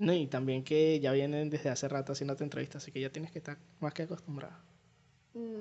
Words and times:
No, 0.00 0.14
y 0.14 0.26
también 0.26 0.64
que 0.64 0.98
ya 0.98 1.12
vienen 1.12 1.50
desde 1.50 1.68
hace 1.68 1.86
rato 1.86 2.12
haciéndote 2.12 2.42
entrevistas, 2.42 2.82
así 2.82 2.90
que 2.90 3.02
ya 3.02 3.10
tienes 3.10 3.30
que 3.30 3.38
estar 3.38 3.58
más 3.80 3.92
que 3.92 4.02
acostumbrado. 4.02 4.54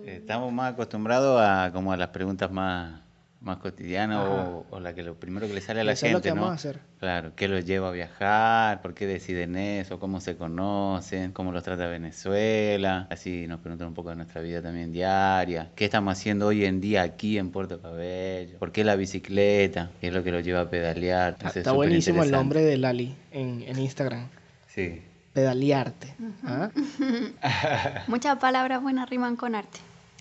Estamos 0.06 0.52
más 0.54 0.74
acostumbrados 0.74 1.40
a 1.42 1.72
como 1.74 1.92
a 1.92 1.98
las 1.98 2.08
preguntas 2.08 2.50
más 2.50 3.02
más 3.42 3.58
cotidiana 3.58 4.24
o, 4.24 4.66
o, 4.70 4.80
la 4.82 4.94
que 4.94 5.02
lo 5.02 5.16
primero 5.16 5.48
que 5.48 5.54
le 5.54 5.62
sale 5.62 5.80
a 5.82 5.84
la 5.86 5.94
Eso 5.94 6.08
gente, 6.08 6.18
es 6.18 6.26
lo 6.26 6.30
que 6.34 6.36
¿no? 6.36 6.42
vamos 6.42 6.52
a 6.52 6.56
hacer. 6.56 6.80
Claro, 7.00 7.32
¿qué 7.36 7.48
los 7.48 7.64
lleva 7.64 7.88
a 7.88 7.92
viajar? 7.92 8.82
¿Por 8.82 8.94
qué 8.94 9.08
deciden 9.08 9.56
eso? 9.56 9.98
¿Cómo 10.00 10.20
se 10.20 10.36
conocen? 10.36 11.32
¿Cómo 11.32 11.52
los 11.54 11.64
trata 11.64 11.88
Venezuela? 11.88 13.08
Así 13.10 13.48
nos 13.48 13.62
preguntan 13.62 13.88
un 13.88 13.94
poco 13.94 14.10
de 14.10 14.18
nuestra 14.18 14.42
vida 14.42 14.62
también 14.62 14.92
diaria. 14.92 15.70
¿Qué 15.76 15.86
estamos 15.86 16.18
haciendo 16.18 16.48
hoy 16.48 16.66
en 16.66 16.82
día 16.82 17.04
aquí 17.04 17.38
en 17.38 17.52
Puerto 17.52 17.82
Cabello? 17.82 18.58
¿Por 18.60 18.74
qué 18.74 18.84
la 18.84 18.98
bicicleta? 18.98 19.90
¿Qué 20.02 20.08
es 20.08 20.14
lo 20.14 20.22
que 20.24 20.32
los 20.32 20.44
lleva 20.44 20.62
a 20.62 20.70
pedalear? 20.70 21.34
Está, 21.34 21.38
Entonces, 21.46 21.58
está 21.62 21.72
buenísimo 21.72 22.24
el 22.24 22.32
nombre 22.32 22.62
de 22.62 22.78
Lali 22.78 23.16
en, 23.32 23.64
en 23.66 23.80
Instagram. 23.80 24.28
Sí. 24.68 25.02
Pedalearte. 25.34 26.14
¿Ah? 26.44 26.70
Muchas 28.08 28.38
palabras 28.40 28.82
buenas 28.82 29.10
riman 29.10 29.38
con 29.38 29.56
arte. 29.56 29.80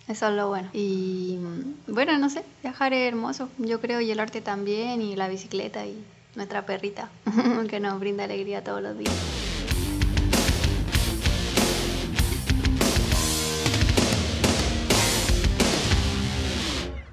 Eso 0.09 0.29
es 0.29 0.35
lo 0.35 0.49
bueno. 0.49 0.71
Y 0.73 1.39
mm, 1.39 1.93
bueno, 1.93 2.17
no 2.17 2.31
sé, 2.31 2.43
viajar 2.63 2.95
es 2.95 3.07
hermoso, 3.07 3.51
yo 3.59 3.79
creo, 3.79 4.01
y 4.01 4.11
el 4.11 4.21
arte 4.21 4.41
también, 4.41 5.03
y 5.03 5.15
la 5.17 5.29
bicicleta 5.29 5.85
y 5.85 6.03
nuestra 6.35 6.65
perrita, 6.65 7.11
que 7.69 7.79
nos 7.79 8.01
brinda 8.01 8.25
alegría 8.25 8.65
todos 8.65 8.81
los 8.81 8.97
días. 8.97 9.13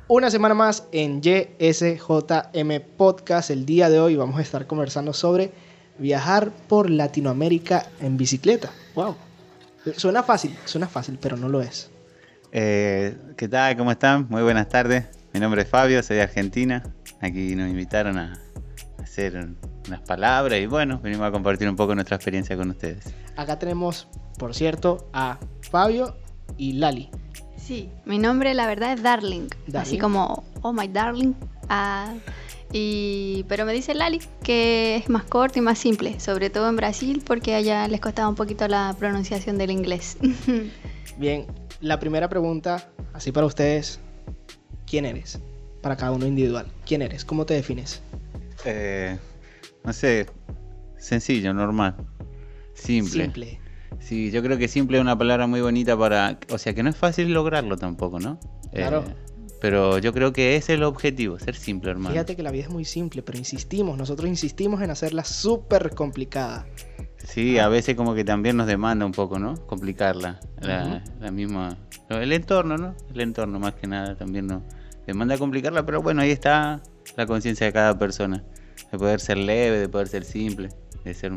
Una 0.07 0.31
semana 0.31 0.53
más 0.53 0.87
en 0.93 1.21
YSJM 1.21 2.79
Podcast. 2.95 3.49
El 3.49 3.65
día 3.65 3.89
de 3.89 3.99
hoy 3.99 4.15
vamos 4.15 4.37
a 4.37 4.41
estar 4.41 4.67
conversando 4.67 5.11
sobre 5.11 5.51
viajar 5.97 6.51
por 6.69 6.89
Latinoamérica 6.89 7.89
en 7.99 8.15
bicicleta. 8.15 8.71
Wow. 8.93 9.15
Suena 9.97 10.23
fácil, 10.23 10.55
suena 10.63 10.87
fácil, 10.87 11.17
pero 11.19 11.35
no 11.35 11.49
lo 11.49 11.61
es. 11.61 11.89
Eh, 12.57 13.17
¿Qué 13.35 13.49
tal? 13.49 13.75
¿Cómo 13.75 13.91
están? 13.91 14.27
Muy 14.29 14.41
buenas 14.41 14.69
tardes. 14.69 15.03
Mi 15.33 15.41
nombre 15.41 15.63
es 15.63 15.67
Fabio, 15.67 16.01
soy 16.01 16.15
de 16.15 16.21
Argentina. 16.21 16.83
Aquí 17.19 17.53
nos 17.53 17.69
invitaron 17.69 18.17
a 18.17 18.39
hacer 19.03 19.49
unas 19.85 19.99
palabras 20.07 20.57
y 20.61 20.65
bueno, 20.65 21.01
venimos 21.03 21.27
a 21.27 21.31
compartir 21.31 21.67
un 21.67 21.75
poco 21.75 21.93
nuestra 21.95 22.15
experiencia 22.15 22.55
con 22.55 22.69
ustedes. 22.69 23.13
Acá 23.35 23.59
tenemos, 23.59 24.07
por 24.39 24.55
cierto, 24.55 25.09
a 25.11 25.37
Fabio 25.69 26.15
y 26.57 26.71
Lali. 26.71 27.09
Sí, 27.57 27.89
mi 28.05 28.19
nombre 28.19 28.53
la 28.53 28.67
verdad 28.67 28.93
es 28.93 29.03
Darling, 29.03 29.49
Darling. 29.67 29.77
así 29.77 29.97
como 29.97 30.45
Oh 30.61 30.71
my 30.71 30.87
Darling. 30.87 31.33
Ah, 31.67 32.13
y, 32.71 33.43
pero 33.49 33.65
me 33.65 33.73
dice 33.73 33.93
Lali 33.95 34.21
que 34.43 34.95
es 34.95 35.09
más 35.09 35.25
corto 35.25 35.59
y 35.59 35.61
más 35.61 35.77
simple, 35.77 36.21
sobre 36.21 36.49
todo 36.49 36.69
en 36.69 36.77
Brasil 36.77 37.21
porque 37.27 37.53
allá 37.53 37.85
les 37.89 37.99
costaba 37.99 38.29
un 38.29 38.35
poquito 38.35 38.65
la 38.69 38.95
pronunciación 38.97 39.57
del 39.57 39.71
inglés. 39.71 40.17
Bien, 41.17 41.47
la 41.85 41.99
primera 41.99 42.27
pregunta, 42.27 42.89
así 43.13 43.31
para 43.31 43.45
ustedes, 43.45 43.99
¿quién 44.87 45.05
eres? 45.05 45.39
Para 45.83 45.95
cada 45.95 46.13
uno 46.13 46.25
individual. 46.25 46.65
¿Quién 46.83 47.03
eres? 47.03 47.23
¿Cómo 47.23 47.45
te 47.45 47.53
defines? 47.53 48.01
Eh, 48.65 49.15
no 49.83 49.93
sé, 49.93 50.25
sencillo, 50.97 51.53
normal, 51.53 51.95
simple. 52.73 53.25
Simple. 53.25 53.59
Sí, 53.99 54.31
yo 54.31 54.41
creo 54.41 54.57
que 54.57 54.67
simple 54.67 54.97
es 54.97 55.01
una 55.01 55.15
palabra 55.15 55.45
muy 55.45 55.61
bonita 55.61 55.95
para... 55.95 56.39
O 56.49 56.57
sea, 56.57 56.73
que 56.73 56.81
no 56.81 56.89
es 56.89 56.95
fácil 56.95 57.31
lograrlo 57.31 57.77
tampoco, 57.77 58.19
¿no? 58.19 58.39
Claro. 58.73 59.03
Eh, 59.07 59.15
pero 59.61 59.99
yo 59.99 60.11
creo 60.11 60.33
que 60.33 60.55
ese 60.55 60.73
es 60.73 60.77
el 60.79 60.83
objetivo, 60.83 61.37
ser 61.37 61.55
simple, 61.55 61.91
hermano. 61.91 62.09
Fíjate 62.09 62.35
que 62.35 62.41
la 62.41 62.49
vida 62.49 62.63
es 62.63 62.69
muy 62.69 62.85
simple, 62.85 63.21
pero 63.21 63.37
insistimos, 63.37 63.95
nosotros 63.95 64.27
insistimos 64.27 64.81
en 64.81 64.89
hacerla 64.89 65.23
súper 65.23 65.93
complicada. 65.93 66.65
Sí, 67.27 67.57
a 67.59 67.67
veces 67.67 67.95
como 67.95 68.13
que 68.13 68.23
también 68.23 68.57
nos 68.57 68.67
demanda 68.67 69.05
un 69.05 69.11
poco, 69.11 69.39
¿no? 69.39 69.55
Complicarla. 69.65 70.39
La, 70.61 71.31
misma... 71.31 71.77
El 72.09 72.31
entorno, 72.31 72.77
¿no? 72.77 72.95
El 73.13 73.21
entorno 73.21 73.59
más 73.59 73.73
que 73.75 73.87
nada 73.87 74.15
también 74.15 74.47
nos 74.47 74.61
demanda 75.07 75.37
complicarla, 75.37 75.85
pero 75.85 76.01
bueno, 76.01 76.21
ahí 76.21 76.31
está 76.31 76.81
la 77.17 77.25
conciencia 77.25 77.65
de 77.67 77.73
cada 77.73 77.97
persona. 77.97 78.43
De 78.91 78.97
poder 78.97 79.19
ser 79.19 79.37
leve, 79.37 79.79
de 79.79 79.89
poder 79.89 80.07
ser 80.07 80.23
simple, 80.23 80.69
de 81.03 81.13
ser... 81.13 81.33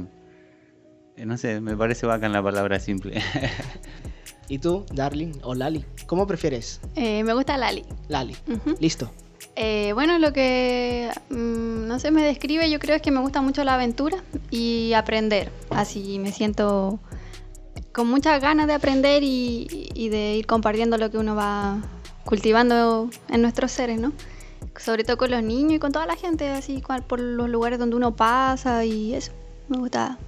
eh, 1.16 1.24
No 1.24 1.36
sé, 1.38 1.60
me 1.60 1.76
parece 1.76 2.06
bacán 2.06 2.32
la 2.32 2.42
palabra 2.42 2.78
simple. 2.80 3.20
¿Y 4.48 4.58
tú, 4.58 4.86
Darling 4.92 5.32
o 5.42 5.54
Lali? 5.54 5.84
¿Cómo 6.06 6.26
prefieres? 6.26 6.80
Eh, 6.96 7.22
me 7.24 7.34
gusta 7.34 7.56
Lali. 7.58 7.84
Lali. 8.08 8.34
Listo. 8.80 9.10
Eh, 9.60 9.92
bueno, 9.92 10.20
lo 10.20 10.32
que 10.32 11.10
mm, 11.30 11.88
no 11.88 11.98
sé 11.98 12.12
me 12.12 12.22
describe, 12.22 12.70
yo 12.70 12.78
creo 12.78 12.94
es 12.94 13.02
que 13.02 13.10
me 13.10 13.18
gusta 13.18 13.42
mucho 13.42 13.64
la 13.64 13.74
aventura 13.74 14.18
y 14.52 14.92
aprender. 14.92 15.50
Así 15.70 16.20
me 16.20 16.30
siento 16.30 17.00
con 17.92 18.06
muchas 18.06 18.40
ganas 18.40 18.68
de 18.68 18.74
aprender 18.74 19.24
y, 19.24 19.90
y 19.94 20.10
de 20.10 20.36
ir 20.36 20.46
compartiendo 20.46 20.96
lo 20.96 21.10
que 21.10 21.18
uno 21.18 21.34
va 21.34 21.82
cultivando 22.24 23.10
en 23.28 23.42
nuestros 23.42 23.72
seres, 23.72 23.98
¿no? 23.98 24.12
Sobre 24.76 25.02
todo 25.02 25.16
con 25.16 25.32
los 25.32 25.42
niños 25.42 25.72
y 25.72 25.78
con 25.80 25.90
toda 25.90 26.06
la 26.06 26.14
gente, 26.14 26.48
así 26.50 26.80
por 27.08 27.18
los 27.18 27.48
lugares 27.48 27.80
donde 27.80 27.96
uno 27.96 28.14
pasa 28.14 28.84
y 28.84 29.14
eso. 29.14 29.32
Me 29.66 29.78
gusta 29.78 30.18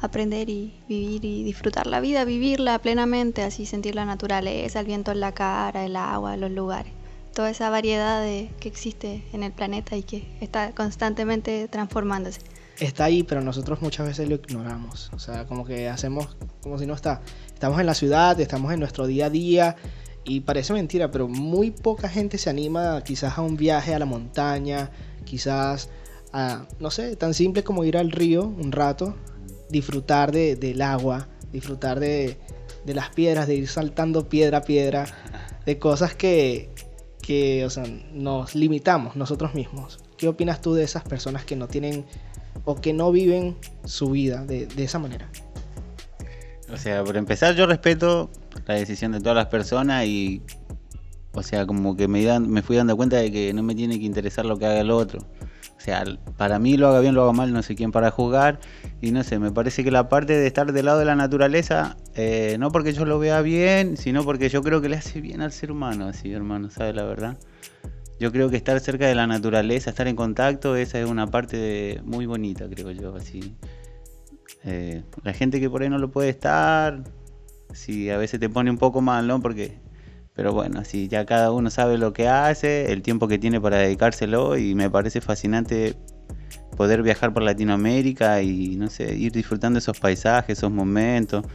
aprender 0.00 0.50
y 0.50 0.74
vivir 0.88 1.24
y 1.24 1.44
disfrutar 1.44 1.86
la 1.86 2.00
vida, 2.00 2.24
vivirla 2.24 2.80
plenamente, 2.80 3.44
así 3.44 3.64
sentir 3.64 3.94
la 3.94 4.04
naturaleza, 4.06 4.80
el 4.80 4.86
viento 4.86 5.12
en 5.12 5.20
la 5.20 5.30
cara, 5.30 5.84
el 5.84 5.94
agua, 5.94 6.36
los 6.36 6.50
lugares 6.50 6.95
toda 7.36 7.50
esa 7.50 7.68
variedad 7.68 8.22
de, 8.22 8.50
que 8.58 8.68
existe 8.68 9.22
en 9.34 9.42
el 9.42 9.52
planeta 9.52 9.94
y 9.94 10.02
que 10.02 10.26
está 10.40 10.72
constantemente 10.72 11.68
transformándose. 11.68 12.40
Está 12.80 13.04
ahí, 13.04 13.22
pero 13.22 13.42
nosotros 13.42 13.82
muchas 13.82 14.06
veces 14.06 14.26
lo 14.28 14.36
ignoramos. 14.36 15.10
O 15.12 15.18
sea, 15.18 15.44
como 15.46 15.64
que 15.66 15.88
hacemos 15.88 16.36
como 16.62 16.78
si 16.78 16.86
no 16.86 16.94
está. 16.94 17.20
Estamos 17.52 17.78
en 17.78 17.86
la 17.86 17.92
ciudad, 17.94 18.40
estamos 18.40 18.72
en 18.72 18.80
nuestro 18.80 19.06
día 19.06 19.26
a 19.26 19.30
día. 19.30 19.76
Y 20.24 20.40
parece 20.40 20.72
mentira, 20.72 21.10
pero 21.10 21.28
muy 21.28 21.70
poca 21.70 22.08
gente 22.08 22.38
se 22.38 22.48
anima 22.50 23.02
quizás 23.04 23.36
a 23.38 23.42
un 23.42 23.56
viaje 23.56 23.94
a 23.94 23.98
la 23.98 24.06
montaña, 24.06 24.90
quizás 25.24 25.88
a, 26.32 26.66
no 26.80 26.90
sé, 26.90 27.16
tan 27.16 27.32
simple 27.34 27.62
como 27.62 27.84
ir 27.84 27.96
al 27.98 28.10
río 28.10 28.44
un 28.44 28.72
rato, 28.72 29.14
disfrutar 29.70 30.32
de- 30.32 30.56
del 30.56 30.80
agua, 30.82 31.28
disfrutar 31.52 32.00
de, 32.00 32.38
de 32.84 32.94
las 32.94 33.10
piedras, 33.10 33.46
de 33.46 33.54
ir 33.56 33.68
saltando 33.68 34.28
piedra 34.28 34.58
a 34.58 34.62
piedra, 34.62 35.06
de 35.64 35.78
cosas 35.78 36.14
que, 36.14 36.70
que 37.26 37.64
o 37.64 37.70
sea, 37.70 37.84
nos 38.12 38.54
limitamos 38.54 39.16
nosotros 39.16 39.54
mismos. 39.54 39.98
¿Qué 40.16 40.28
opinas 40.28 40.60
tú 40.60 40.74
de 40.74 40.84
esas 40.84 41.02
personas 41.02 41.44
que 41.44 41.56
no 41.56 41.66
tienen 41.66 42.04
o 42.64 42.76
que 42.76 42.92
no 42.92 43.10
viven 43.10 43.56
su 43.84 44.10
vida 44.10 44.44
de, 44.44 44.68
esa 44.76 45.00
manera? 45.00 45.28
O 46.72 46.76
sea, 46.76 47.02
por 47.02 47.16
empezar, 47.16 47.54
yo 47.56 47.66
respeto 47.66 48.30
la 48.66 48.74
decisión 48.74 49.12
de 49.12 49.20
todas 49.20 49.34
las 49.34 49.46
personas 49.46 50.06
y, 50.06 50.40
o 51.32 51.42
sea, 51.42 51.66
como 51.66 51.96
que 51.96 52.06
me, 52.06 52.24
dan, 52.24 52.48
me 52.48 52.62
fui 52.62 52.76
dando 52.76 52.96
cuenta 52.96 53.16
de 53.16 53.32
que 53.32 53.52
no 53.52 53.62
me 53.62 53.74
tiene 53.74 53.98
que 53.98 54.06
interesar 54.06 54.46
lo 54.46 54.56
que 54.56 54.66
haga 54.66 54.80
el 54.80 54.90
otro. 54.92 55.26
Sea, 55.86 56.02
para 56.36 56.58
mí 56.58 56.76
lo 56.76 56.88
haga 56.88 56.98
bien, 56.98 57.14
lo 57.14 57.22
haga 57.22 57.32
mal, 57.32 57.52
no 57.52 57.62
sé 57.62 57.76
quién 57.76 57.92
para 57.92 58.10
juzgar. 58.10 58.58
Y 59.00 59.12
no 59.12 59.22
sé, 59.22 59.38
me 59.38 59.52
parece 59.52 59.84
que 59.84 59.92
la 59.92 60.08
parte 60.08 60.32
de 60.32 60.44
estar 60.44 60.72
del 60.72 60.86
lado 60.86 60.98
de 60.98 61.04
la 61.04 61.14
naturaleza, 61.14 61.96
eh, 62.16 62.56
no 62.58 62.72
porque 62.72 62.92
yo 62.92 63.04
lo 63.04 63.20
vea 63.20 63.40
bien, 63.40 63.96
sino 63.96 64.24
porque 64.24 64.48
yo 64.48 64.62
creo 64.62 64.80
que 64.80 64.88
le 64.88 64.96
hace 64.96 65.20
bien 65.20 65.42
al 65.42 65.52
ser 65.52 65.70
humano, 65.70 66.06
así, 66.08 66.32
hermano, 66.32 66.70
¿sabes 66.70 66.96
la 66.96 67.04
verdad? 67.04 67.38
Yo 68.18 68.32
creo 68.32 68.50
que 68.50 68.56
estar 68.56 68.80
cerca 68.80 69.06
de 69.06 69.14
la 69.14 69.28
naturaleza, 69.28 69.90
estar 69.90 70.08
en 70.08 70.16
contacto, 70.16 70.74
esa 70.74 70.98
es 70.98 71.06
una 71.08 71.28
parte 71.28 72.00
muy 72.04 72.26
bonita, 72.26 72.68
creo 72.68 72.90
yo, 72.90 73.14
así. 73.14 73.54
Eh, 74.64 75.04
la 75.22 75.34
gente 75.34 75.60
que 75.60 75.70
por 75.70 75.82
ahí 75.82 75.88
no 75.88 75.98
lo 75.98 76.10
puede 76.10 76.30
estar, 76.30 77.04
sí, 77.74 78.10
a 78.10 78.16
veces 78.16 78.40
te 78.40 78.48
pone 78.48 78.72
un 78.72 78.78
poco 78.78 79.00
mal, 79.02 79.28
¿no? 79.28 79.40
Porque, 79.40 79.78
pero 80.36 80.52
bueno, 80.52 80.84
si 80.84 81.08
ya 81.08 81.24
cada 81.24 81.50
uno 81.50 81.70
sabe 81.70 81.96
lo 81.96 82.12
que 82.12 82.28
hace, 82.28 82.92
el 82.92 83.00
tiempo 83.00 83.26
que 83.26 83.38
tiene 83.38 83.58
para 83.58 83.78
dedicárselo 83.78 84.58
y 84.58 84.74
me 84.74 84.90
parece 84.90 85.22
fascinante 85.22 85.96
poder 86.76 87.02
viajar 87.02 87.32
por 87.32 87.42
Latinoamérica 87.42 88.42
y, 88.42 88.76
no 88.76 88.90
sé, 88.90 89.16
ir 89.16 89.32
disfrutando 89.32 89.78
esos 89.78 89.98
paisajes, 89.98 90.58
esos 90.58 90.70
momentos. 90.70 91.46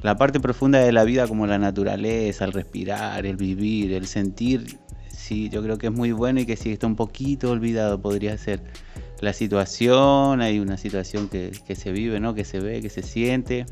La 0.00 0.16
parte 0.16 0.40
profunda 0.40 0.78
de 0.78 0.90
la 0.90 1.04
vida 1.04 1.28
como 1.28 1.46
la 1.46 1.58
naturaleza, 1.58 2.46
el 2.46 2.54
respirar, 2.54 3.26
el 3.26 3.36
vivir, 3.36 3.92
el 3.92 4.06
sentir, 4.06 4.78
sí, 5.10 5.50
yo 5.50 5.62
creo 5.62 5.76
que 5.76 5.88
es 5.88 5.92
muy 5.92 6.12
bueno 6.12 6.40
y 6.40 6.46
que 6.46 6.56
sí 6.56 6.72
está 6.72 6.86
un 6.86 6.96
poquito 6.96 7.50
olvidado, 7.50 8.00
podría 8.00 8.38
ser 8.38 8.62
la 9.20 9.34
situación, 9.34 10.40
hay 10.40 10.60
una 10.60 10.78
situación 10.78 11.28
que, 11.28 11.52
que 11.66 11.76
se 11.76 11.92
vive, 11.92 12.20
¿no? 12.20 12.34
Que 12.34 12.46
se 12.46 12.58
ve, 12.58 12.80
que 12.80 12.88
se 12.88 13.02
siente. 13.02 13.66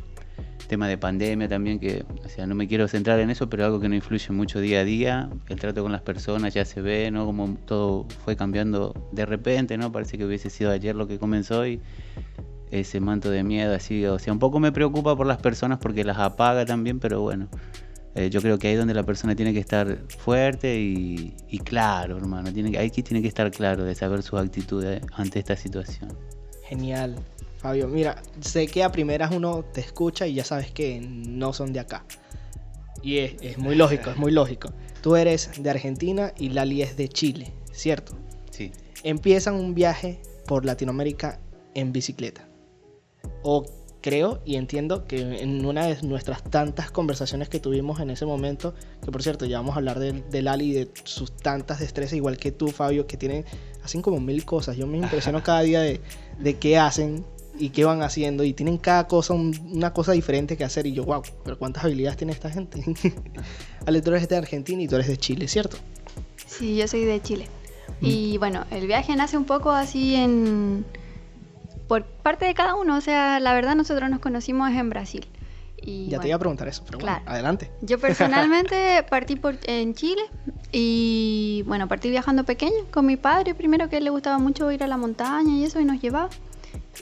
Tema 0.69 0.88
de 0.88 0.96
pandemia 0.96 1.49
también, 1.49 1.79
que, 1.79 2.05
o 2.25 2.29
sea, 2.29 2.46
no 2.46 2.55
me 2.55 2.67
quiero 2.67 2.88
centrar 2.88 3.20
en 3.20 3.31
eso, 3.31 3.49
pero 3.49 3.64
algo 3.64 3.81
que 3.81 3.88
no 3.88 3.94
influye 3.94 4.32
mucho 4.32 4.61
día 4.61 4.81
a 4.81 4.84
día. 4.84 5.31
El 5.49 5.61
trato 5.61 5.82
con 5.82 5.93
las 5.93 6.02
personas 6.02 6.55
ya 6.55 6.64
se 6.64 6.81
ve, 6.81 7.11
¿no? 7.11 7.26
Como 7.26 7.56
todo 7.67 8.06
fue 8.25 8.37
cambiando 8.37 8.94
de 9.12 9.26
repente, 9.26 9.76
¿no? 9.76 9.93
Parece 9.93 10.17
que 10.17 10.25
hubiese 10.25 10.50
sido 10.50 10.70
ayer 10.70 10.94
lo 10.94 11.06
que 11.06 11.19
comenzó 11.19 11.67
y 11.67 11.81
ese 12.70 13.00
manto 13.00 13.31
de 13.31 13.44
miedo 13.44 13.75
así, 13.75 14.05
o 14.06 14.19
sea, 14.19 14.32
un 14.32 14.38
poco 14.38 14.58
me 14.58 14.73
preocupa 14.73 15.14
por 15.14 15.26
las 15.26 15.37
personas 15.37 15.79
porque 15.79 16.05
las 16.05 16.19
apaga 16.19 16.64
también, 16.64 16.99
pero 16.99 17.20
bueno, 17.20 17.49
eh, 18.14 18.31
yo 18.31 18.40
creo 18.40 18.58
que 18.58 18.69
ahí 18.69 18.75
es 18.75 18.79
donde 18.79 18.94
la 18.94 19.05
persona 19.05 19.37
tiene 19.37 19.52
que 19.52 19.61
estar 19.61 19.99
fuerte 20.19 20.81
y, 20.81 21.58
claro, 21.64 22.17
hermano, 22.17 22.52
tiene 22.52 22.73
que 22.73 23.02
tiene 23.02 23.20
que 23.20 23.29
estar 23.29 23.50
claro 23.50 23.84
de 23.84 23.94
saber 23.94 24.23
sus 24.23 24.40
actitudes 24.40 25.02
ante 25.12 25.38
esta 25.38 25.55
situación. 25.55 26.17
Genial. 26.64 27.17
Fabio, 27.62 27.86
mira, 27.86 28.20
sé 28.40 28.66
que 28.66 28.82
a 28.82 28.90
primeras 28.90 29.30
uno 29.30 29.64
te 29.64 29.80
escucha 29.80 30.26
y 30.26 30.34
ya 30.34 30.44
sabes 30.44 30.72
que 30.72 31.00
no 31.00 31.52
son 31.52 31.72
de 31.72 31.78
acá. 31.78 32.04
Y 33.02 33.18
es, 33.18 33.36
es 33.40 33.58
muy 33.58 33.76
lógico, 33.76 34.10
es 34.10 34.16
muy 34.16 34.32
lógico. 34.32 34.72
Tú 35.00 35.14
eres 35.14 35.62
de 35.62 35.70
Argentina 35.70 36.32
y 36.36 36.48
Lali 36.50 36.82
es 36.82 36.96
de 36.96 37.08
Chile, 37.08 37.52
¿cierto? 37.72 38.18
Sí. 38.50 38.72
Empiezan 39.04 39.54
un 39.54 39.74
viaje 39.74 40.20
por 40.46 40.64
Latinoamérica 40.64 41.40
en 41.74 41.92
bicicleta. 41.92 42.48
O 43.42 43.64
creo 44.02 44.42
y 44.44 44.56
entiendo 44.56 45.06
que 45.06 45.20
en 45.20 45.64
una 45.64 45.86
de 45.86 46.02
nuestras 46.02 46.42
tantas 46.42 46.90
conversaciones 46.90 47.48
que 47.48 47.60
tuvimos 47.60 48.00
en 48.00 48.10
ese 48.10 48.26
momento, 48.26 48.74
que 49.02 49.10
por 49.10 49.22
cierto 49.22 49.46
ya 49.46 49.58
vamos 49.58 49.74
a 49.74 49.78
hablar 49.78 49.98
de, 49.98 50.12
de 50.12 50.42
Lali 50.42 50.70
y 50.70 50.72
de 50.72 50.90
sus 51.04 51.34
tantas 51.36 51.78
destrezas, 51.78 52.14
igual 52.14 52.36
que 52.36 52.52
tú, 52.52 52.68
Fabio, 52.68 53.06
que 53.06 53.16
tienen, 53.16 53.44
hacen 53.82 54.02
como 54.02 54.20
mil 54.20 54.44
cosas. 54.44 54.76
Yo 54.76 54.86
me 54.86 54.98
impresiono 54.98 55.42
cada 55.44 55.62
día 55.62 55.80
de, 55.80 56.00
de 56.38 56.58
qué 56.58 56.76
hacen 56.76 57.24
y 57.58 57.69
qué 57.70 57.84
van 57.84 58.02
haciendo 58.02 58.44
y 58.44 58.52
tienen 58.54 58.78
cada 58.78 59.06
cosa 59.06 59.34
un- 59.34 59.58
una 59.72 59.93
cosa 59.93 60.12
diferente 60.12 60.56
que 60.56 60.64
hacer 60.64 60.87
y 60.87 60.93
yo, 60.93 61.04
wow, 61.04 61.22
pero 61.44 61.58
cuántas 61.58 61.84
habilidades 61.84 62.16
tiene 62.16 62.32
esta 62.32 62.50
gente. 62.50 62.82
Ale, 63.87 64.00
tú 64.02 64.10
eres 64.10 64.28
de 64.28 64.37
Argentina 64.37 64.82
y 64.82 64.88
tú 64.88 64.94
eres 64.96 65.08
de 65.08 65.16
Chile, 65.16 65.49
¿cierto? 65.49 65.76
Sí, 66.46 66.76
yo 66.76 66.87
soy 66.88 67.04
de 67.04 67.20
Chile. 67.22 67.46
Y 68.00 68.37
bueno, 68.38 68.64
el 68.70 68.87
viaje 68.87 69.14
nace 69.16 69.37
un 69.37 69.44
poco 69.44 69.70
así 69.70 70.14
en... 70.16 70.84
por 71.88 72.04
parte 72.04 72.46
de 72.46 72.54
cada 72.54 72.75
uno. 72.75 72.96
O 72.96 73.00
sea, 73.00 73.38
la 73.38 73.52
verdad 73.55 73.75
nosotros 73.76 74.08
nos 74.10 74.19
conocimos 74.20 74.70
en 74.72 74.88
Brasil. 74.90 75.26
Y 75.84 76.05
ya 76.06 76.10
te 76.10 76.16
bueno, 76.16 76.26
iba 76.28 76.37
a 76.37 76.38
preguntar 76.38 76.69
eso, 76.69 76.82
pero 76.87 76.98
bueno, 76.98 77.16
Claro. 77.16 77.31
adelante. 77.31 77.70
Yo 77.82 77.98
personalmente 77.98 79.05
partí 79.10 79.37
por, 79.37 79.56
en 79.64 79.94
Chile 79.94 80.22
y 80.72 81.64
bueno, 81.66 81.87
partí 81.88 82.08
viajando 82.10 82.44
pequeña 82.44 82.76
con 82.93 83.05
mi 83.06 83.16
padre, 83.16 83.55
primero 83.55 83.88
que 83.88 83.96
a 83.96 83.98
él 83.98 84.05
le 84.05 84.10
gustaba 84.10 84.38
mucho 84.38 84.70
ir 84.72 84.82
a 84.82 84.87
la 84.87 84.96
montaña 84.96 85.55
y 85.56 85.64
eso 85.64 85.81
y 85.81 85.84
nos 85.84 86.00
llevaba. 86.00 86.31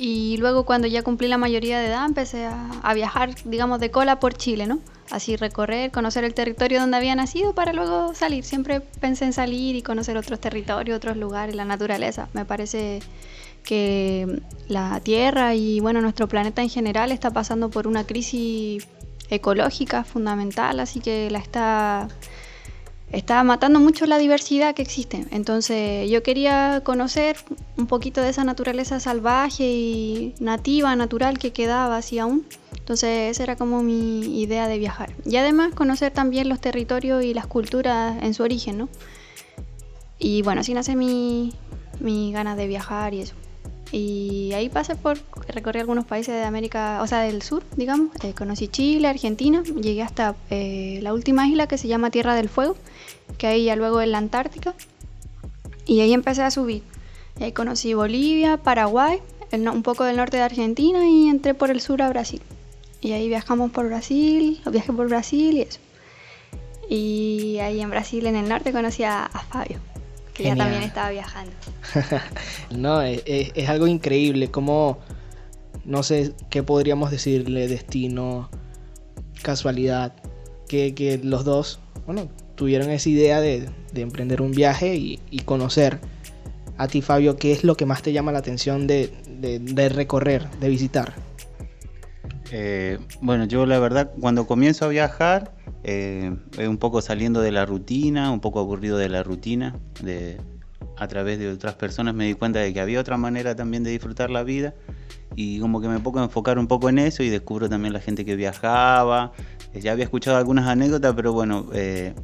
Y 0.02 0.38
luego 0.38 0.64
cuando 0.64 0.88
ya 0.88 1.02
cumplí 1.02 1.28
la 1.28 1.36
mayoría 1.36 1.78
de 1.78 1.88
edad 1.88 2.06
empecé 2.06 2.46
a, 2.46 2.94
viajar, 2.94 3.34
digamos, 3.44 3.80
de 3.80 3.90
cola 3.90 4.18
por 4.18 4.32
Chile, 4.32 4.66
¿no? 4.66 4.78
Así 5.10 5.36
recorrer, 5.36 5.90
conocer 5.90 6.24
el 6.24 6.32
territorio 6.32 6.80
donde 6.80 6.96
había 6.96 7.14
nacido 7.14 7.54
para 7.54 7.74
luego 7.74 8.14
salir. 8.14 8.42
Siempre 8.42 8.80
pensé 8.80 9.26
en 9.26 9.34
salir 9.34 9.76
y 9.76 9.82
conocer 9.82 10.16
otros 10.16 10.40
territorios, 10.40 10.96
otros 10.96 11.18
lugares, 11.18 11.54
la 11.54 11.66
naturaleza. 11.66 12.30
Me 12.32 12.46
parece 12.46 13.00
que 13.62 14.40
la 14.68 15.00
Tierra 15.00 15.54
y 15.54 15.80
bueno, 15.80 16.00
nuestro 16.00 16.28
planeta 16.28 16.62
en 16.62 16.70
general 16.70 17.12
está 17.12 17.30
pasando 17.30 17.68
por 17.68 17.86
una 17.86 18.06
crisis 18.06 18.88
ecológica 19.28 20.02
fundamental, 20.04 20.80
así 20.80 21.00
que 21.00 21.30
la 21.30 21.40
está 21.40 22.08
está 23.12 23.42
matando 23.42 23.80
mucho 23.80 24.06
la 24.06 24.18
diversidad 24.18 24.74
que 24.74 24.82
existe. 24.82 25.26
Entonces, 25.30 26.08
yo 26.10 26.22
quería 26.22 26.82
conocer 26.84 27.36
un 27.76 27.86
poquito 27.86 28.20
de 28.20 28.30
esa 28.30 28.44
naturaleza 28.44 29.00
salvaje 29.00 29.64
y 29.64 30.34
nativa, 30.38 30.94
natural 30.96 31.38
que 31.38 31.52
quedaba 31.52 31.96
así 31.96 32.18
aún. 32.18 32.46
Entonces, 32.72 33.30
esa 33.32 33.42
era 33.42 33.56
como 33.56 33.82
mi 33.82 34.40
idea 34.40 34.68
de 34.68 34.78
viajar. 34.78 35.12
Y 35.24 35.36
además 35.36 35.74
conocer 35.74 36.12
también 36.12 36.48
los 36.48 36.60
territorios 36.60 37.24
y 37.24 37.34
las 37.34 37.46
culturas 37.46 38.22
en 38.22 38.34
su 38.34 38.42
origen, 38.42 38.78
¿no? 38.78 38.88
Y 40.18 40.42
bueno, 40.42 40.60
así 40.60 40.74
nace 40.74 40.96
mi, 40.96 41.52
mi 41.98 42.32
ganas 42.32 42.56
de 42.56 42.66
viajar 42.66 43.14
y 43.14 43.22
eso. 43.22 43.34
Y 43.92 44.52
ahí 44.54 44.68
pasé 44.68 44.94
por, 44.94 45.18
recorrí 45.48 45.80
algunos 45.80 46.04
países 46.04 46.34
de 46.34 46.44
América, 46.44 47.00
o 47.02 47.06
sea, 47.06 47.20
del 47.20 47.42
sur, 47.42 47.64
digamos. 47.76 48.10
Eh, 48.22 48.34
conocí 48.34 48.68
Chile, 48.68 49.08
Argentina, 49.08 49.62
llegué 49.62 50.02
hasta 50.02 50.36
eh, 50.50 51.00
la 51.02 51.12
última 51.12 51.48
isla 51.48 51.66
que 51.66 51.76
se 51.76 51.88
llama 51.88 52.10
Tierra 52.10 52.34
del 52.34 52.48
Fuego, 52.48 52.76
que 53.36 53.48
ahí 53.48 53.64
ya 53.64 53.74
luego 53.74 54.00
en 54.00 54.12
la 54.12 54.18
Antártica. 54.18 54.74
Y 55.86 56.00
ahí 56.00 56.12
empecé 56.12 56.42
a 56.42 56.50
subir. 56.52 56.82
Y 57.38 57.44
ahí 57.44 57.52
conocí 57.52 57.94
Bolivia, 57.94 58.58
Paraguay, 58.58 59.18
el 59.50 59.68
un 59.68 59.82
poco 59.82 60.04
del 60.04 60.16
norte 60.16 60.36
de 60.36 60.44
Argentina 60.44 61.08
y 61.08 61.28
entré 61.28 61.54
por 61.54 61.70
el 61.70 61.80
sur 61.80 62.00
a 62.02 62.08
Brasil. 62.08 62.40
Y 63.00 63.12
ahí 63.12 63.28
viajamos 63.28 63.72
por 63.72 63.86
Brasil, 63.86 64.60
viajé 64.70 64.92
por 64.92 65.08
Brasil 65.08 65.56
y 65.56 65.62
eso. 65.62 65.80
Y 66.88 67.58
ahí 67.60 67.80
en 67.80 67.90
Brasil, 67.90 68.26
en 68.26 68.36
el 68.36 68.48
norte, 68.48 68.72
conocí 68.72 69.02
a, 69.04 69.24
a 69.24 69.40
Fabio, 69.40 69.78
que 70.42 70.48
ya 70.48 70.50
Genial. 70.50 70.66
también 70.68 70.88
estaba 70.88 71.10
viajando. 71.10 71.52
No, 72.70 73.02
es, 73.02 73.22
es- 73.26 73.52
es 73.54 73.68
algo 73.68 73.86
increíble, 73.86 74.50
como, 74.50 74.98
no 75.84 76.02
sé 76.02 76.32
qué 76.50 76.62
podríamos 76.62 77.10
decirle, 77.10 77.68
destino, 77.68 78.48
casualidad, 79.42 80.12
que, 80.68 80.94
que 80.94 81.18
los 81.22 81.44
dos, 81.44 81.80
bueno, 82.06 82.28
tuvieron 82.54 82.90
esa 82.90 83.08
idea 83.08 83.40
de, 83.40 83.68
de 83.92 84.00
emprender 84.00 84.40
un 84.42 84.52
viaje 84.52 84.94
y, 84.96 85.20
y 85.30 85.40
conocer. 85.40 85.98
A 86.78 86.88
ti, 86.88 87.02
Fabio, 87.02 87.36
¿qué 87.36 87.52
es 87.52 87.64
lo 87.64 87.76
que 87.76 87.84
más 87.86 88.02
te 88.02 88.12
llama 88.12 88.32
la 88.32 88.38
atención 88.38 88.86
de, 88.86 89.12
de- 89.40 89.58
de 89.58 89.88
recorrer, 89.88 90.48
de 90.60 90.68
visitar? 90.68 91.12
Eh, 92.52 92.98
bueno, 93.20 93.44
yo 93.44 93.66
la 93.66 93.78
verdad 93.78 94.10
cuando 94.20 94.46
comienzo 94.46 94.84
a 94.84 94.88
viajar, 94.88 95.52
eh, 95.82 96.34
un 96.66 96.78
poco 96.78 97.00
saliendo 97.00 97.40
de 97.40 97.52
la 97.52 97.66
rutina, 97.66 98.30
un 98.30 98.40
poco 98.40 98.60
aburrido 98.60 98.98
de 98.98 99.08
la 99.08 99.22
rutina, 99.22 99.76
de, 100.02 100.38
a 100.96 101.08
través 101.08 101.38
de 101.38 101.50
otras 101.50 101.74
personas 101.74 102.14
me 102.14 102.26
di 102.26 102.34
cuenta 102.34 102.58
de 102.58 102.72
que 102.72 102.80
había 102.80 103.00
otra 103.00 103.16
manera 103.16 103.56
también 103.56 103.82
de 103.82 103.90
disfrutar 103.90 104.30
la 104.30 104.42
vida 104.42 104.74
y 105.34 105.60
como 105.60 105.80
que 105.80 105.88
me 105.88 105.94
a 105.94 106.24
enfocar 106.24 106.58
un 106.58 106.66
poco 106.66 106.88
en 106.88 106.98
eso 106.98 107.22
y 107.22 107.28
descubro 107.28 107.68
también 107.68 107.92
la 107.92 108.00
gente 108.00 108.24
que 108.24 108.36
viajaba. 108.36 109.32
Eh, 109.72 109.80
ya 109.80 109.92
había 109.92 110.04
escuchado 110.04 110.36
algunas 110.36 110.66
anécdotas, 110.66 111.14
pero 111.14 111.32
bueno, 111.32 111.66
eh, 111.72 112.14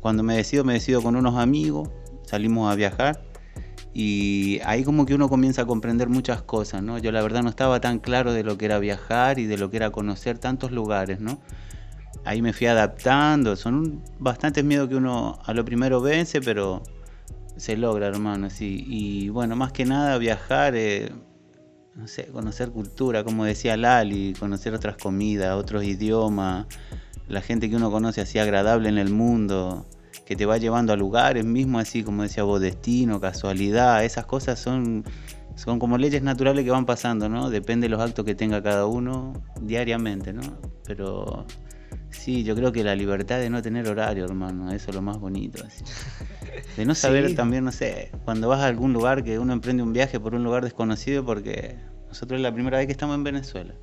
cuando 0.00 0.22
me 0.22 0.36
decido, 0.36 0.64
me 0.64 0.74
decido 0.74 1.02
con 1.02 1.16
unos 1.16 1.36
amigos, 1.36 1.90
salimos 2.24 2.72
a 2.72 2.74
viajar 2.74 3.22
y 3.92 4.60
ahí 4.64 4.84
como 4.84 5.04
que 5.04 5.14
uno 5.14 5.28
comienza 5.28 5.62
a 5.62 5.66
comprender 5.66 6.08
muchas 6.08 6.42
cosas, 6.42 6.82
¿no? 6.82 6.98
Yo 6.98 7.12
la 7.12 7.20
verdad 7.20 7.42
no 7.42 7.50
estaba 7.50 7.80
tan 7.80 7.98
claro 7.98 8.32
de 8.32 8.42
lo 8.42 8.56
que 8.56 8.64
era 8.64 8.78
viajar 8.78 9.38
y 9.38 9.44
de 9.44 9.58
lo 9.58 9.70
que 9.70 9.76
era 9.76 9.90
conocer 9.90 10.38
tantos 10.38 10.72
lugares, 10.72 11.20
¿no? 11.20 11.40
Ahí 12.24 12.40
me 12.40 12.52
fui 12.52 12.66
adaptando, 12.68 13.56
son 13.56 13.74
un- 13.74 14.04
bastantes 14.18 14.64
miedos 14.64 14.88
que 14.88 14.94
uno 14.96 15.38
a 15.44 15.52
lo 15.52 15.64
primero 15.64 16.00
vence, 16.00 16.40
pero 16.40 16.82
se 17.56 17.76
logra, 17.76 18.06
hermano, 18.06 18.48
sí. 18.50 18.84
Y 18.86 19.28
bueno, 19.28 19.56
más 19.56 19.72
que 19.72 19.84
nada 19.84 20.18
viajar, 20.18 20.74
eh, 20.76 21.10
no 21.94 22.06
sé, 22.06 22.26
conocer 22.26 22.70
cultura, 22.70 23.24
como 23.24 23.44
decía 23.44 23.76
Lali, 23.76 24.34
conocer 24.38 24.72
otras 24.74 24.96
comidas, 24.96 25.56
otros 25.56 25.84
idiomas, 25.84 26.66
la 27.28 27.40
gente 27.42 27.68
que 27.68 27.76
uno 27.76 27.90
conoce 27.90 28.20
así 28.20 28.38
agradable 28.38 28.88
en 28.88 28.98
el 28.98 29.10
mundo, 29.10 29.86
que 30.24 30.36
te 30.36 30.46
va 30.46 30.58
llevando 30.58 30.92
a 30.92 30.96
lugares 30.96 31.44
mismo 31.44 31.78
así, 31.78 32.02
como 32.02 32.22
decía 32.22 32.44
vos, 32.44 32.60
destino, 32.60 33.20
casualidad, 33.20 34.04
esas 34.04 34.26
cosas 34.26 34.58
son, 34.58 35.04
son 35.56 35.78
como 35.78 35.98
leyes 35.98 36.22
naturales 36.22 36.64
que 36.64 36.70
van 36.70 36.86
pasando, 36.86 37.28
¿no? 37.28 37.50
Depende 37.50 37.86
de 37.86 37.88
los 37.90 38.00
actos 38.00 38.24
que 38.24 38.34
tenga 38.34 38.62
cada 38.62 38.86
uno 38.86 39.32
diariamente, 39.60 40.32
¿no? 40.32 40.42
Pero 40.84 41.46
sí, 42.12 42.44
yo 42.44 42.54
creo 42.54 42.70
que 42.72 42.84
la 42.84 42.94
libertad 42.94 43.38
de 43.40 43.50
no 43.50 43.60
tener 43.62 43.88
horario, 43.88 44.24
hermano, 44.24 44.70
eso 44.72 44.90
es 44.90 44.94
lo 44.96 45.02
más 45.02 45.18
bonito. 45.18 45.64
así. 45.64 45.82
De 46.76 46.84
no 46.86 46.94
saber 46.94 47.28
Sí. 47.28 47.34
también, 47.34 47.64
no 47.64 47.72
sé, 47.72 48.10
cuando 48.24 48.48
vas 48.48 48.60
a 48.60 48.66
algún 48.66 48.92
lugar 48.92 49.24
que 49.24 49.38
uno 49.38 49.52
emprende 49.52 49.82
un 49.82 49.92
viaje 49.92 50.18
por 50.20 50.34
un 50.34 50.42
lugar 50.44 50.62
desconocido, 50.64 51.24
porque 51.24 51.76
nosotros 52.08 52.38
es 52.38 52.42
la 52.42 52.52
primera 52.52 52.78
vez 52.78 52.86
que 52.86 52.92
estamos 52.92 53.14
en 53.16 53.24
Venezuela. 53.24 53.74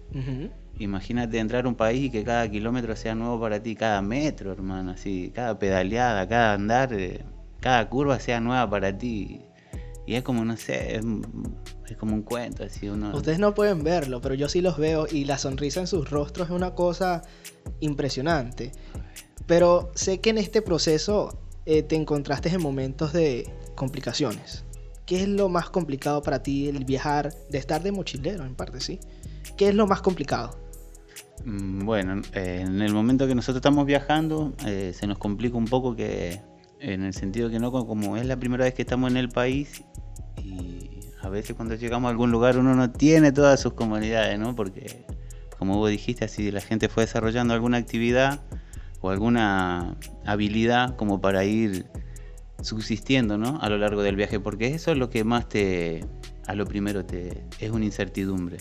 Imagínate 0.79 1.38
entrar 1.39 1.65
a 1.65 1.67
un 1.67 1.75
país 1.75 2.05
y 2.05 2.09
que 2.09 2.24
cada 2.24 2.50
kilómetro 2.50 2.95
sea 2.95 3.13
nuevo 3.13 3.39
para 3.39 3.62
ti, 3.62 3.75
cada 3.75 4.01
metro, 4.01 4.51
hermano, 4.51 4.91
así, 4.91 5.31
cada 5.36 5.59
pedaleada, 5.59 6.27
cada 6.27 6.53
andar, 6.53 6.93
eh, 6.93 7.21
cada 7.59 7.88
curva 7.89 8.19
sea 8.19 8.39
nueva 8.39 8.69
para 8.69 8.98
ti. 8.98 9.41
Y 10.07 10.15
es 10.15 10.24
como, 10.24 10.45
no 10.45 10.55
sé, 10.57 10.95
es, 10.95 11.03
es 11.93 11.98
como 12.00 12.13
un 12.15 12.24
cuento, 12.24 12.63
así 12.63 12.88
uno... 12.89 13.15
Ustedes 13.15 13.39
no 13.39 13.53
pueden 13.53 13.84
verlo, 13.84 14.22
pero 14.22 14.36
yo 14.36 14.48
sí 14.50 14.62
los 14.62 14.77
veo 14.77 15.08
y 15.10 15.25
la 15.25 15.38
sonrisa 15.38 15.79
en 15.79 15.88
sus 15.88 16.10
rostros 16.10 16.50
es 16.50 16.55
una 16.55 16.75
cosa 16.75 17.22
impresionante. 17.79 18.72
Pero 19.46 19.91
sé 19.96 20.19
que 20.19 20.29
en 20.29 20.38
este 20.38 20.62
proceso 20.62 21.39
eh, 21.65 21.84
te 21.84 21.96
encontraste 21.96 22.50
en 22.50 22.62
momentos 22.62 23.13
de 23.13 23.51
complicaciones. 23.75 24.63
¿Qué 25.05 25.24
es 25.24 25.27
lo 25.27 25.50
más 25.50 25.69
complicado 25.69 26.22
para 26.22 26.43
ti 26.43 26.67
el 26.67 26.86
viajar, 26.86 27.34
de 27.50 27.58
estar 27.58 27.81
de 27.81 27.91
mochilero 27.91 28.46
en 28.46 28.53
parte, 28.55 28.79
sí? 28.79 29.00
¿Qué 29.58 29.69
es 29.69 29.75
lo 29.75 29.88
más 29.88 30.01
complicado? 30.01 30.60
Mm, 31.46 31.86
Bueno, 31.86 32.22
eh, 32.34 32.60
en 32.62 32.81
el 32.81 32.93
momento 32.93 33.25
que 33.27 33.34
nosotros 33.34 33.58
estamos 33.58 33.86
viajando, 33.88 34.53
eh, 34.67 34.91
se 34.93 35.08
nos 35.08 35.17
complica 35.17 35.58
un 35.58 35.65
poco 35.65 35.96
que, 35.96 36.39
en 36.79 37.03
el 37.03 37.13
sentido 37.13 37.50
que 37.50 37.60
no, 37.60 37.72
co- 37.72 37.88
como 37.88 38.17
es 38.17 38.25
la 38.27 38.38
primera 38.38 38.65
vez 38.65 38.74
que 38.75 38.84
estamos 38.84 39.10
en 39.10 39.17
el 39.17 39.29
país, 39.29 39.84
y 40.38 40.98
a 41.21 41.29
veces 41.29 41.55
cuando 41.55 41.75
llegamos 41.75 42.07
a 42.07 42.11
algún 42.11 42.31
lugar 42.31 42.57
uno 42.57 42.75
no 42.75 42.91
tiene 42.91 43.31
todas 43.31 43.59
sus 43.59 43.73
comodidades, 43.73 44.39
¿no? 44.39 44.55
Porque, 44.55 45.05
como 45.57 45.77
vos 45.77 45.89
dijiste, 45.89 46.25
así 46.25 46.51
la 46.51 46.61
gente 46.61 46.89
fue 46.89 47.03
desarrollando 47.03 47.53
alguna 47.53 47.77
actividad 47.77 48.41
o 49.01 49.09
alguna 49.09 49.95
habilidad 50.25 50.95
como 50.95 51.21
para 51.21 51.43
ir 51.45 51.85
subsistiendo, 52.61 53.38
¿no? 53.38 53.59
A 53.61 53.69
lo 53.69 53.77
largo 53.77 54.01
del 54.01 54.15
viaje, 54.15 54.39
porque 54.39 54.67
eso 54.73 54.91
es 54.91 54.97
lo 54.97 55.09
que 55.09 55.23
más 55.23 55.47
te, 55.47 56.05
a 56.47 56.55
lo 56.55 56.65
primero 56.65 57.05
te, 57.05 57.43
es 57.59 57.71
una 57.71 57.85
incertidumbre. 57.85 58.57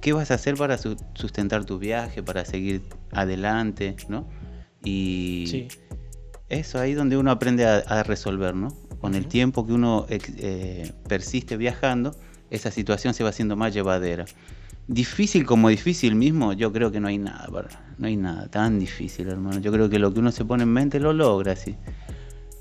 ¿Qué 0.00 0.12
vas 0.12 0.30
a 0.30 0.34
hacer 0.34 0.56
para 0.56 0.76
su- 0.76 0.96
sustentar 1.14 1.64
tu 1.64 1.78
viaje, 1.78 2.22
para 2.22 2.44
seguir 2.44 2.82
adelante, 3.10 3.96
¿no? 4.08 4.28
Y 4.82 5.44
Sí. 5.48 5.68
Eso 6.54 6.80
ahí 6.80 6.94
donde 6.94 7.16
uno 7.16 7.30
aprende 7.30 7.66
a, 7.66 7.78
a 7.78 8.02
resolver, 8.02 8.54
¿no? 8.54 8.68
Con 9.00 9.14
el 9.14 9.26
tiempo 9.26 9.66
que 9.66 9.72
uno 9.72 10.06
eh, 10.08 10.92
persiste 11.08 11.56
viajando, 11.56 12.16
esa 12.50 12.70
situación 12.70 13.12
se 13.14 13.22
va 13.22 13.30
haciendo 13.30 13.56
más 13.56 13.74
llevadera. 13.74 14.24
Difícil 14.86 15.46
como 15.46 15.68
difícil 15.68 16.14
mismo, 16.14 16.52
yo 16.52 16.72
creo 16.72 16.90
que 16.90 17.00
no 17.00 17.08
hay 17.08 17.18
nada, 17.18 17.48
no 17.98 18.06
hay 18.06 18.16
nada 18.16 18.48
tan 18.48 18.78
difícil, 18.78 19.28
hermano. 19.28 19.60
Yo 19.60 19.72
creo 19.72 19.88
que 19.88 19.98
lo 19.98 20.12
que 20.12 20.20
uno 20.20 20.30
se 20.32 20.44
pone 20.44 20.62
en 20.62 20.70
mente 20.72 21.00
lo 21.00 21.12
logra, 21.12 21.56
sí. 21.56 21.76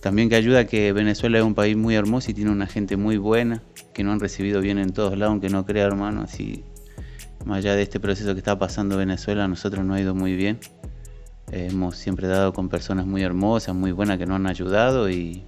También 0.02 0.28
que 0.28 0.36
ayuda 0.36 0.66
que 0.66 0.92
Venezuela 0.92 1.38
es 1.38 1.44
un 1.44 1.54
país 1.54 1.78
muy 1.78 1.96
hermoso 1.96 2.32
y 2.32 2.34
tiene 2.34 2.52
una 2.52 2.68
gente 2.68 2.98
muy 2.98 3.18
buena, 3.18 3.64
que 3.94 4.04
no 4.04 4.12
han 4.12 4.20
recibido 4.20 4.60
bien 4.60 4.78
en 4.78 4.92
todos 4.92 5.18
lados, 5.18 5.32
aunque 5.32 5.50
no 5.50 5.66
crea, 5.66 5.86
hermano, 5.86 6.22
así, 6.24 6.64
más 7.46 7.60
allá 7.60 7.76
de 7.76 7.84
este 7.84 8.00
proceso 8.02 8.34
que 8.34 8.40
está 8.40 8.60
pasando 8.60 8.98
Venezuela, 8.98 9.46
a 9.46 9.48
nosotros 9.48 9.86
nos 9.86 9.96
ha 9.96 10.02
ido 10.02 10.14
muy 10.14 10.36
bien. 10.36 10.60
Hemos 11.54 11.98
siempre 11.98 12.28
dado 12.28 12.54
con 12.54 12.70
personas 12.70 13.06
muy 13.06 13.24
hermosas, 13.24 13.76
muy 13.76 13.92
buenas 13.92 14.18
que 14.18 14.26
nos 14.26 14.36
han 14.36 14.48
ayudado 14.48 15.10
y 15.10 15.44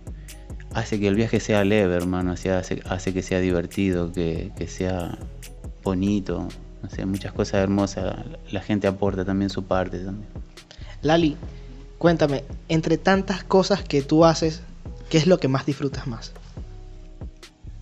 hace 0.73 0.99
que 0.99 1.07
el 1.07 1.15
viaje 1.15 1.39
sea 1.39 1.63
leve, 1.63 1.95
hermano, 1.95 2.31
hace, 2.31 2.51
hace 2.51 3.13
que 3.13 3.21
sea 3.21 3.39
divertido, 3.39 4.11
que, 4.11 4.51
que 4.57 4.67
sea 4.67 5.17
bonito, 5.83 6.47
muchas 7.05 7.33
cosas 7.33 7.55
hermosas. 7.55 8.15
La 8.51 8.61
gente 8.61 8.87
aporta 8.87 9.25
también 9.25 9.49
su 9.49 9.63
parte 9.63 9.99
también. 9.99 10.27
Lali, 11.01 11.37
cuéntame, 11.97 12.43
entre 12.69 12.97
tantas 12.97 13.43
cosas 13.43 13.83
que 13.83 14.01
tú 14.01 14.25
haces, 14.25 14.61
¿qué 15.09 15.17
es 15.17 15.27
lo 15.27 15.39
que 15.39 15.47
más 15.47 15.65
disfrutas 15.65 16.07
más? 16.07 16.33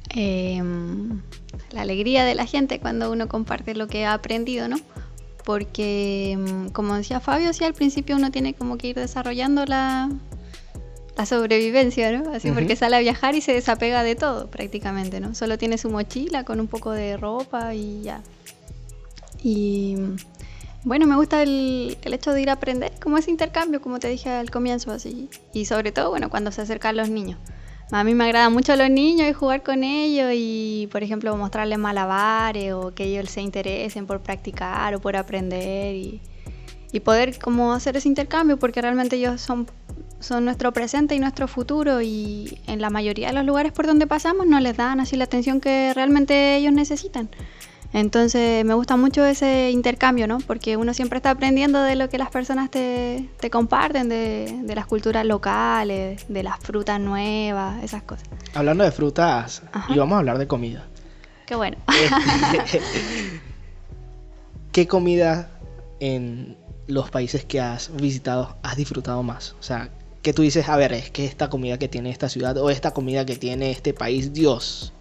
Em, 0.09 1.21
la 1.71 1.81
alegría 1.81 2.23
de 2.23 2.35
la 2.35 2.45
gente 2.45 2.79
cuando 2.79 3.11
uno 3.11 3.27
comparte 3.27 3.75
lo 3.75 3.87
que 3.87 4.05
ha 4.05 4.13
aprendido, 4.13 4.67
¿no? 4.67 4.77
Porque, 5.43 6.31
em, 6.31 6.69
como 6.69 6.95
decía 6.95 7.19
Fabio, 7.19 7.53
sí, 7.53 7.63
al 7.63 7.73
principio 7.73 8.15
uno 8.15 8.31
tiene 8.31 8.53
como 8.53 8.77
que 8.77 8.87
ir 8.87 8.95
desarrollando 8.95 9.65
la, 9.65 10.09
la 11.17 11.25
sobrevivencia, 11.25 12.11
¿no? 12.11 12.31
Así 12.33 12.51
porque 12.51 12.75
sale 12.75 12.95
a 12.95 12.99
viajar 12.99 13.35
y 13.35 13.41
se 13.41 13.53
desapega 13.53 14.03
de 14.03 14.15
todo 14.15 14.47
prácticamente, 14.47 15.19
¿no? 15.19 15.35
Solo 15.35 15.57
tiene 15.57 15.77
su 15.77 15.89
mochila 15.89 16.43
con 16.43 16.59
un 16.59 16.67
poco 16.67 16.91
de 16.91 17.17
ropa 17.17 17.73
y 17.75 18.01
ya. 18.03 18.21
Y 19.43 19.97
bueno, 20.85 21.05
me 21.07 21.15
gusta 21.15 21.41
el, 21.43 21.97
hecho 22.03 22.33
de 22.33 22.41
ir 22.41 22.49
a 22.49 22.53
aprender, 22.53 22.91
como 23.01 23.17
ese 23.17 23.31
intercambio, 23.31 23.81
como 23.81 23.99
te 23.99 24.09
dije 24.09 24.29
al 24.29 24.49
comienzo, 24.49 24.91
así. 24.91 25.29
Y 25.53 25.65
sobre 25.65 25.91
todo, 25.91 26.09
bueno, 26.09 26.29
cuando 26.29 26.51
se 26.51 26.61
acercan 26.61 26.97
los 26.97 27.09
niños. 27.09 27.37
A 27.93 28.03
mí 28.03 28.15
me 28.15 28.23
agrada 28.23 28.49
mucho 28.49 28.75
los 28.75 28.89
niños 28.89 29.29
y 29.29 29.33
jugar 29.33 29.61
con 29.61 29.83
ellos 29.83 30.31
y, 30.33 30.89
por 30.91 31.03
ejemplo, 31.03 31.37
mostrarles 31.37 31.77
malabares 31.77 32.73
o 32.73 32.91
que 32.95 33.03
ellos 33.03 33.29
se 33.29 33.41
interesen 33.41 34.07
por 34.07 34.19
practicar 34.19 34.95
o 34.95 34.99
por 34.99 35.15
aprender 35.15 35.95
y, 35.95 36.19
y 36.91 36.99
poder 37.01 37.37
como 37.37 37.71
hacer 37.71 37.95
ese 37.95 38.07
intercambio 38.07 38.57
porque 38.57 38.81
realmente 38.81 39.17
ellos 39.17 39.41
son, 39.41 39.67
son 40.19 40.43
nuestro 40.43 40.73
presente 40.73 41.13
y 41.13 41.19
nuestro 41.19 41.47
futuro 41.47 42.01
y 42.01 42.57
en 42.65 42.81
la 42.81 42.89
mayoría 42.89 43.27
de 43.27 43.33
los 43.35 43.45
lugares 43.45 43.71
por 43.71 43.85
donde 43.85 44.07
pasamos 44.07 44.47
no 44.47 44.59
les 44.59 44.75
dan 44.75 44.99
así 44.99 45.15
la 45.15 45.25
atención 45.25 45.61
que 45.61 45.93
realmente 45.93 46.55
ellos 46.55 46.73
necesitan. 46.73 47.29
Entonces 47.93 48.65
me 48.65 48.73
gusta 48.73 48.97
mucho 48.97 49.23
ese 49.23 49.69
intercambio, 49.69 50.27
¿no? 50.27 50.39
Porque 50.39 50.77
uno 50.77 50.95
siempre 50.95 51.17
está 51.17 51.29
aprendiendo 51.29 51.81
de 51.81 51.95
lo 51.95 52.09
que 52.09 52.17
las 52.17 52.31
personas 52.31 52.71
te, 52.71 53.29
comparten, 53.51 54.09
de, 54.09 54.73
las 54.75 54.87
culturas 54.87 55.25
locales, 55.25 56.25
de 56.27 56.43
las 56.43 56.59
frutas 56.59 56.99
nuevas, 56.99 57.83
esas 57.83 58.01
cosas. 58.01 58.27
Hablando 58.55 58.83
de 58.83 58.91
frutas, 58.91 59.61
y 59.89 59.97
vamos 59.97 60.15
a 60.15 60.19
hablar 60.19 60.39
de 60.39 60.47
comida. 60.47 60.87
Qué 61.45 61.55
bueno. 61.55 61.77
¿Qué 64.71 64.87
comida 64.87 65.51
en 65.99 66.57
los 66.87 67.11
países 67.11 67.45
que 67.45 67.61
has 67.61 67.95
visitado 67.95 68.57
has 68.63 68.75
disfrutado 68.75 69.21
más? 69.21 69.55
O 69.59 69.63
sea, 69.63 69.91
que 70.23 70.33
tú 70.33 70.41
dices, 70.41 70.67
a 70.67 70.77
ver, 70.77 70.93
es 70.93 71.11
que 71.11 71.25
esta 71.25 71.49
comida 71.49 71.77
que 71.77 71.89
tiene 71.89 72.09
esta 72.09 72.27
ciudad 72.27 72.57
o 72.57 72.71
esta 72.71 72.91
comida 72.91 73.25
que 73.25 73.35
tiene 73.35 73.69
este 73.69 73.93
país, 73.93 74.33
Dios, 74.33 74.93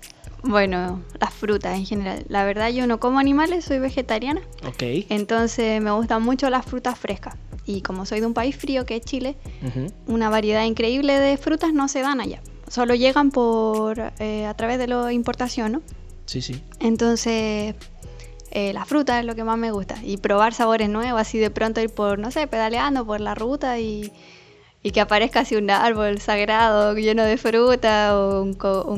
bueno, 0.42 1.02
las 1.20 1.32
frutas 1.32 1.76
en 1.76 1.86
general. 1.86 2.24
La 2.28 2.44
verdad 2.44 2.70
yo 2.70 2.86
no 2.86 2.98
como 2.98 3.18
animales, 3.18 3.64
soy 3.64 3.78
vegetariana. 3.78 4.42
Ok. 4.66 4.82
Entonces 5.08 5.80
me 5.80 5.90
gustan 5.92 6.22
mucho 6.22 6.50
las 6.50 6.66
frutas 6.66 6.98
frescas. 6.98 7.36
Y 7.64 7.82
como 7.82 8.06
soy 8.06 8.20
de 8.20 8.26
un 8.26 8.34
país 8.34 8.56
frío 8.56 8.84
que 8.84 8.96
es 8.96 9.02
Chile, 9.02 9.36
una 10.06 10.30
variedad 10.30 10.64
increíble 10.64 11.18
de 11.18 11.36
frutas 11.36 11.72
no 11.72 11.86
se 11.88 12.00
dan 12.00 12.20
allá. 12.20 12.40
Solo 12.68 12.94
llegan 12.94 13.30
por 13.30 14.12
eh, 14.18 14.46
a 14.46 14.54
través 14.54 14.78
de 14.78 14.88
la 14.88 15.12
importación, 15.12 15.72
¿no? 15.72 15.82
Sí, 16.26 16.42
sí. 16.42 16.60
Entonces, 16.80 17.74
eh, 18.50 18.72
la 18.72 18.84
fruta 18.84 19.20
es 19.20 19.26
lo 19.26 19.34
que 19.34 19.44
más 19.44 19.58
me 19.58 19.70
gusta. 19.70 19.96
Y 20.02 20.16
probar 20.16 20.54
sabores 20.54 20.88
nuevos, 20.88 21.20
así 21.20 21.38
de 21.38 21.50
pronto 21.50 21.80
ir 21.80 21.90
por, 21.90 22.18
no 22.18 22.30
sé, 22.30 22.46
pedaleando 22.46 23.06
por 23.06 23.20
la 23.20 23.34
ruta 23.34 23.78
y 23.78 24.12
y 24.84 24.90
que 24.90 25.00
aparezca 25.00 25.40
así 25.40 25.54
un 25.54 25.70
árbol 25.70 26.20
sagrado 26.20 26.94
lleno 26.94 27.24
de 27.24 27.36
fruta 27.36 28.18
o 28.18 28.42
un, 28.42 28.54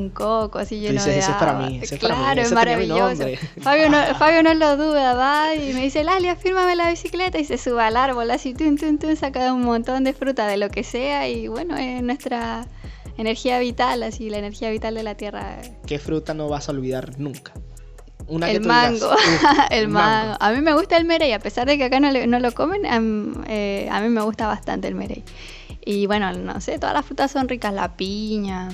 coco 0.09 0.57
así 0.57 0.79
lleno 0.79 1.03
de 1.03 1.19
ese 1.19 1.31
para 1.33 1.53
mí, 1.53 1.79
claro, 1.99 2.41
es 2.41 2.51
maravilloso. 2.51 3.25
Fabio 3.61 3.89
no, 3.89 3.97
Fabio 4.17 4.41
no 4.41 4.53
lo 4.55 4.77
duda, 4.77 5.13
va 5.13 5.53
y 5.53 5.73
me 5.73 5.83
dice, 5.83 6.03
Lalia, 6.03 6.35
fírmame 6.35 6.75
la 6.75 6.89
bicicleta 6.89 7.37
y 7.37 7.45
se 7.45 7.59
sube 7.59 7.83
al 7.83 7.97
árbol 7.97 8.31
así, 8.31 8.55
tun, 8.55 8.77
tun, 8.77 8.97
tun, 8.97 9.15
saca 9.15 9.53
un 9.53 9.61
montón 9.61 10.03
de 10.03 10.13
fruta 10.13 10.47
de 10.47 10.57
lo 10.57 10.69
que 10.69 10.83
sea 10.83 11.27
y 11.29 11.47
bueno, 11.47 11.77
es 11.77 12.01
nuestra 12.01 12.65
energía 13.17 13.59
vital, 13.59 14.01
así, 14.01 14.31
la 14.31 14.39
energía 14.39 14.71
vital 14.71 14.95
de 14.95 15.03
la 15.03 15.15
tierra. 15.15 15.57
¿Qué 15.85 15.99
fruta 15.99 16.33
no 16.33 16.49
vas 16.49 16.67
a 16.67 16.71
olvidar 16.71 17.19
nunca? 17.19 17.53
Una 18.27 18.49
el 18.49 18.61
mango, 18.61 19.11
el 19.69 19.87
mango. 19.87 20.35
A 20.39 20.51
mí 20.51 20.61
me 20.61 20.73
gusta 20.73 20.97
el 20.97 21.05
merey, 21.05 21.31
a 21.33 21.39
pesar 21.39 21.67
de 21.67 21.77
que 21.77 21.83
acá 21.83 21.99
no, 21.99 22.11
no 22.11 22.39
lo 22.39 22.51
comen, 22.53 22.81
eh, 23.47 23.87
a 23.91 24.01
mí 24.01 24.09
me 24.09 24.21
gusta 24.21 24.47
bastante 24.47 24.87
el 24.87 24.95
merey. 24.95 25.23
Y 25.85 26.07
bueno, 26.07 26.33
no 26.33 26.59
sé, 26.59 26.79
todas 26.79 26.95
las 26.95 27.05
frutas 27.05 27.31
son 27.31 27.47
ricas, 27.47 27.73
la 27.73 27.95
piña, 27.95 28.69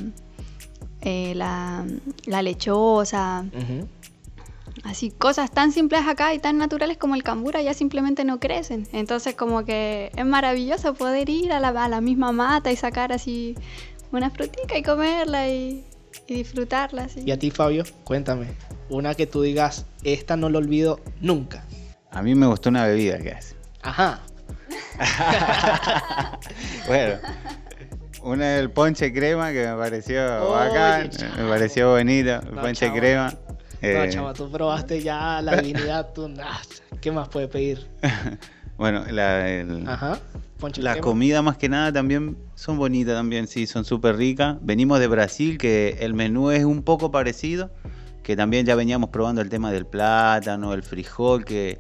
eh, 1.02 1.34
la, 1.36 1.86
lechosa. 2.42 3.46
Así, 4.84 5.12
cosas 5.12 5.52
tan 5.52 5.74
simples 5.74 6.02
acá 6.08 6.34
y 6.34 6.40
tan 6.40 6.58
naturales 6.58 6.98
como 6.98 7.16
el 7.16 7.24
cambura 7.24 7.62
ya 7.62 7.74
simplemente 7.74 8.24
no 8.24 8.40
crecen. 8.40 8.88
Entonces 8.94 9.36
como 9.36 9.66
que 9.66 10.12
es 10.16 10.26
maravilloso 10.26 10.94
poder 10.94 11.30
ir 11.30 11.52
a 11.52 11.60
la, 11.60 11.70
a 11.70 11.90
la 11.90 12.02
misma 12.02 12.32
mata 12.32 12.72
y 12.72 12.78
sacar 12.78 13.12
así 13.12 13.56
una 14.12 14.30
frutica 14.30 14.78
y 14.78 14.84
comerla 14.84 15.50
y, 15.50 15.86
disfrutarla. 16.28 17.04
Así. 17.04 17.24
Y 17.26 17.32
a 17.32 17.38
ti, 17.38 17.52
Fabio, 17.52 17.84
cuéntame, 18.06 18.48
una 18.90 19.16
que 19.16 19.28
tú 19.28 19.42
digas, 19.42 19.86
esta 20.04 20.38
no 20.38 20.50
lo 20.50 20.60
olvido 20.60 21.00
nunca. 21.20 21.66
A 22.10 22.22
mí 22.22 22.36
me 22.36 22.48
gustó 22.48 22.70
una 22.70 22.86
bebida 22.86 23.18
que 23.20 23.32
hace. 23.32 23.56
Ajá. 23.82 24.22
bueno, 26.88 27.16
una 28.24 28.46
del 28.50 28.70
ponche 28.70 29.12
crema 29.12 29.52
que 29.52 29.68
me 29.68 29.76
pareció 29.76 30.50
bacán, 30.52 31.10
me 31.38 31.50
pareció 31.50 31.92
bonito, 31.92 32.36
el 32.36 32.60
ponche 32.60 32.92
crema. 32.92 33.34
no, 33.82 33.88
eh, 33.88 34.10
chama, 34.12 34.34
tú 34.34 34.52
probaste 34.52 35.02
ya 35.02 35.42
la 35.42 35.58
divinidad, 35.58 36.14
tú, 36.14 36.32
¿qué 37.00 37.12
más 37.12 37.30
puede 37.30 37.48
pedir? 37.48 37.88
bueno, 38.78 39.04
la, 39.10 39.66
la 40.78 41.00
comida 41.00 41.42
más 41.42 41.58
que 41.58 41.70
nada 41.70 41.92
también 41.92 42.38
son 42.56 42.78
bonitas 42.78 43.16
también, 43.16 43.48
sí, 43.48 43.66
son 43.66 43.86
súper 43.86 44.18
ricas. 44.18 44.58
Venimos 44.62 45.00
de 45.00 45.08
Brasil, 45.08 45.58
que 45.58 45.98
el 46.02 46.14
menú 46.14 46.52
es 46.52 46.64
un 46.64 46.84
poco 46.84 47.12
parecido, 47.12 47.72
que 48.22 48.36
también 48.36 48.66
ya 48.66 48.76
veníamos 48.76 49.10
probando 49.10 49.42
el 49.42 49.50
tema 49.50 49.72
del 49.72 49.88
plátano, 49.88 50.74
el 50.74 50.84
frijol, 50.84 51.44
que 51.44 51.80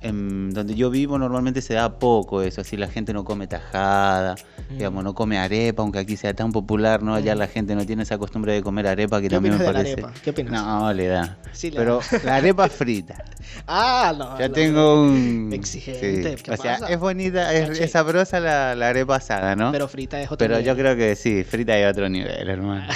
en, 0.00 0.50
donde 0.50 0.74
yo 0.74 0.90
vivo 0.90 1.18
normalmente 1.18 1.60
se 1.62 1.74
da 1.74 1.98
poco 1.98 2.42
eso, 2.42 2.60
así 2.60 2.76
la 2.76 2.88
gente 2.88 3.12
no 3.12 3.24
come 3.24 3.46
tajada, 3.46 4.34
mm. 4.70 4.74
digamos, 4.74 5.04
no 5.04 5.14
come 5.14 5.38
arepa, 5.38 5.82
aunque 5.82 5.98
aquí 5.98 6.16
sea 6.16 6.34
tan 6.34 6.52
popular, 6.52 7.02
¿no? 7.02 7.14
Allá 7.14 7.34
mm. 7.34 7.38
la 7.38 7.46
gente 7.48 7.74
no 7.74 7.86
tiene 7.86 8.02
esa 8.02 8.18
costumbre 8.18 8.52
de 8.52 8.62
comer 8.62 8.86
arepa 8.86 9.20
que 9.20 9.28
también 9.28 9.58
me 9.58 9.64
parece. 9.64 10.04
¿Qué 10.22 10.30
opinas? 10.30 10.52
No, 10.52 10.92
le 10.92 11.06
da. 11.06 11.38
Pero 11.60 12.00
la 12.24 12.36
arepa 12.36 12.68
frita. 12.68 13.24
ah, 13.66 14.14
no. 14.16 14.38
Ya 14.38 14.48
tengo 14.48 15.02
un. 15.02 15.50
Exigente. 15.52 16.36
o 16.50 16.56
sea, 16.56 16.76
es 16.88 16.98
bonita, 16.98 17.52
es, 17.54 17.90
sabrosa 17.90 18.40
la, 18.40 18.72
arepa 18.72 19.16
asada, 19.16 19.56
¿no? 19.56 19.72
Pero 19.72 19.88
frita 19.88 20.20
es 20.20 20.26
otro 20.30 20.38
Pero 20.38 20.60
yo 20.60 20.76
creo 20.76 20.96
que 20.96 21.16
sí, 21.16 21.44
frita 21.44 21.78
es 21.78 21.90
otro 21.90 22.08
nivel, 22.08 22.48
hermano. 22.48 22.86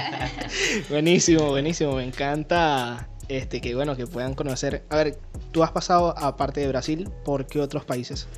buenísimo, 0.90 1.48
buenísimo. 1.48 1.96
Me 1.96 2.04
encanta 2.04 3.08
este, 3.36 3.60
que 3.60 3.74
bueno, 3.74 3.96
que 3.96 4.06
puedan 4.06 4.34
conocer. 4.34 4.84
A 4.90 4.96
ver, 4.96 5.18
tú 5.52 5.62
has 5.62 5.70
pasado, 5.70 6.14
aparte 6.18 6.60
de 6.60 6.68
Brasil, 6.68 7.08
¿por 7.24 7.46
qué 7.46 7.60
otros 7.60 7.84
países? 7.84 8.28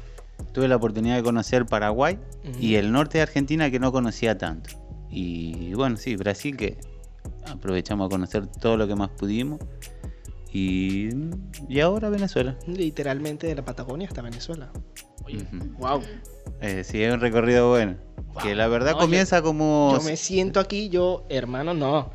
Tuve 0.53 0.69
la 0.69 0.77
oportunidad 0.77 1.17
de 1.17 1.23
conocer 1.23 1.67
Paraguay 1.67 2.19
y 2.61 2.77
el 2.77 2.93
norte 2.93 3.19
de 3.19 3.23
Argentina 3.23 3.71
que 3.71 3.81
no 3.81 3.91
conocía 3.91 4.39
tanto. 4.39 4.71
Y 5.11 5.75
bueno, 5.75 5.97
sí, 5.97 6.15
Brasil 6.17 6.57
que 6.57 6.79
aprovechamos 7.47 8.07
a 8.07 8.09
conocer 8.09 8.47
todo 8.47 8.77
lo 8.77 8.87
que 8.87 8.95
más 8.95 9.11
pudimos. 9.11 9.61
Y, 10.53 11.09
y 11.69 11.81
ahora 11.81 12.09
Venezuela. 12.09 12.57
Literalmente 12.67 13.49
de 13.49 13.57
la 13.57 13.65
Patagonia 13.65 14.07
hasta 14.07 14.23
Venezuela. 14.23 14.71
Oye, 15.25 15.45
wow. 15.79 16.03
Eh, 16.61 16.85
sí, 16.85 17.03
es 17.03 17.13
un 17.13 17.21
recorrido 17.21 17.71
bueno. 17.71 17.97
Que 18.43 18.55
la 18.55 18.69
verdad 18.69 18.93
comienza 18.93 19.43
como... 19.43 19.97
Yo 19.99 20.05
me 20.05 20.17
siento 20.17 20.61
aquí, 20.61 20.89
yo, 20.89 21.25
hermano, 21.29 21.75
no. 21.75 22.11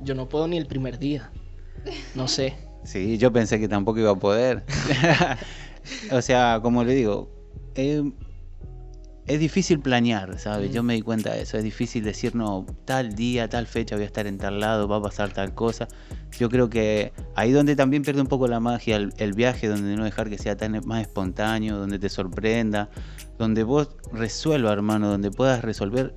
Yo 0.00 0.14
no 0.14 0.28
puedo 0.28 0.46
ni 0.46 0.58
el 0.58 0.66
primer 0.66 0.98
día. 0.98 1.32
No 2.14 2.28
sé. 2.28 2.56
Sí, 2.84 3.18
yo 3.18 3.32
pensé 3.32 3.60
que 3.60 3.68
tampoco 3.68 4.00
iba 4.00 4.10
a 4.10 4.18
poder. 4.18 4.64
o 6.12 6.22
sea, 6.22 6.60
como 6.62 6.84
le 6.84 6.94
digo, 6.94 7.30
es 7.74 8.02
es 9.30 9.38
difícil 9.38 9.78
planear, 9.78 10.40
¿sabes? 10.40 10.70
Mm. 10.70 10.72
Yo 10.72 10.82
me 10.82 10.94
di 10.94 11.02
cuenta 11.02 11.32
de 11.32 11.42
eso. 11.42 11.56
Es 11.56 11.62
difícil 11.62 12.02
decir, 12.02 12.34
no, 12.34 12.66
tal 12.84 13.14
día, 13.14 13.48
tal 13.48 13.68
fecha 13.68 13.94
voy 13.94 14.02
a 14.02 14.06
estar 14.06 14.26
en 14.26 14.38
tal 14.38 14.58
lado, 14.58 14.88
va 14.88 14.96
a 14.96 15.02
pasar 15.02 15.32
tal 15.32 15.54
cosa. 15.54 15.86
Yo 16.36 16.48
creo 16.48 16.68
que 16.68 17.12
ahí 17.36 17.52
donde 17.52 17.76
también 17.76 18.02
pierde 18.02 18.20
un 18.20 18.26
poco 18.26 18.48
la 18.48 18.58
magia 18.58 18.96
el, 18.96 19.14
el 19.18 19.32
viaje, 19.34 19.68
donde 19.68 19.94
no 19.94 20.02
dejar 20.02 20.30
que 20.30 20.36
sea 20.36 20.56
tan 20.56 20.80
más 20.84 21.02
espontáneo, 21.02 21.76
donde 21.76 22.00
te 22.00 22.08
sorprenda, 22.08 22.90
donde 23.38 23.62
vos 23.62 23.90
resuelvas, 24.12 24.72
hermano, 24.72 25.08
donde 25.08 25.30
puedas 25.30 25.62
resolver 25.62 26.12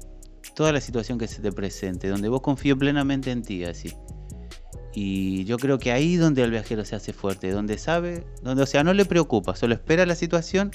toda 0.56 0.72
la 0.72 0.82
situación 0.82 1.20
que 1.20 1.28
se 1.28 1.40
te 1.40 1.52
presente, 1.52 2.08
donde 2.08 2.30
vos 2.30 2.42
confíes 2.42 2.78
plenamente 2.78 3.30
en 3.30 3.44
ti, 3.44 3.64
así. 3.64 3.94
Y 4.94 5.44
yo 5.46 5.58
creo 5.58 5.80
que 5.80 5.92
ahí 5.92 6.18
donde 6.18 6.44
el 6.44 6.52
viajero 6.52 6.86
se 6.86 6.96
hace 6.96 7.14
fuerte, 7.14 7.52
donde 7.52 7.78
sabe, 7.78 8.26
donde, 8.44 8.64
o 8.64 8.66
sea, 8.66 8.84
no 8.84 8.94
le 8.94 9.06
preocupa, 9.06 9.56
solo 9.56 9.74
espera 9.74 10.06
la 10.06 10.16
situación 10.16 10.72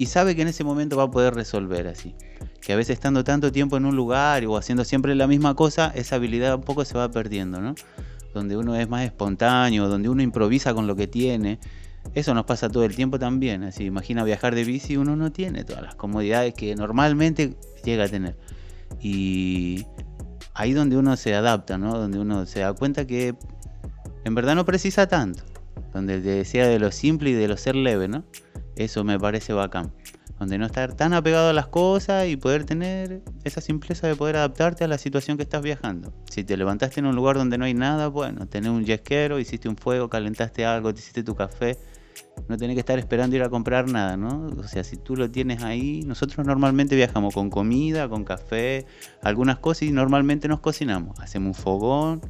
y 0.00 0.06
sabe 0.06 0.34
que 0.34 0.40
en 0.40 0.48
ese 0.48 0.64
momento 0.64 0.96
va 0.96 1.04
a 1.04 1.10
poder 1.10 1.34
resolver 1.34 1.86
así. 1.86 2.14
Que 2.62 2.72
a 2.72 2.76
veces 2.76 2.94
estando 2.94 3.22
tanto 3.22 3.52
tiempo 3.52 3.76
en 3.76 3.84
un 3.84 3.96
lugar 3.96 4.44
o 4.46 4.56
haciendo 4.56 4.84
siempre 4.84 5.14
la 5.14 5.26
misma 5.26 5.54
cosa, 5.54 5.92
esa 5.94 6.16
habilidad 6.16 6.54
un 6.54 6.62
poco 6.62 6.86
se 6.86 6.96
va 6.96 7.10
perdiendo, 7.10 7.60
¿no? 7.60 7.74
Donde 8.32 8.56
uno 8.56 8.74
es 8.76 8.88
más 8.88 9.04
espontáneo, 9.04 9.88
donde 9.88 10.08
uno 10.08 10.22
improvisa 10.22 10.72
con 10.72 10.86
lo 10.86 10.96
que 10.96 11.06
tiene. 11.06 11.58
Eso 12.14 12.32
nos 12.32 12.46
pasa 12.46 12.70
todo 12.70 12.84
el 12.84 12.96
tiempo 12.96 13.18
también. 13.18 13.62
Así, 13.62 13.84
imagina 13.84 14.24
viajar 14.24 14.54
de 14.54 14.64
bici, 14.64 14.96
uno 14.96 15.16
no 15.16 15.32
tiene 15.32 15.64
todas 15.64 15.82
las 15.82 15.96
comodidades 15.96 16.54
que 16.54 16.74
normalmente 16.74 17.56
llega 17.84 18.04
a 18.04 18.08
tener. 18.08 18.38
Y 19.02 19.84
ahí 20.54 20.72
donde 20.72 20.96
uno 20.96 21.16
se 21.16 21.34
adapta, 21.34 21.78
¿no? 21.78 21.96
Donde 21.98 22.18
uno 22.18 22.46
se 22.46 22.60
da 22.60 22.72
cuenta 22.72 23.06
que 23.06 23.34
en 24.24 24.34
verdad 24.34 24.54
no 24.54 24.64
precisa 24.64 25.06
tanto. 25.06 25.42
Donde 25.92 26.20
te 26.20 26.28
decía 26.28 26.68
de 26.68 26.78
lo 26.78 26.92
simple 26.92 27.30
y 27.30 27.32
de 27.32 27.48
lo 27.48 27.56
ser 27.56 27.76
leve, 27.76 28.08
¿no? 28.08 28.24
Eso 28.76 29.04
me 29.04 29.18
parece 29.18 29.52
bacán. 29.52 29.92
Donde 30.38 30.56
no 30.56 30.66
estar 30.66 30.94
tan 30.94 31.12
apegado 31.12 31.50
a 31.50 31.52
las 31.52 31.66
cosas 31.66 32.26
y 32.26 32.36
poder 32.36 32.64
tener 32.64 33.22
esa 33.44 33.60
simpleza 33.60 34.06
de 34.06 34.16
poder 34.16 34.36
adaptarte 34.36 34.84
a 34.84 34.88
la 34.88 34.96
situación 34.96 35.36
que 35.36 35.42
estás 35.42 35.60
viajando. 35.62 36.14
Si 36.30 36.44
te 36.44 36.56
levantaste 36.56 37.00
en 37.00 37.06
un 37.06 37.14
lugar 37.14 37.36
donde 37.36 37.58
no 37.58 37.66
hay 37.66 37.74
nada, 37.74 38.08
bueno, 38.08 38.46
tenés 38.46 38.70
un 38.70 38.84
yesquero, 38.84 39.38
hiciste 39.38 39.68
un 39.68 39.76
fuego, 39.76 40.08
calentaste 40.08 40.64
algo, 40.64 40.94
te 40.94 41.00
hiciste 41.00 41.22
tu 41.22 41.34
café. 41.34 41.78
No 42.48 42.56
tenés 42.56 42.74
que 42.74 42.80
estar 42.80 42.98
esperando 42.98 43.36
ir 43.36 43.42
a 43.42 43.48
comprar 43.48 43.88
nada, 43.88 44.16
¿no? 44.16 44.46
O 44.58 44.64
sea, 44.64 44.82
si 44.82 44.96
tú 44.96 45.14
lo 45.14 45.30
tienes 45.30 45.62
ahí, 45.62 46.02
nosotros 46.04 46.44
normalmente 46.46 46.96
viajamos 46.96 47.34
con 47.34 47.50
comida, 47.50 48.08
con 48.08 48.24
café, 48.24 48.86
algunas 49.22 49.58
cosas 49.58 49.82
y 49.84 49.92
normalmente 49.92 50.48
nos 50.48 50.60
cocinamos. 50.60 51.18
Hacemos 51.20 51.58
un 51.58 51.62
fogón 51.62 52.20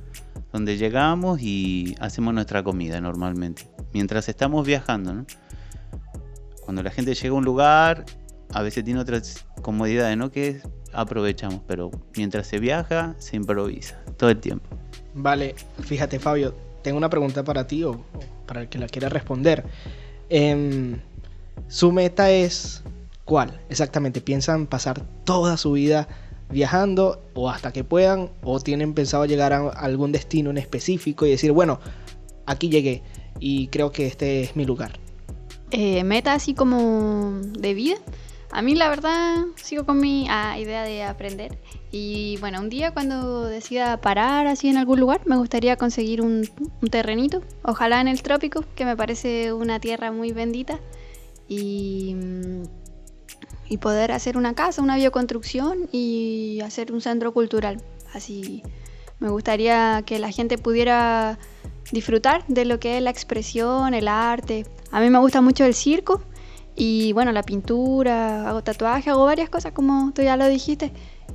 donde 0.53 0.77
llegamos 0.77 1.41
y 1.41 1.95
hacemos 2.01 2.35
nuestra 2.35 2.63
comida 2.63 3.01
normalmente. 3.01 3.67
Mientras 3.95 4.29
estamos 4.29 4.67
viajando, 4.67 5.15
¿no? 5.15 5.27
Cuando 6.65 6.83
la 6.83 6.91
gente 6.91 7.15
llega 7.15 7.35
a 7.35 7.39
un 7.39 7.45
lugar, 7.45 8.05
a 8.53 8.63
veces 8.63 8.85
tiene 8.85 9.01
otras 9.01 9.47
comodidades, 9.63 10.17
¿no? 10.17 10.31
Que 10.31 10.61
aprovechamos, 10.93 11.63
pero 11.67 11.91
mientras 12.17 12.47
se 12.47 12.59
viaja, 12.59 13.15
se 13.19 13.37
improvisa 13.37 13.99
todo 14.17 14.31
el 14.31 14.39
tiempo. 14.39 14.69
Vale, 15.15 15.55
fíjate 15.83 16.19
Fabio, 16.19 16.55
tengo 16.83 16.99
una 16.99 17.11
pregunta 17.11 17.45
para 17.45 17.67
ti 17.67 17.85
o, 17.85 18.05
para 18.47 18.63
el 18.63 18.69
que 18.69 18.79
la 18.79 18.87
quiera 18.87 19.09
responder. 19.09 19.65
Em, 20.29 21.01
su 21.69 21.93
meta 21.93 22.31
es 22.31 22.83
cuál 23.25 23.61
exactamente? 23.69 24.21
¿Piensan 24.21 24.67
pasar 24.67 25.03
toda 25.25 25.57
su 25.57 25.73
vida 25.73 26.09
viajando 26.51 27.23
o 27.35 27.49
hasta 27.49 27.73
que 27.73 27.85
puedan? 27.85 28.31
¿O 28.43 28.61
tienen 28.61 28.95
pensado 28.95 29.25
llegar 29.25 29.53
a 29.53 29.69
algún 29.69 30.13
destino 30.13 30.51
en 30.51 30.59
específico 30.59 31.27
y 31.27 31.31
decir, 31.31 31.53
bueno, 31.53 31.81
aquí 32.47 32.69
llegué 32.69 33.03
y 33.39 33.69
creo 33.69 33.93
que 33.93 34.07
este 34.07 34.43
es 34.43 34.57
mi 34.57 34.65
lugar? 34.65 34.99
Eh, 35.71 36.03
meta 36.03 36.33
así 36.33 36.55
como 36.55 37.41
de 37.59 37.75
vida. 37.75 37.97
A 38.53 38.63
mí 38.63 38.75
la 38.75 38.89
verdad 38.89 39.45
sigo 39.57 39.87
con 39.87 40.01
mi 40.01 40.27
ah, 40.29 40.59
idea 40.59 40.83
de 40.83 41.05
aprender. 41.05 41.59
Y 41.93 42.37
bueno, 42.41 42.61
un 42.61 42.69
día 42.69 42.93
cuando 42.93 43.45
decida 43.45 44.01
parar 44.01 44.47
así 44.49 44.69
en 44.69 44.77
algún 44.77 44.99
lugar, 44.99 45.21
me 45.25 45.37
gustaría 45.37 45.77
conseguir 45.77 46.21
un, 46.21 46.49
un 46.83 46.89
terrenito. 46.91 47.43
Ojalá 47.63 48.01
en 48.01 48.09
el 48.09 48.23
trópico, 48.23 48.65
que 48.75 48.85
me 48.85 48.97
parece 48.97 49.53
una 49.53 49.79
tierra 49.79 50.11
muy 50.11 50.33
bendita. 50.33 50.81
Y, 51.47 52.15
mm, 52.15 52.63
y 53.69 53.79
poder 53.79 54.11
hacer 54.11 54.37
una 54.37 54.55
casa, 54.55 54.83
una 54.83 54.97
bioconstrucción 54.97 55.89
y 55.93 56.61
hacer 56.65 56.93
un 56.93 57.01
centro 57.01 57.33
cultural. 57.33 57.81
Así 58.13 58.65
me 59.21 59.29
gustaría 59.29 60.03
que 60.05 60.19
la 60.19 60.33
gente 60.33 60.59
pudiera 60.59 61.39
disfrutar 61.93 62.45
de 62.49 62.65
lo 62.65 62.81
que 62.81 62.97
es 62.97 63.03
la 63.03 63.11
expresión, 63.11 63.95
el 63.95 64.09
arte. 64.09 64.67
A 64.91 65.01
mí 65.01 65.09
me 65.09 65.21
gusta 65.21 65.41
mucho 65.41 65.65
el 65.65 65.75
circo 65.75 66.21
y 66.77 67.13
bueno, 67.13 67.33
la 67.33 67.43
pintura, 67.43 68.49
hago 68.49 68.63
tatuaje, 68.63 69.11
hago 69.11 69.25
varias 69.25 69.51
cosas 69.51 69.73
como 69.73 70.13
tú 70.15 70.23
ya 70.23 70.37
lo 70.37 70.49
dijiste. 70.49 70.93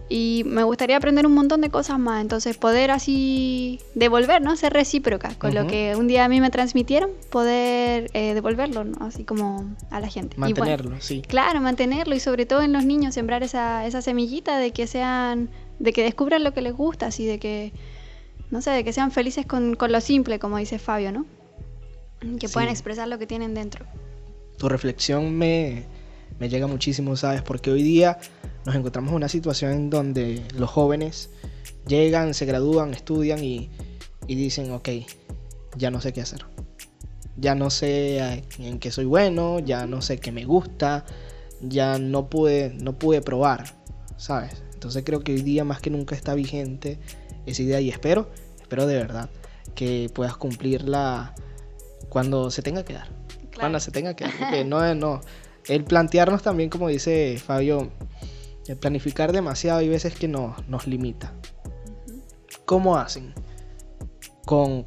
Y 0.07 0.43
me 0.45 0.63
gustaría 0.63 0.97
aprender 0.97 1.25
un 1.25 1.33
montón 1.33 1.61
de 1.61 1.69
cosas 1.69 1.97
más, 1.97 2.21
entonces 2.21 2.57
poder 2.57 2.91
así 2.91 3.79
devolver, 3.95 4.39
¿no? 4.39 4.55
Ser 4.55 4.71
recíproca 4.71 5.33
con 5.35 5.55
lo 5.55 5.65
que 5.65 5.95
un 5.95 6.07
día 6.07 6.25
a 6.25 6.29
mí 6.29 6.41
me 6.41 6.51
transmitieron, 6.51 7.09
poder 7.31 8.11
eh, 8.13 8.35
devolverlo, 8.35 8.83
¿no? 8.83 9.03
Así 9.03 9.23
como 9.23 9.75
a 9.89 9.99
la 9.99 10.07
gente. 10.07 10.35
Y 10.35 10.39
bueno, 10.39 10.57
Mantenerlo, 10.59 11.01
sí. 11.01 11.23
Claro, 11.27 11.59
mantenerlo 11.59 12.13
y 12.13 12.19
sobre 12.19 12.45
todo 12.45 12.61
en 12.61 12.71
los 12.71 12.85
niños 12.85 13.15
sembrar 13.15 13.41
esa, 13.41 13.85
esa 13.87 14.03
semillita 14.03 14.59
de 14.59 14.71
que 14.71 14.85
sean, 14.85 15.49
de 15.79 15.91
que 15.91 16.03
descubran 16.03 16.43
lo 16.43 16.53
que 16.53 16.61
les 16.61 16.73
gusta, 16.73 17.07
así 17.07 17.25
de 17.25 17.39
que, 17.39 17.73
no 18.51 18.61
sé, 18.61 18.71
de 18.71 18.83
que 18.83 18.93
sean 18.93 19.11
felices 19.11 19.47
con, 19.47 19.75
con 19.75 19.91
lo 19.91 20.01
simple, 20.01 20.37
como 20.37 20.57
dice 20.57 20.77
Fabio, 20.77 21.11
¿no? 21.11 21.25
Que 22.39 22.47
puedan 22.47 22.69
expresar 22.69 23.07
lo 23.07 23.17
que 23.17 23.25
tienen 23.25 23.55
dentro. 23.55 23.85
Tu 24.65 24.69
reflexión 24.69 25.37
me, 25.37 25.83
me 26.39 26.49
llega 26.49 26.65
muchísimo, 26.65 27.15
¿sabes? 27.15 27.43
Porque 27.43 27.69
hoy 27.69 27.83
día 27.83 28.17
nos 28.65 28.73
encontramos 28.73 29.11
en 29.11 29.17
una 29.17 29.29
situación 29.29 29.71
en 29.73 29.89
donde 29.91 30.41
los 30.57 30.71
jóvenes 30.71 31.29
llegan, 31.85 32.33
se 32.33 32.47
gradúan, 32.47 32.91
estudian 32.91 33.43
y, 33.43 33.69
y 34.25 34.33
dicen, 34.33 34.71
ok, 34.71 34.89
ya 35.77 35.91
no 35.91 36.01
sé 36.01 36.13
qué 36.13 36.21
hacer. 36.21 36.47
Ya 37.37 37.53
no 37.53 37.69
sé 37.69 38.43
en 38.57 38.79
qué 38.79 38.89
soy 38.89 39.05
bueno, 39.05 39.59
ya 39.59 39.85
no 39.85 40.01
sé 40.01 40.17
qué 40.17 40.31
me 40.31 40.45
gusta, 40.45 41.05
ya 41.61 41.99
no 41.99 42.27
pude, 42.27 42.73
no 42.73 42.97
pude 42.97 43.21
probar, 43.21 43.65
¿sabes? 44.17 44.63
Entonces 44.73 45.03
creo 45.05 45.19
que 45.19 45.33
hoy 45.33 45.43
día 45.43 45.63
más 45.63 45.79
que 45.79 45.91
nunca 45.91 46.15
está 46.15 46.33
vigente 46.33 46.97
esa 47.45 47.61
idea 47.61 47.79
y 47.81 47.91
espero, 47.91 48.31
espero 48.59 48.87
de 48.87 48.95
verdad 48.95 49.29
que 49.75 50.09
puedas 50.11 50.35
cumplirla 50.37 51.35
cuando 52.09 52.49
se 52.49 52.63
tenga 52.63 52.83
que 52.83 52.93
dar 52.93 53.14
cuando 53.59 53.79
se 53.79 53.91
tenga 53.91 54.15
que 54.15 54.25
porque 54.25 54.63
no 54.65 54.93
no. 54.95 55.21
El 55.67 55.83
plantearnos 55.83 56.43
también 56.43 56.69
como 56.69 56.87
dice 56.87 57.41
Fabio 57.43 57.91
el 58.67 58.77
planificar 58.77 59.31
demasiado 59.31 59.79
hay 59.79 59.89
veces 59.89 60.15
que 60.15 60.27
nos, 60.27 60.67
nos 60.67 60.87
limita. 60.87 61.33
¿cómo 62.65 62.97
hacen 62.97 63.33
con 64.45 64.83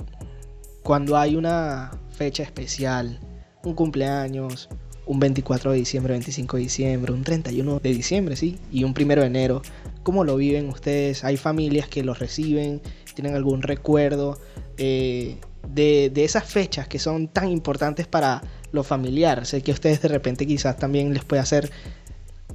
cuando 0.83 1.17
hay 1.17 1.37
una 1.37 1.93
fecha 2.11 2.43
especial 2.43 3.21
un 3.65 3.75
cumpleaños 3.75 4.69
un 5.07 5.21
24 5.21 5.73
de 5.73 5.79
diciembre 5.79 6.13
25 6.13 6.57
de 6.57 6.63
diciembre 6.63 7.13
un 7.13 7.23
31 7.23 7.81
de 7.81 7.93
diciembre 7.93 8.37
sí 8.37 8.59
y 8.71 8.85
un 8.85 8.95
primero 8.95 9.23
de 9.23 9.29
enero. 9.29 9.63
¿cómo 10.03 10.25
lo 10.25 10.37
viven 10.37 10.69
ustedes? 10.69 11.25
hay 11.25 11.37
familias 11.37 11.89
que 11.89 12.03
los 12.03 12.19
reciben 12.19 12.81
tienen 13.15 13.35
algún 13.35 13.63
recuerdo 13.63 14.39
eh, 14.77 15.39
de, 15.69 16.11
de 16.13 16.25
esas 16.25 16.45
fechas 16.45 16.89
que 16.89 16.99
son 16.99 17.29
tan 17.29 17.49
importantes 17.49 18.07
para 18.07 18.43
lo 18.73 18.83
familiar. 18.85 19.47
Sé 19.47 19.63
que 19.63 19.71
a 19.71 19.75
ustedes 19.75 20.01
de 20.03 20.09
repente 20.09 20.47
quizás 20.47 20.77
también 20.77 21.13
les 21.15 21.25
puede 21.25 21.41
hacer 21.43 21.71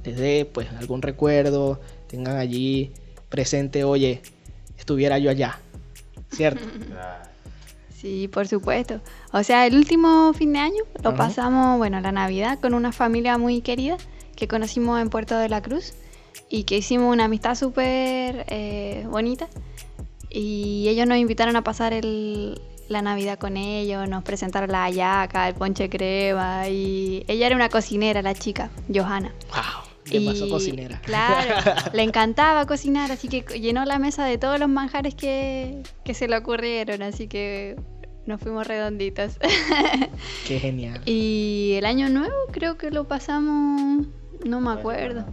desde 0.02 0.44
pues 0.44 0.68
algún 0.78 1.02
recuerdo, 1.02 1.80
tengan 2.08 2.36
allí 2.36 2.92
presente, 3.28 3.84
oye, 3.84 4.20
estuviera 4.78 5.18
yo 5.18 5.30
allá, 5.30 5.58
¿cierto? 6.30 6.60
Sí, 7.96 8.28
por 8.28 8.46
supuesto. 8.46 9.00
O 9.32 9.42
sea, 9.42 9.66
el 9.66 9.76
último 9.76 10.34
fin 10.34 10.52
de 10.52 10.58
año 10.58 10.82
lo 11.02 11.08
Ajá. 11.10 11.16
pasamos, 11.16 11.78
bueno, 11.78 12.00
la 12.00 12.12
Navidad 12.12 12.58
con 12.60 12.74
una 12.74 12.92
familia 12.92 13.38
muy 13.38 13.62
querida 13.62 13.96
que 14.36 14.46
conocimos 14.46 15.00
en 15.00 15.08
Puerto 15.08 15.38
de 15.38 15.48
la 15.48 15.62
Cruz 15.62 15.94
y 16.50 16.64
que 16.64 16.76
hicimos 16.76 17.10
una 17.10 17.24
amistad 17.24 17.54
súper 17.54 18.44
eh, 18.48 19.06
bonita. 19.08 19.48
Y 20.28 20.86
ellos 20.88 21.06
nos 21.06 21.16
invitaron 21.16 21.56
a 21.56 21.64
pasar 21.64 21.94
el- 21.94 22.60
la 22.88 23.02
Navidad 23.02 23.38
con 23.38 23.56
ellos, 23.56 24.08
nos 24.08 24.22
presentaron 24.22 24.70
la 24.70 24.84
hallaca, 24.84 25.48
el 25.48 25.54
ponche 25.54 25.88
crema 25.88 26.68
y 26.68 27.24
ella 27.28 27.46
era 27.46 27.56
una 27.56 27.68
cocinera, 27.68 28.22
la 28.22 28.34
chica, 28.34 28.70
Johanna. 28.92 29.32
¡Wow! 29.50 29.94
Y, 30.10 30.50
cocinera. 30.50 31.00
Claro, 31.00 31.54
le 31.94 32.02
encantaba 32.02 32.66
cocinar, 32.66 33.10
así 33.10 33.28
que 33.28 33.42
llenó 33.58 33.84
la 33.86 33.98
mesa 33.98 34.26
de 34.26 34.36
todos 34.36 34.60
los 34.60 34.68
manjares 34.68 35.14
que, 35.14 35.82
que 36.04 36.12
se 36.12 36.28
le 36.28 36.36
ocurrieron, 36.36 37.02
así 37.02 37.26
que 37.26 37.76
nos 38.26 38.40
fuimos 38.40 38.66
redonditos. 38.66 39.38
Qué 40.46 40.58
genial. 40.58 41.00
y 41.06 41.74
el 41.76 41.86
año 41.86 42.08
nuevo 42.10 42.34
creo 42.50 42.76
que 42.76 42.90
lo 42.90 43.08
pasamos, 43.08 44.06
no 44.44 44.60
me 44.60 44.72
acuerdo, 44.72 45.26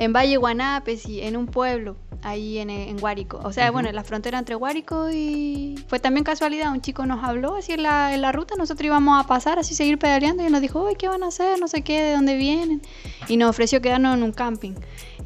en 0.00 0.14
Valle 0.14 0.38
Guanape, 0.38 0.96
sí, 0.96 1.20
en 1.20 1.36
un 1.36 1.46
pueblo. 1.46 1.96
ahí 2.22 2.58
en, 2.58 2.70
en 2.70 2.96
Guárico. 2.98 3.40
O 3.44 3.52
sea, 3.52 3.70
bueno, 3.70 3.88
en 3.88 3.94
la 3.94 4.04
frontera 4.04 4.38
entre 4.38 4.54
Guárico 4.54 5.10
y... 5.10 5.74
Fue 5.88 5.98
también 5.98 6.24
casualidad, 6.24 6.72
un 6.72 6.80
chico 6.80 7.06
nos 7.06 7.22
habló 7.24 7.56
así 7.56 7.72
en 7.72 7.82
la, 7.82 8.14
en 8.14 8.20
la 8.22 8.32
ruta, 8.32 8.54
nosotros 8.56 8.86
íbamos 8.86 9.22
a 9.22 9.26
pasar, 9.26 9.58
así 9.58 9.74
seguir 9.74 9.98
pedaleando 9.98 10.46
y 10.46 10.50
nos 10.50 10.60
dijo, 10.60 10.82
uy, 10.82 10.94
¿qué 10.96 11.08
van 11.08 11.22
a 11.22 11.28
hacer? 11.28 11.58
No 11.60 11.68
sé 11.68 11.82
qué, 11.82 12.02
de 12.02 12.12
dónde 12.12 12.36
vienen. 12.36 12.82
Y 13.28 13.36
nos 13.36 13.50
ofreció 13.50 13.80
quedarnos 13.80 14.16
en 14.16 14.22
un 14.22 14.32
camping. 14.32 14.74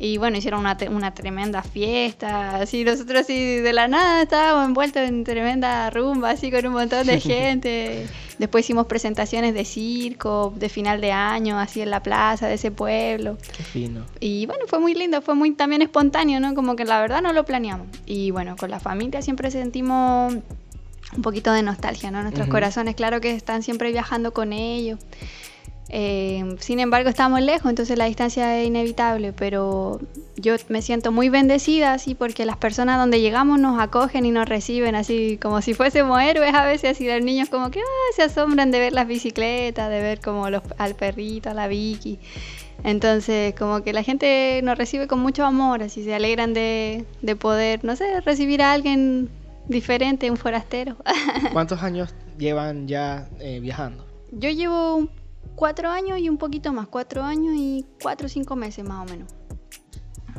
Y 0.04 0.18
bueno, 0.18 0.36
hicieron 0.36 0.60
una, 0.60 0.76
una 0.90 1.14
tremenda 1.14 1.62
fiesta, 1.62 2.56
así 2.56 2.84
nosotros 2.84 3.22
así 3.22 3.56
de 3.56 3.72
la 3.72 3.88
nada 3.88 4.20
estábamos 4.20 4.66
envueltos 4.66 5.02
en 5.02 5.24
tremenda 5.24 5.88
rumba, 5.88 6.28
así 6.32 6.50
con 6.50 6.66
un 6.66 6.74
montón 6.74 7.06
de 7.06 7.20
gente. 7.22 8.06
Después 8.38 8.66
hicimos 8.66 8.86
presentaciones 8.86 9.54
de 9.54 9.64
circo, 9.64 10.52
de 10.56 10.68
final 10.68 11.00
de 11.00 11.10
año, 11.10 11.58
así 11.58 11.80
en 11.80 11.88
la 11.88 12.02
plaza 12.02 12.48
de 12.48 12.54
ese 12.56 12.70
pueblo. 12.70 13.38
Qué 13.56 13.62
fino. 13.62 14.04
Y 14.20 14.44
bueno, 14.44 14.66
fue 14.66 14.78
muy 14.78 14.92
lindo, 14.92 15.22
fue 15.22 15.34
muy 15.36 15.52
también 15.52 15.80
espontáneo, 15.80 16.38
¿no? 16.38 16.54
Como 16.54 16.76
que 16.76 16.84
la 16.84 17.00
verdad 17.00 17.22
no 17.22 17.32
lo 17.32 17.46
planeamos. 17.46 17.86
Y 18.04 18.30
bueno, 18.30 18.56
con 18.56 18.70
la 18.70 18.80
familia 18.80 19.22
siempre 19.22 19.50
sentimos 19.50 20.34
un 21.16 21.22
poquito 21.22 21.50
de 21.50 21.62
nostalgia, 21.62 22.10
¿no? 22.10 22.20
Nuestros 22.20 22.48
Ujú. 22.48 22.52
corazones, 22.52 22.94
claro 22.94 23.22
que 23.22 23.30
están 23.30 23.62
siempre 23.62 23.90
viajando 23.90 24.34
con 24.34 24.52
ellos. 24.52 24.98
Eh, 25.90 26.56
sin 26.60 26.80
embargo, 26.80 27.08
estamos 27.10 27.40
lejos, 27.42 27.68
entonces 27.70 27.98
la 27.98 28.06
distancia 28.06 28.58
es 28.60 28.66
inevitable, 28.66 29.32
pero 29.32 30.00
yo 30.36 30.54
me 30.68 30.80
siento 30.82 31.12
muy 31.12 31.28
bendecida 31.28 31.92
así 31.92 32.14
porque 32.14 32.46
las 32.46 32.56
personas 32.56 32.98
donde 32.98 33.20
llegamos 33.20 33.60
nos 33.60 33.78
acogen 33.80 34.24
y 34.24 34.30
nos 34.30 34.48
reciben 34.48 34.94
así 34.94 35.38
como 35.40 35.60
si 35.62 35.74
fuésemos 35.74 36.20
héroes 36.22 36.54
a 36.54 36.64
veces, 36.64 36.92
así 36.96 37.06
los 37.06 37.22
niños 37.22 37.48
como 37.50 37.70
que 37.70 37.80
ah, 37.80 38.12
se 38.16 38.22
asombran 38.22 38.70
de 38.70 38.80
ver 38.80 38.92
las 38.92 39.06
bicicletas, 39.06 39.90
de 39.90 40.00
ver 40.00 40.20
como 40.20 40.48
los, 40.50 40.62
al 40.78 40.94
perrito, 40.94 41.50
a 41.50 41.54
la 41.54 41.68
Vicky. 41.68 42.18
Entonces, 42.82 43.54
como 43.54 43.82
que 43.82 43.92
la 43.92 44.02
gente 44.02 44.60
nos 44.62 44.76
recibe 44.76 45.06
con 45.06 45.20
mucho 45.20 45.44
amor, 45.44 45.82
así 45.82 46.02
se 46.04 46.14
alegran 46.14 46.54
de, 46.54 47.04
de 47.22 47.36
poder, 47.36 47.84
no 47.84 47.94
sé, 47.96 48.20
recibir 48.22 48.62
a 48.62 48.72
alguien 48.72 49.28
diferente, 49.68 50.30
un 50.30 50.36
forastero. 50.36 50.96
¿Cuántos 51.52 51.82
años 51.82 52.14
llevan 52.38 52.86
ya 52.88 53.28
eh, 53.40 53.60
viajando? 53.60 54.04
Yo 54.32 54.50
llevo 54.50 54.96
un- 54.96 55.10
cuatro 55.54 55.88
años 55.90 56.18
y 56.18 56.28
un 56.28 56.38
poquito 56.38 56.72
más, 56.72 56.88
cuatro 56.88 57.22
años 57.22 57.54
y 57.56 57.86
cuatro 58.02 58.26
o 58.26 58.28
cinco 58.28 58.56
meses 58.56 58.84
más 58.84 59.08
o 59.08 59.10
menos. 59.10 59.28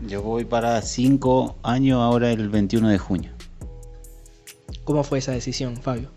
Yo 0.08 0.22
voy 0.22 0.46
para 0.46 0.82
cinco 0.82 1.56
años 1.64 2.00
ahora 2.02 2.32
el 2.32 2.50
21 2.50 2.90
de 2.90 2.98
junio. 2.98 3.32
¿Cómo 4.84 5.04
fue 5.04 5.20
esa 5.20 5.32
decisión, 5.32 5.78
Fabio? 5.78 6.12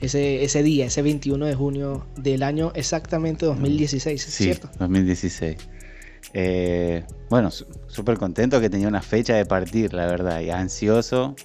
Ese, 0.00 0.44
ese 0.44 0.62
día, 0.62 0.86
ese 0.86 1.00
21 1.00 1.46
de 1.46 1.54
junio 1.54 2.06
del 2.16 2.42
año 2.42 2.72
exactamente 2.74 3.46
2016, 3.46 4.26
¿es 4.28 4.34
Sí, 4.34 4.44
cierto? 4.44 4.68
2016. 4.78 5.56
Eh, 6.34 7.04
bueno, 7.30 7.50
súper 7.50 8.18
contento 8.18 8.60
que 8.60 8.68
tenía 8.68 8.88
una 8.88 9.00
fecha 9.00 9.36
de 9.36 9.46
partir, 9.46 9.94
la 9.94 10.06
verdad, 10.06 10.40
y 10.40 10.50
ansioso 10.50 11.36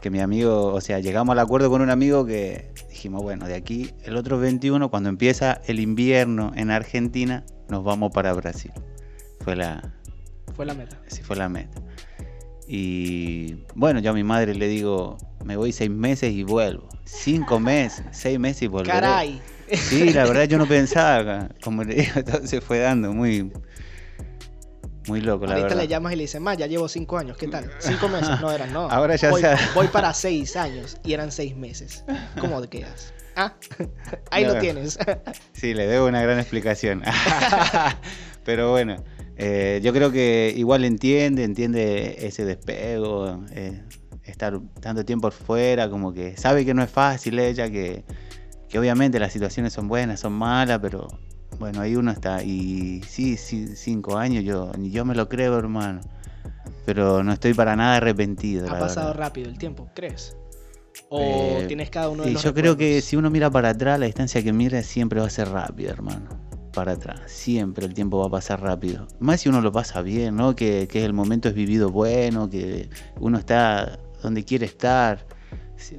que 0.00 0.10
mi 0.10 0.20
amigo, 0.20 0.72
o 0.72 0.80
sea, 0.80 0.98
llegamos 0.98 1.32
al 1.32 1.38
acuerdo 1.38 1.70
con 1.70 1.82
un 1.82 1.90
amigo 1.90 2.24
que 2.24 2.72
dijimos, 2.88 3.22
bueno, 3.22 3.46
de 3.46 3.54
aquí 3.54 3.90
el 4.02 4.16
otro 4.16 4.38
21, 4.38 4.90
cuando 4.90 5.08
empieza 5.08 5.60
el 5.66 5.80
invierno 5.80 6.52
en 6.56 6.70
Argentina, 6.70 7.44
nos 7.68 7.84
vamos 7.84 8.10
para 8.12 8.32
Brasil. 8.32 8.72
Fue 9.40 9.56
la, 9.56 9.94
Fue 10.54 10.66
la 10.66 10.74
meta. 10.74 10.98
Así 11.06 11.22
fue 11.22 11.36
la 11.36 11.48
meta. 11.48 11.80
Y 12.66 13.64
bueno, 13.74 14.00
yo 14.00 14.10
a 14.10 14.14
mi 14.14 14.22
madre 14.22 14.54
le 14.54 14.68
digo, 14.68 15.18
me 15.44 15.56
voy 15.56 15.72
seis 15.72 15.90
meses 15.90 16.32
y 16.32 16.44
vuelvo. 16.44 16.88
Cinco 17.04 17.58
meses, 17.60 18.04
seis 18.12 18.38
meses 18.38 18.62
y 18.62 18.66
volveré. 18.68 18.92
¡Caray! 18.92 19.40
Sí, 19.72 20.12
la 20.12 20.24
verdad 20.24 20.44
yo 20.44 20.58
no 20.58 20.66
pensaba, 20.66 21.48
como 21.62 21.84
le 21.84 21.94
digo, 21.94 22.24
todo 22.24 22.46
se 22.46 22.60
fue 22.60 22.78
dando 22.78 23.12
muy, 23.12 23.52
muy 25.08 25.20
loco, 25.20 25.46
la 25.46 25.52
Ahorita 25.52 25.68
verdad. 25.68 25.82
le 25.82 25.88
llamas 25.88 26.12
y 26.12 26.16
le 26.16 26.22
dices, 26.22 26.40
más, 26.40 26.56
ya 26.58 26.66
llevo 26.66 26.88
cinco 26.88 27.16
años, 27.18 27.36
¿qué 27.36 27.48
tal? 27.48 27.70
Cinco 27.78 28.08
meses, 28.08 28.40
no 28.40 28.50
eran, 28.52 28.72
no. 28.72 28.82
Ahora 28.90 29.16
ya 29.16 29.30
voy, 29.30 29.40
se- 29.40 29.56
voy 29.74 29.88
para 29.88 30.12
seis 30.14 30.56
años 30.56 30.96
y 31.04 31.12
eran 31.14 31.32
seis 31.32 31.56
meses. 31.56 32.04
¿Cómo 32.40 32.60
te 32.60 32.68
quedas? 32.68 33.12
¿Ah? 33.36 33.54
Ahí 34.30 34.44
lo 34.44 34.58
tienes. 34.58 34.98
Sí, 35.52 35.74
le 35.74 35.86
debo 35.86 36.06
una 36.06 36.20
gran 36.22 36.38
explicación. 36.38 37.02
Pero 38.44 38.70
bueno, 38.70 38.96
eh, 39.36 39.80
yo 39.82 39.92
creo 39.92 40.10
que 40.10 40.52
igual 40.56 40.84
entiende, 40.84 41.44
entiende 41.44 42.26
ese 42.26 42.44
despego, 42.44 43.44
eh, 43.52 43.82
estar 44.24 44.58
tanto 44.80 45.04
tiempo 45.04 45.30
fuera, 45.30 45.88
como 45.90 46.12
que 46.12 46.36
sabe 46.36 46.64
que 46.64 46.72
no 46.74 46.82
es 46.82 46.90
fácil 46.90 47.38
ella, 47.38 47.70
que, 47.70 48.04
que 48.68 48.78
obviamente 48.78 49.18
las 49.18 49.32
situaciones 49.32 49.72
son 49.72 49.88
buenas, 49.88 50.20
son 50.20 50.32
malas, 50.32 50.78
pero 50.80 51.08
bueno, 51.60 51.82
ahí 51.82 51.94
uno 51.94 52.10
está. 52.10 52.42
Y 52.42 53.02
sí, 53.06 53.36
sí, 53.36 53.76
cinco 53.76 54.16
años, 54.16 54.42
yo 54.42 54.72
yo 54.78 55.04
me 55.04 55.14
lo 55.14 55.28
creo, 55.28 55.56
hermano. 55.58 56.00
Pero 56.86 57.22
no 57.22 57.32
estoy 57.32 57.52
para 57.54 57.76
nada 57.76 57.96
arrepentido. 57.96 58.66
ha 58.66 58.78
pasado 58.78 59.08
verdad. 59.08 59.20
rápido 59.26 59.48
el 59.50 59.58
tiempo, 59.58 59.88
¿crees? 59.94 60.36
¿O 61.10 61.20
Eh, 61.20 61.64
tienes 61.68 61.90
cada 61.90 62.08
uno 62.08 62.24
de 62.24 62.32
los 62.32 62.42
yo 62.42 62.54
creo 62.54 62.76
que 62.76 63.02
si 63.02 63.14
uno 63.16 63.30
mira 63.30 63.50
para 63.50 63.68
atrás, 63.68 64.00
la 64.00 64.06
distancia 64.06 64.42
que 64.42 64.52
mira 64.52 64.82
siempre 64.82 65.20
va 65.20 65.26
a 65.26 65.30
ser 65.30 65.48
rápida, 65.50 65.90
hermano. 65.90 66.28
Para 66.72 66.92
atrás. 66.92 67.20
Siempre 67.26 67.84
el 67.84 67.94
tiempo 67.94 68.18
va 68.18 68.26
a 68.26 68.30
pasar 68.30 68.62
rápido. 68.62 69.06
Más 69.18 69.42
si 69.42 69.48
uno 69.50 69.60
lo 69.60 69.70
pasa 69.70 70.00
bien, 70.02 70.36
¿no? 70.36 70.56
Que, 70.56 70.88
que 70.90 71.04
el 71.04 71.12
momento 71.12 71.48
es 71.48 71.54
vivido 71.54 71.90
bueno, 71.90 72.48
que 72.48 72.88
uno 73.20 73.38
está 73.38 73.98
donde 74.22 74.44
quiere 74.44 74.64
estar. 74.66 75.26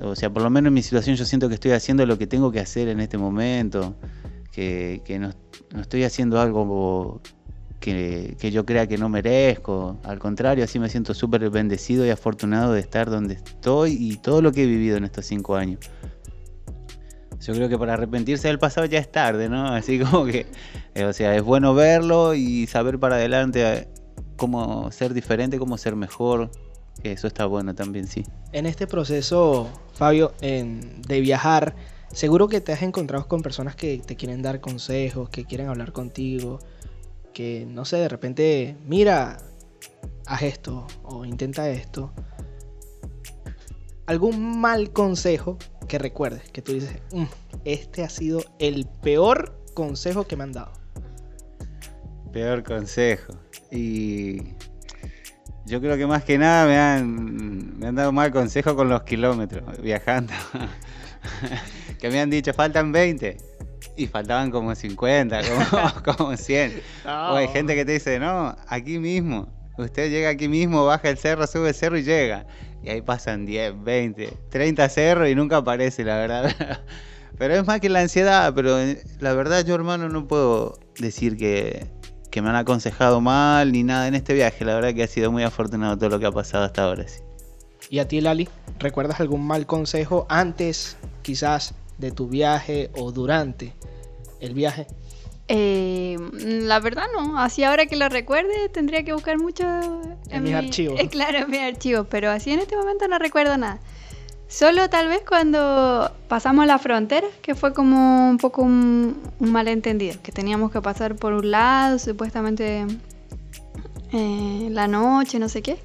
O 0.02 0.16
sea, 0.16 0.32
por 0.32 0.42
lo 0.42 0.50
menos 0.50 0.70
en 0.70 0.74
mi 0.74 0.82
situación 0.82 1.16
yo 1.16 1.26
siento 1.26 1.50
que 1.50 1.56
estoy 1.56 1.72
haciendo 1.72 2.06
lo 2.06 2.18
que 2.18 2.26
tengo 2.26 2.52
que 2.52 2.60
hacer 2.60 2.88
en 2.88 3.00
este 3.00 3.18
momento. 3.18 3.96
Que, 4.52 5.02
no, 5.20 5.32
estoy 5.80 6.04
haciendo 6.04 6.40
algo 6.40 7.22
que, 7.80 8.36
yo 8.52 8.66
crea 8.66 8.88
que 8.88 8.98
no 8.98 9.10
merezco. 9.10 9.98
Al 10.04 10.20
contrario, 10.20 10.64
así 10.64 10.78
me 10.80 10.90
siento 10.90 11.14
súper 11.14 11.50
bendecido 11.50 12.06
y 12.06 12.10
afortunado 12.10 12.74
de 12.74 12.80
estar 12.82 13.10
donde 13.10 13.36
estoy 13.36 13.94
y 14.00 14.18
todo 14.18 14.42
lo 14.42 14.52
que 14.52 14.64
he 14.64 14.68
vivido 14.68 14.98
en 14.98 15.06
estos 15.06 15.26
cinco 15.26 15.56
años. 15.56 15.80
Yo 17.40 17.54
creo 17.56 17.70
que 17.70 17.78
para 17.78 17.94
arrepentirse 17.96 18.48
del 18.50 18.60
pasado 18.60 18.86
ya 18.86 19.00
es 19.00 19.12
tarde, 19.12 19.50
¿no? 19.50 19.68
Así 19.74 20.00
como 20.00 20.26
que, 20.26 20.46
eh, 20.94 21.06
o 21.06 21.14
sea, 21.14 21.36
es 21.36 21.42
bueno 21.42 21.74
verlo 21.74 22.36
y 22.36 22.68
saber 22.68 23.00
para 23.00 23.16
adelante 23.16 23.64
eh, 23.74 23.88
cómo 24.38 24.92
ser 24.92 25.14
diferente, 25.14 25.58
cómo 25.58 25.78
ser 25.78 25.96
mejor. 25.96 26.52
Eso 27.04 27.26
está 27.26 27.48
bueno 27.48 27.74
también, 27.74 28.06
sí. 28.06 28.24
En 28.52 28.68
este 28.68 28.86
proceso, 28.86 29.68
Fabio, 29.94 30.34
en- 30.42 31.02
de 31.02 31.20
viajar, 31.20 31.74
seguro 32.14 32.48
que 32.48 32.62
te 32.62 32.74
has 32.74 32.82
encontrado 32.82 33.28
con 33.28 33.42
personas 33.42 33.76
que 33.76 34.00
te 34.00 34.16
quieren 34.16 34.42
dar 34.42 34.60
consejos, 34.62 35.30
que 35.30 35.46
quieren 35.46 35.68
hablar 35.68 35.92
contigo, 35.92 36.60
que 37.34 37.66
no 37.68 37.86
sé, 37.86 37.98
de 37.98 38.10
repente, 38.10 38.78
mira, 38.86 39.38
haz 40.26 40.42
esto 40.44 40.88
o 41.04 41.26
intenta 41.26 41.70
esto. 41.70 42.14
¿Algún 44.06 44.60
mal 44.60 44.92
consejo 44.92 45.58
que 45.88 45.98
recuerdes? 45.98 46.50
Que 46.52 46.62
tú 46.62 46.74
dices, 46.74 47.02
"Mm, 47.14 47.26
este 47.66 48.04
ha 48.04 48.10
sido 48.10 48.42
el 48.60 48.86
peor 49.02 49.62
consejo 49.74 50.26
que 50.26 50.36
me 50.36 50.44
han 50.44 50.52
dado. 50.52 50.72
Peor 52.32 52.64
consejo. 52.64 53.34
Y 53.72 54.42
yo 55.66 55.82
creo 55.82 55.98
que 55.98 56.08
más 56.08 56.24
que 56.24 56.38
nada 56.38 56.66
me 56.66 56.78
han, 56.78 57.80
me 57.80 57.88
han 57.88 57.96
dado 57.96 58.12
mal 58.12 58.32
consejo 58.32 58.76
con 58.76 58.90
los 58.90 59.04
kilómetros 59.04 59.82
viajando. 59.82 60.34
que 62.00 62.10
me 62.10 62.20
han 62.20 62.30
dicho, 62.30 62.54
faltan 62.54 62.92
20. 62.92 63.38
Y 63.98 64.08
faltaban 64.08 64.52
como 64.52 64.74
50, 64.74 65.42
como, 65.44 66.04
como 66.18 66.38
100. 66.38 66.82
O 67.06 67.36
hay 67.36 67.48
gente 67.50 67.76
que 67.76 67.86
te 67.86 67.94
dice, 67.94 68.20
no, 68.20 68.56
aquí 68.68 69.00
mismo. 69.00 69.48
Usted 69.78 70.10
llega 70.10 70.30
aquí 70.30 70.48
mismo, 70.48 70.86
baja 70.86 71.10
el 71.10 71.18
cerro, 71.18 71.48
sube 71.48 71.70
el 71.70 71.76
cerro 71.76 71.98
y 71.98 72.04
llega. 72.04 72.46
Y 72.84 72.90
ahí 72.90 73.02
pasan 73.02 73.46
10, 73.46 73.84
20, 73.84 74.34
30 74.50 74.90
cerros 74.90 75.30
y 75.30 75.36
nunca 75.36 75.58
aparece, 75.58 76.04
la 76.04 76.18
verdad. 76.18 76.56
Pero 77.38 77.56
es 77.56 77.66
más 77.66 77.80
que 77.80 77.90
la 77.90 78.02
ansiedad, 78.02 78.54
pero 78.54 78.80
eh, 78.80 79.02
la 79.20 79.34
verdad 79.34 79.66
yo 79.66 79.74
hermano 79.74 80.10
no 80.10 80.28
puedo 80.28 80.78
decir 81.00 81.38
que, 81.38 81.88
que 82.30 82.40
me 82.40 82.50
han 82.50 82.56
aconsejado 82.56 83.20
mal 83.20 83.72
ni 83.72 83.82
nada 83.82 84.08
en 84.08 84.14
este 84.14 84.36
viaje. 84.36 84.64
La 84.64 84.76
verdad 84.76 84.94
que 84.94 85.02
ha 85.02 85.08
sido 85.08 85.32
muy 85.32 85.42
afortunado 85.42 85.98
todo 85.98 86.10
lo 86.10 86.20
que 86.20 86.28
ha 86.28 86.32
pasado 86.32 86.66
hasta 86.66 86.84
ahora. 86.84 87.08
Sí. 87.08 87.20
¿Y 87.92 88.00
a 88.00 88.08
ti, 88.08 88.22
Lali? 88.22 88.48
¿Recuerdas 88.80 89.20
algún 89.20 89.46
mal 89.46 89.66
consejo 89.66 90.26
antes, 90.30 90.96
quizás, 91.24 91.74
de 91.98 92.12
tu 92.12 92.30
viaje 92.30 92.90
o 92.96 93.12
durante 93.12 93.74
el 94.40 94.54
viaje? 94.54 94.88
Eh, 95.50 96.18
la 96.34 96.80
verdad 96.80 97.04
no, 97.14 97.38
así 97.38 97.66
ahora 97.66 97.88
que 97.88 97.98
lo 97.98 98.08
recuerde 98.08 98.70
tendría 98.70 99.04
que 99.04 99.12
buscar 99.12 99.38
mucho 99.38 99.66
En 100.30 100.44
mis 100.44 100.54
archivos. 100.54 101.02
eh, 101.02 101.10
claro, 101.12 101.40
en 101.40 101.52
mis 101.52 101.60
archivos, 101.60 102.08
pero 102.10 102.32
así 102.32 102.52
en 102.52 102.60
este 102.60 102.78
momento 102.78 103.10
no 103.10 103.20
recuerdo 103.20 103.58
nada. 103.58 103.82
Solo 104.48 104.90
tal 104.90 105.10
vez 105.10 105.24
cuando 105.28 106.14
pasamos 106.30 106.68
la 106.68 106.80
frontera, 106.80 107.28
que 107.42 107.56
fue 107.56 107.74
como 107.74 108.30
un 108.30 108.38
poco 108.38 108.62
un, 108.62 109.22
un 109.38 109.52
malentendido, 109.52 110.16
que 110.24 110.32
teníamos 110.32 110.72
que 110.72 110.82
pasar 110.82 111.18
por 111.18 111.34
un 111.34 111.52
lado, 111.52 112.00
supuestamente 112.00 112.86
eh, 114.14 114.70
la 114.72 114.88
noche, 114.88 115.40
no 115.40 115.50
sé 115.50 115.62
qué. 115.62 115.78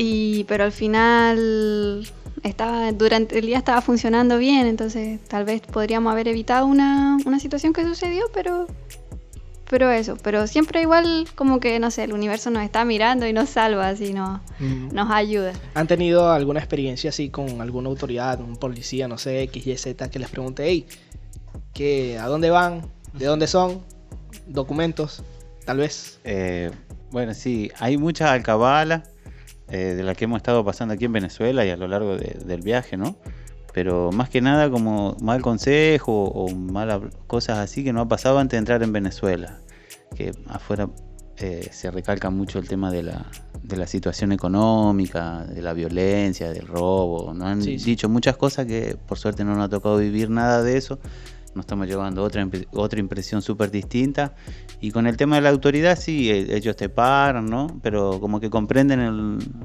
Y, 0.00 0.44
pero 0.44 0.62
al 0.62 0.72
final 0.72 2.08
estaba, 2.44 2.92
durante 2.92 3.36
el 3.38 3.46
día 3.46 3.58
estaba 3.58 3.82
funcionando 3.82 4.38
bien, 4.38 4.66
entonces 4.66 5.20
tal 5.28 5.44
vez 5.44 5.60
podríamos 5.60 6.12
haber 6.12 6.28
evitado 6.28 6.66
una, 6.66 7.18
una 7.26 7.40
situación 7.40 7.72
que 7.72 7.84
sucedió, 7.84 8.24
pero 8.32 8.68
pero 9.68 9.90
eso, 9.90 10.16
pero 10.22 10.46
siempre 10.46 10.80
igual 10.80 11.26
como 11.34 11.60
que, 11.60 11.78
no 11.78 11.90
sé, 11.90 12.04
el 12.04 12.14
universo 12.14 12.50
nos 12.50 12.62
está 12.62 12.84
mirando 12.84 13.26
y 13.26 13.32
nos 13.34 13.50
salva, 13.50 13.88
así 13.88 14.14
no, 14.14 14.40
nos 14.92 15.10
ayuda. 15.10 15.52
¿Han 15.74 15.86
tenido 15.86 16.30
alguna 16.30 16.60
experiencia 16.60 17.10
así 17.10 17.28
con 17.28 17.60
alguna 17.60 17.90
autoridad, 17.90 18.40
un 18.40 18.56
policía, 18.56 19.08
no 19.08 19.18
sé, 19.18 19.42
X, 19.42 19.66
Y, 19.66 19.76
Z, 19.76 20.10
que 20.10 20.18
les 20.18 20.30
pregunte, 20.30 20.64
hey, 20.64 20.86
¿qué, 21.74 22.18
¿a 22.18 22.28
dónde 22.28 22.48
van? 22.48 22.82
¿De 23.12 23.26
dónde 23.26 23.46
son? 23.46 23.82
¿Documentos? 24.46 25.22
Tal 25.66 25.78
vez. 25.78 26.18
Eh, 26.24 26.70
bueno, 27.10 27.34
sí, 27.34 27.70
hay 27.78 27.98
muchas 27.98 28.30
alcabalas 28.30 29.02
eh, 29.70 29.94
de 29.96 30.02
las 30.02 30.16
que 30.16 30.24
hemos 30.24 30.38
estado 30.38 30.64
pasando 30.64 30.94
aquí 30.94 31.04
en 31.04 31.12
Venezuela 31.12 31.64
y 31.64 31.70
a 31.70 31.76
lo 31.76 31.88
largo 31.88 32.16
de- 32.16 32.38
del 32.44 32.62
viaje, 32.62 32.96
¿no? 32.96 33.16
Pero 33.74 34.10
más 34.12 34.28
que 34.30 34.40
nada 34.40 34.70
como 34.70 35.16
mal 35.20 35.42
consejo 35.42 36.24
o 36.24 36.48
malas 36.54 37.00
cosas 37.26 37.58
así 37.58 37.84
que 37.84 37.92
no 37.92 38.00
ha 38.00 38.08
pasado 38.08 38.38
antes 38.38 38.52
de 38.52 38.58
entrar 38.58 38.82
en 38.82 38.92
Venezuela. 38.92 39.58
Que 40.16 40.32
afuera 40.48 40.88
eh, 41.36 41.68
se 41.70 41.90
recalca 41.90 42.30
mucho 42.30 42.58
el 42.58 42.66
tema 42.66 42.90
de 42.90 43.02
la, 43.04 43.26
de 43.62 43.76
la 43.76 43.86
situación 43.86 44.32
económica, 44.32 45.44
de 45.44 45.62
la 45.62 45.72
violencia, 45.74 46.50
del 46.50 46.66
robo. 46.66 47.32
Nos 47.34 47.46
han 47.46 47.62
Sí, 47.62 47.78
sí. 47.78 47.84
dicho 47.90 48.08
muchas 48.08 48.36
cosas 48.36 48.66
que 48.66 48.96
por 49.06 49.18
suerte 49.18 49.44
no 49.44 49.54
nos 49.54 49.66
ha 49.66 49.68
tocado 49.68 49.98
vivir 49.98 50.30
nada 50.30 50.62
de 50.62 50.76
eso. 50.76 50.98
Nos 51.54 51.64
estamos 51.64 51.86
llevando 51.86 52.22
otra, 52.22 52.48
otra 52.72 53.00
impresión 53.00 53.42
súper 53.42 53.70
distinta. 53.70 54.34
Y 54.80 54.90
con 54.90 55.06
el 55.06 55.16
tema 55.16 55.36
de 55.36 55.42
la 55.42 55.50
autoridad, 55.50 55.98
sí, 55.98 56.30
e- 56.30 56.56
ellos 56.56 56.76
te 56.76 56.88
paran, 56.88 57.46
¿no? 57.46 57.78
Pero 57.82 58.20
como 58.20 58.40
que 58.40 58.50
comprenden 58.50 59.00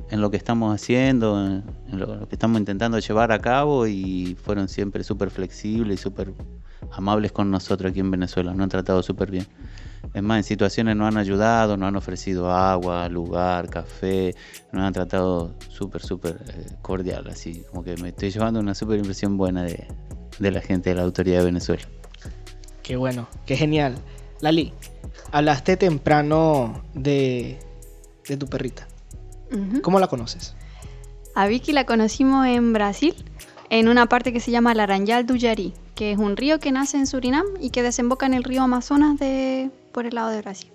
en 0.10 0.22
lo 0.22 0.32
que 0.32 0.38
estamos 0.38 0.74
haciendo, 0.74 1.39
en, 1.46 1.63
en 1.91 2.00
lo, 2.00 2.15
lo 2.15 2.28
que 2.28 2.36
estamos 2.36 2.60
intentando 2.60 3.00
llevar 3.00 3.32
a 3.32 3.39
cabo 3.39 3.88
y 3.88 4.36
fueron 4.41 4.67
siempre 4.67 5.04
súper 5.04 5.30
flexibles 5.30 6.00
y 6.00 6.04
súper 6.04 6.34
amables 6.91 7.32
con 7.32 7.50
nosotros 7.52 7.91
aquí 7.91 8.00
en 8.00 8.12
Venezuela. 8.12 8.52
Nos 8.54 8.63
han 8.63 8.69
tratado 8.69 9.04
súper 9.04 9.32
bien. 9.32 9.48
Es 10.13 10.22
más, 10.22 10.38
en 10.38 10.43
situaciones 10.43 10.96
nos 10.96 11.08
han 11.08 11.17
ayudado, 11.17 11.78
nos 11.78 11.88
han 11.88 11.96
ofrecido 11.96 12.52
agua, 12.52 13.08
lugar, 13.10 13.69
café, 13.69 14.36
nos 14.72 14.84
han 14.84 14.93
tratado 14.93 15.56
súper, 15.69 16.02
súper 16.02 16.39
eh, 16.50 16.76
cordial, 16.82 17.28
así 17.30 17.63
como 17.69 17.84
que 17.84 17.96
me 17.98 18.10
estoy 18.10 18.30
llevando 18.30 18.60
una 18.60 18.76
súper 18.76 19.00
impresión 19.00 19.38
buena 19.38 19.63
de, 19.63 19.88
de 20.39 20.52
la 20.52 20.62
gente 20.62 20.89
de 20.89 20.96
la 20.96 21.04
autoridad 21.04 21.39
de 21.39 21.46
Venezuela. 21.46 21.84
Qué 22.82 22.96
bueno, 22.96 23.28
qué 23.46 23.56
genial. 23.56 23.96
Lali, 24.41 24.74
hablaste 25.32 25.78
temprano 25.78 26.84
de, 26.93 27.60
de 28.28 28.38
tu 28.38 28.48
perrita. 28.48 28.88
¿Cómo 29.84 30.00
la 30.00 30.08
conoces? 30.08 30.56
A 31.36 31.48
Vicky 31.48 31.74
la 31.74 31.86
conocimos 31.86 32.48
en 32.48 32.74
Brasil, 32.74 33.15
en 33.69 33.88
una 33.88 34.08
parte 34.08 34.34
que 34.34 34.39
se 34.39 34.52
llama 34.52 34.74
Laranjal 34.74 35.26
do 35.26 35.36
Yari, 35.36 35.74
que 35.96 36.12
es 36.12 36.17
un 36.17 36.36
río 36.38 36.60
que 36.60 36.72
nace 36.72 36.98
en 36.98 37.08
Surinam 37.08 37.46
y 37.60 37.69
que 37.69 37.84
desemboca 37.84 38.26
en 38.26 38.34
el 38.34 38.43
río 38.43 38.63
Amazonas 38.63 39.17
de, 39.19 39.69
por 39.91 40.06
el 40.06 40.15
lado 40.15 40.30
de 40.30 40.41
Brasil. 40.41 40.69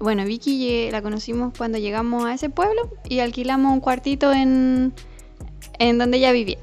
Bueno, 0.00 0.24
Vicky 0.24 0.68
eh, 0.68 0.88
la 0.92 1.00
conocimos 1.00 1.54
cuando 1.56 1.78
llegamos 1.78 2.24
a 2.26 2.34
ese 2.34 2.50
pueblo 2.50 2.90
y 3.08 3.20
alquilamos 3.20 3.72
un 3.72 3.80
cuartito 3.80 4.32
en, 4.32 4.92
en 5.78 5.98
donde 5.98 6.18
ella 6.18 6.32
vivía. 6.32 6.58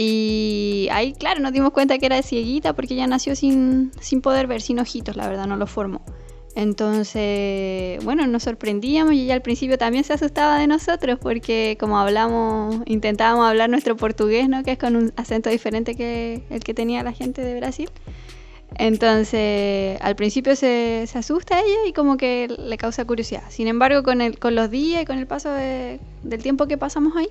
Y 0.00 0.86
ahí, 0.92 1.12
claro, 1.12 1.40
nos 1.40 1.52
dimos 1.52 1.72
cuenta 1.72 1.98
que 1.98 2.06
era 2.06 2.22
cieguita 2.22 2.72
porque 2.72 2.94
ella 2.94 3.08
nació 3.08 3.34
sin, 3.34 3.90
sin 3.98 4.20
poder 4.20 4.46
ver, 4.46 4.62
sin 4.62 4.78
ojitos, 4.78 5.16
la 5.16 5.26
verdad, 5.26 5.48
no 5.48 5.56
lo 5.56 5.66
formó. 5.66 6.02
Entonces, 6.54 7.98
bueno, 8.04 8.24
nos 8.28 8.44
sorprendíamos 8.44 9.14
y 9.14 9.22
ella 9.22 9.34
al 9.34 9.42
principio 9.42 9.76
también 9.76 10.04
se 10.04 10.12
asustaba 10.12 10.60
de 10.60 10.68
nosotros 10.68 11.18
porque 11.20 11.76
como 11.80 11.98
hablamos, 11.98 12.76
intentábamos 12.86 13.48
hablar 13.48 13.70
nuestro 13.70 13.96
portugués, 13.96 14.48
¿no? 14.48 14.62
Que 14.62 14.70
es 14.70 14.78
con 14.78 14.94
un 14.94 15.12
acento 15.16 15.50
diferente 15.50 15.96
que 15.96 16.44
el 16.48 16.62
que 16.62 16.74
tenía 16.74 17.02
la 17.02 17.10
gente 17.12 17.42
de 17.42 17.58
Brasil. 17.58 17.90
Entonces, 18.76 19.98
al 20.02 20.14
principio 20.14 20.54
se, 20.54 21.08
asusta 21.14 21.58
ella 21.60 21.86
y 21.88 21.92
como 21.92 22.16
que 22.16 22.48
le 22.48 22.76
causa 22.76 23.04
curiosidad. 23.04 23.42
Sin 23.48 23.66
embargo, 23.66 24.02
con, 24.02 24.20
el, 24.20 24.38
con 24.38 24.54
los 24.54 24.70
días 24.70 25.02
y 25.02 25.04
con 25.04 25.18
el 25.18 25.26
paso 25.26 25.50
de- 25.50 26.00
del 26.22 26.42
tiempo 26.42 26.66
que 26.66 26.76
pasamos 26.78 27.16
ahí, 27.16 27.28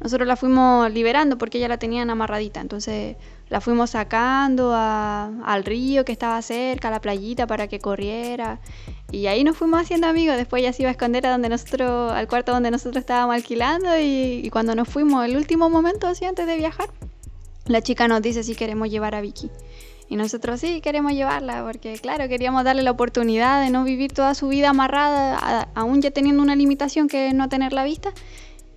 nosotros 0.00 0.28
la 0.28 0.36
fuimos 0.36 0.92
liberando 0.92 1.38
porque 1.38 1.58
ella 1.58 1.68
la 1.68 1.78
tenían 1.78 2.10
amarradita. 2.10 2.60
Entonces, 2.60 3.16
la 3.48 3.60
fuimos 3.60 3.90
sacando 3.90 4.72
a- 4.74 5.32
al 5.44 5.64
río 5.64 6.04
que 6.04 6.12
estaba 6.12 6.40
cerca, 6.42 6.88
a 6.88 6.90
la 6.90 7.00
playita 7.00 7.46
para 7.46 7.66
que 7.66 7.78
corriera. 7.80 8.60
Y 9.10 9.26
ahí 9.26 9.42
nos 9.42 9.56
fuimos 9.56 9.80
haciendo 9.80 10.06
amigos. 10.06 10.36
Después 10.36 10.60
ella 10.62 10.72
se 10.72 10.82
iba 10.82 10.90
a 10.90 10.92
esconder 10.92 11.26
a 11.26 11.30
donde 11.30 11.48
al 11.48 12.28
cuarto 12.28 12.52
donde 12.52 12.70
nosotros 12.70 13.00
estábamos 13.00 13.34
alquilando. 13.34 13.98
Y, 13.98 14.42
y 14.44 14.50
cuando 14.50 14.74
nos 14.74 14.88
fuimos, 14.88 15.24
el 15.24 15.36
último 15.36 15.70
momento, 15.70 16.06
así 16.06 16.24
antes 16.24 16.46
de 16.46 16.56
viajar, 16.56 16.88
la 17.66 17.80
chica 17.80 18.06
nos 18.06 18.20
dice 18.22 18.44
si 18.44 18.54
queremos 18.54 18.90
llevar 18.90 19.14
a 19.14 19.20
Vicky. 19.22 19.50
Y 20.14 20.16
nosotros 20.16 20.60
sí 20.60 20.80
queremos 20.80 21.10
llevarla 21.12 21.64
porque, 21.64 21.94
claro, 21.98 22.28
queríamos 22.28 22.62
darle 22.62 22.82
la 22.82 22.92
oportunidad 22.92 23.60
de 23.64 23.70
no 23.70 23.82
vivir 23.82 24.12
toda 24.12 24.36
su 24.36 24.46
vida 24.46 24.68
amarrada, 24.70 25.36
a- 25.36 25.68
aún 25.74 26.02
ya 26.02 26.12
teniendo 26.12 26.40
una 26.40 26.54
limitación 26.54 27.08
que 27.08 27.26
es 27.26 27.34
no 27.34 27.48
tener 27.48 27.72
la 27.72 27.82
vista, 27.82 28.12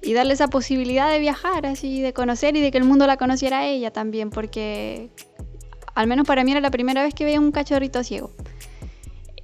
y 0.01 0.13
darle 0.13 0.33
esa 0.33 0.47
posibilidad 0.47 1.11
de 1.11 1.19
viajar, 1.19 1.67
así, 1.67 2.01
de 2.01 2.11
conocer 2.11 2.57
y 2.57 2.61
de 2.61 2.71
que 2.71 2.79
el 2.79 2.85
mundo 2.85 3.05
la 3.05 3.17
conociera 3.17 3.59
a 3.59 3.65
ella 3.67 3.91
también, 3.91 4.31
porque 4.31 5.11
al 5.93 6.07
menos 6.07 6.25
para 6.25 6.43
mí 6.43 6.49
era 6.53 6.59
la 6.59 6.71
primera 6.71 7.03
vez 7.03 7.13
que 7.13 7.23
veía 7.23 7.39
un 7.39 7.51
cachorrito 7.51 8.03
ciego. 8.03 8.31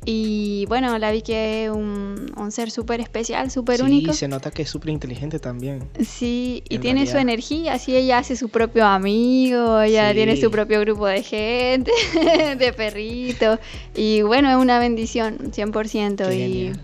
Y 0.05 0.65
bueno, 0.67 0.97
la 0.97 1.11
vi 1.11 1.21
que 1.21 1.65
es 1.65 1.71
un, 1.71 2.29
un 2.35 2.51
ser 2.51 2.71
súper 2.71 2.99
especial, 2.99 3.49
súper 3.51 3.77
sí, 3.77 3.83
único. 3.83 4.11
se 4.13 4.27
nota 4.27 4.51
que 4.51 4.63
es 4.63 4.69
súper 4.69 4.89
inteligente 4.89 5.39
también. 5.39 5.87
Sí, 6.05 6.61
y 6.67 6.75
En 6.75 6.81
tiene 6.81 7.07
su 7.07 7.17
energía, 7.17 7.73
así 7.73 7.95
ella 7.95 8.17
hace 8.17 8.35
su 8.35 8.49
propio 8.49 8.85
amigo, 8.85 9.79
ella 9.81 10.09
Sí. 10.09 10.15
tiene 10.15 10.35
su 10.35 10.51
propio 10.51 10.81
grupo 10.81 11.05
de 11.07 11.23
gente, 11.23 11.91
de 12.57 12.73
perritos, 12.73 13.59
y 13.95 14.21
bueno, 14.23 14.49
es 14.49 14.57
una 14.57 14.77
bendición, 14.79 15.37
100%, 15.51 16.27
Qué 16.27 16.35
y, 16.35 16.39
genial. 16.65 16.79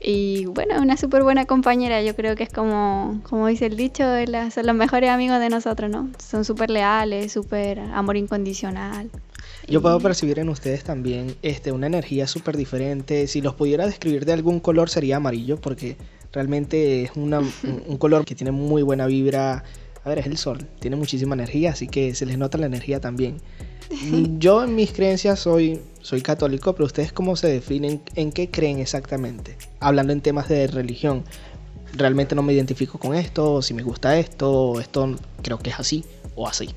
y 0.00 0.44
bueno, 0.46 0.74
es 0.74 0.80
una 0.82 0.96
súper 0.98 1.22
buena 1.22 1.46
compañera, 1.46 2.02
yo 2.02 2.14
creo 2.14 2.36
que 2.36 2.42
es 2.42 2.52
como, 2.52 3.20
como 3.28 3.46
dice 3.46 3.64
el 3.66 3.76
dicho, 3.78 4.04
son 4.52 4.66
los 4.66 4.76
mejores 4.76 5.08
amigos 5.08 5.40
de 5.40 5.48
nosotros, 5.48 5.90
¿no? 5.90 6.10
Son 6.18 6.44
súper 6.44 6.68
leales, 6.68 7.32
súper 7.32 7.78
amor 7.80 8.18
incondicional. 8.18 9.10
Yo 9.68 9.82
puedo 9.82 9.98
percibir 10.00 10.38
en 10.38 10.48
ustedes 10.48 10.84
también 10.84 11.34
este, 11.42 11.72
una 11.72 11.86
energía 11.88 12.26
súper 12.26 12.56
diferente. 12.56 13.26
Si 13.26 13.40
los 13.40 13.54
pudiera 13.54 13.86
describir 13.86 14.24
de 14.24 14.32
algún 14.32 14.60
color 14.60 14.88
sería 14.88 15.16
amarillo 15.16 15.60
porque 15.60 15.96
realmente 16.32 17.02
es 17.02 17.10
una- 17.16 17.40
un, 17.88 17.96
color 17.96 18.24
que 18.24 18.34
tiene 18.34 18.52
muy 18.52 18.82
buena 18.82 19.06
vibra. 19.06 19.64
A 20.04 20.08
ver, 20.08 20.20
es 20.20 20.26
el 20.26 20.36
sol, 20.36 20.58
tiene 20.78 20.94
muchísima 20.94 21.34
energía, 21.34 21.70
así 21.72 21.88
que 21.88 22.14
se 22.14 22.26
les 22.26 22.38
nota 22.38 22.58
la 22.58 22.66
energía 22.66 23.00
también. 23.00 23.38
Yo 24.38 24.62
en 24.62 24.76
mis 24.76 24.92
creencias 24.92 25.40
soy, 25.40 25.80
soy 26.00 26.22
católico, 26.22 26.72
pero 26.74 26.86
ustedes 26.86 27.12
cómo 27.12 27.34
se 27.34 27.48
definen, 27.48 28.00
en 28.14 28.30
qué 28.30 28.48
creen 28.48 28.78
exactamente. 28.78 29.56
Hablando 29.80 30.12
en 30.12 30.20
temas 30.20 30.48
de 30.48 30.68
religión, 30.68 31.24
realmente 31.92 32.36
no 32.36 32.42
me 32.42 32.52
identifico 32.52 32.98
con 32.98 33.16
esto, 33.16 33.62
si 33.62 33.74
me 33.74 33.82
gusta 33.82 34.16
esto, 34.16 34.78
esto 34.78 35.16
creo 35.42 35.58
que 35.58 35.70
es 35.70 35.80
así 35.80 36.04
o 36.36 36.46
así. 36.46 36.68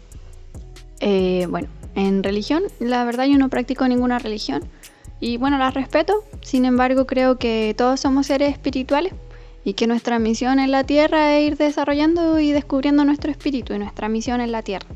Eh, 0.99 1.45
bueno, 1.49 1.67
en 1.95 2.23
religión, 2.23 2.63
la 2.80 3.04
verdad 3.04 3.25
yo 3.25 3.38
no 3.38 3.49
practico 3.49 3.88
ninguna 3.88 4.19
religión 4.19 4.63
y 5.19 5.38
bueno, 5.38 5.58
las 5.58 5.73
respeto, 5.73 6.23
sin 6.41 6.65
embargo 6.65 7.06
creo 7.06 7.38
que 7.38 7.73
todos 7.78 7.99
somos 7.99 8.28
seres 8.28 8.52
espirituales 8.52 9.13
y 9.65 9.73
que 9.73 9.88
nuestra 9.88 10.17
misión 10.19 10.60
en 10.60 10.71
la 10.71 10.84
tierra 10.84 11.38
es 11.38 11.47
ir 11.47 11.58
desarrollando 11.58 12.39
y 12.39 12.52
descubriendo 12.52 13.04
nuestro 13.04 13.30
espíritu 13.30 13.73
y 13.73 13.80
nuestra 13.80 14.08
misión 14.08 14.39
en 14.39 14.52
la 14.52 14.62
tierra. 14.62 14.88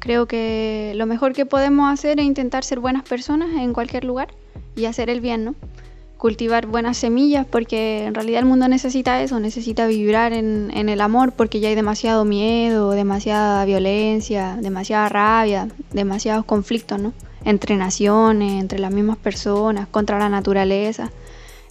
Creo 0.00 0.26
que 0.26 0.92
lo 0.96 1.06
mejor 1.06 1.34
que 1.34 1.46
podemos 1.46 1.92
hacer 1.92 2.18
es 2.18 2.26
intentar 2.26 2.64
ser 2.64 2.80
buenas 2.80 3.02
personas 3.02 3.50
en 3.56 3.72
cualquier 3.72 4.04
lugar 4.04 4.28
y 4.74 4.86
hacer 4.86 5.10
el 5.10 5.20
bien, 5.20 5.44
¿no? 5.44 5.54
Cultivar 6.20 6.66
buenas 6.66 6.98
semillas 6.98 7.46
porque 7.46 8.04
en 8.04 8.14
realidad 8.14 8.40
el 8.40 8.44
mundo 8.44 8.68
necesita 8.68 9.22
eso, 9.22 9.40
necesita 9.40 9.86
vibrar 9.86 10.34
en, 10.34 10.70
en 10.74 10.90
el 10.90 11.00
amor 11.00 11.32
porque 11.32 11.60
ya 11.60 11.70
hay 11.70 11.74
demasiado 11.74 12.26
miedo, 12.26 12.90
demasiada 12.90 13.64
violencia, 13.64 14.58
demasiada 14.60 15.08
rabia, 15.08 15.68
demasiados 15.94 16.44
conflictos, 16.44 17.00
¿no? 17.00 17.14
Entre 17.42 17.74
naciones, 17.76 18.60
entre 18.60 18.78
las 18.80 18.92
mismas 18.92 19.16
personas, 19.16 19.88
contra 19.88 20.18
la 20.18 20.28
naturaleza. 20.28 21.10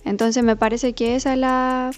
Entonces 0.04 0.44
me 0.44 0.56
parece 0.56 0.94
que 0.94 1.16
esa 1.16 1.34
es 1.34 1.38
la, 1.38 1.92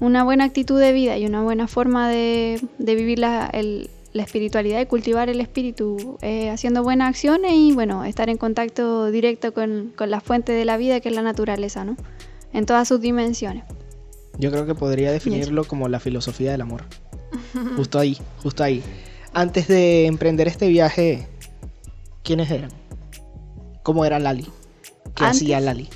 una 0.00 0.24
buena 0.24 0.42
actitud 0.46 0.80
de 0.80 0.92
vida 0.92 1.18
y 1.18 1.24
una 1.24 1.40
buena 1.42 1.68
forma 1.68 2.08
de, 2.08 2.60
de 2.78 2.94
vivir 2.96 3.20
la, 3.20 3.46
el- 3.46 3.90
la 4.12 4.22
espiritualidad 4.22 4.80
y 4.80 4.86
cultivar 4.86 5.28
el 5.28 5.40
espíritu 5.40 6.18
eh, 6.22 6.50
haciendo 6.50 6.82
buenas 6.82 7.08
acciones 7.10 7.52
y 7.54 7.72
bueno, 7.72 8.04
estar 8.04 8.28
en 8.28 8.36
contacto 8.36 9.10
directo 9.10 9.54
con, 9.54 9.92
con 9.96 10.10
la 10.10 10.20
fuente 10.20 10.52
de 10.52 10.64
la 10.64 10.76
vida 10.76 11.00
que 11.00 11.08
es 11.08 11.14
la 11.14 11.22
naturaleza, 11.22 11.84
¿no? 11.84 11.96
En 12.52 12.66
todas 12.66 12.88
sus 12.88 13.00
dimensiones. 13.00 13.64
Yo 14.38 14.50
creo 14.50 14.66
que 14.66 14.74
podría 14.74 15.12
definirlo 15.12 15.64
como 15.64 15.88
la 15.88 16.00
filosofía 16.00 16.52
del 16.52 16.62
amor. 16.62 16.84
Justo 17.76 17.98
ahí, 17.98 18.18
justo 18.42 18.64
ahí. 18.64 18.82
Antes 19.32 19.68
de 19.68 20.06
emprender 20.06 20.48
este 20.48 20.66
viaje, 20.66 21.28
¿quiénes 22.24 22.50
eran? 22.50 22.70
¿Cómo 23.82 24.04
era 24.04 24.18
Lali? 24.18 24.48
¿Qué 25.14 25.24
Antes. 25.24 25.42
hacía 25.42 25.60
Lali? 25.60 25.88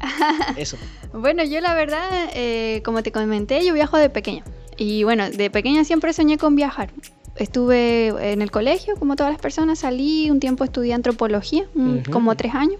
Eso. 0.56 0.76
Bueno, 1.12 1.44
yo 1.44 1.60
la 1.60 1.74
verdad, 1.74 2.30
eh, 2.34 2.82
como 2.84 3.02
te 3.02 3.12
comenté, 3.12 3.64
yo 3.64 3.72
viajo 3.72 3.96
de 3.96 4.10
pequeña. 4.10 4.44
Y 4.76 5.04
bueno, 5.04 5.30
de 5.30 5.50
pequeña 5.50 5.84
siempre 5.84 6.12
soñé 6.12 6.38
con 6.38 6.56
viajar. 6.56 6.90
Estuve 7.36 8.32
en 8.32 8.42
el 8.42 8.50
colegio, 8.50 8.94
como 8.96 9.16
todas 9.16 9.32
las 9.32 9.40
personas, 9.40 9.80
salí 9.80 10.30
un 10.30 10.38
tiempo 10.38 10.64
estudié 10.64 10.94
antropología, 10.94 11.66
como 12.10 12.36
tres 12.36 12.54
años. 12.54 12.78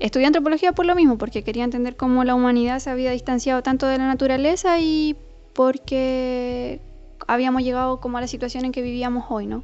estudié 0.00 0.26
antropología 0.26 0.72
por 0.72 0.86
lo 0.86 0.94
mismo, 0.94 1.18
porque 1.18 1.44
quería 1.44 1.64
entender 1.64 1.96
cómo 1.96 2.24
la 2.24 2.34
humanidad 2.34 2.78
se 2.78 2.90
había 2.90 3.10
distanciado 3.10 3.62
tanto 3.62 3.86
de 3.86 3.98
la 3.98 4.06
naturaleza 4.06 4.80
y 4.80 5.16
porque 5.52 6.80
habíamos 7.26 7.62
llegado 7.62 8.00
como 8.00 8.18
a 8.18 8.20
la 8.20 8.26
situación 8.26 8.64
en 8.64 8.72
que 8.72 8.82
vivíamos 8.82 9.26
hoy, 9.28 9.46
¿no? 9.46 9.62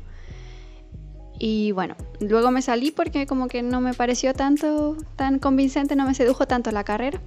Y 1.39 1.73
bueno, 1.73 1.95
luego 2.21 2.51
me 2.51 2.63
salí 2.63 2.91
porque 2.91 3.27
como 3.27 3.49
que 3.49 3.63
no 3.63 3.81
me 3.81 3.95
pareció 3.95 4.35
tanto, 4.35 4.97
tan 5.17 5.39
convincente, 5.39 5.95
no 5.97 6.05
me 6.05 6.15
sedujo 6.15 6.47
tanto 6.47 6.71
la 6.73 6.85
carrera. 6.85 7.21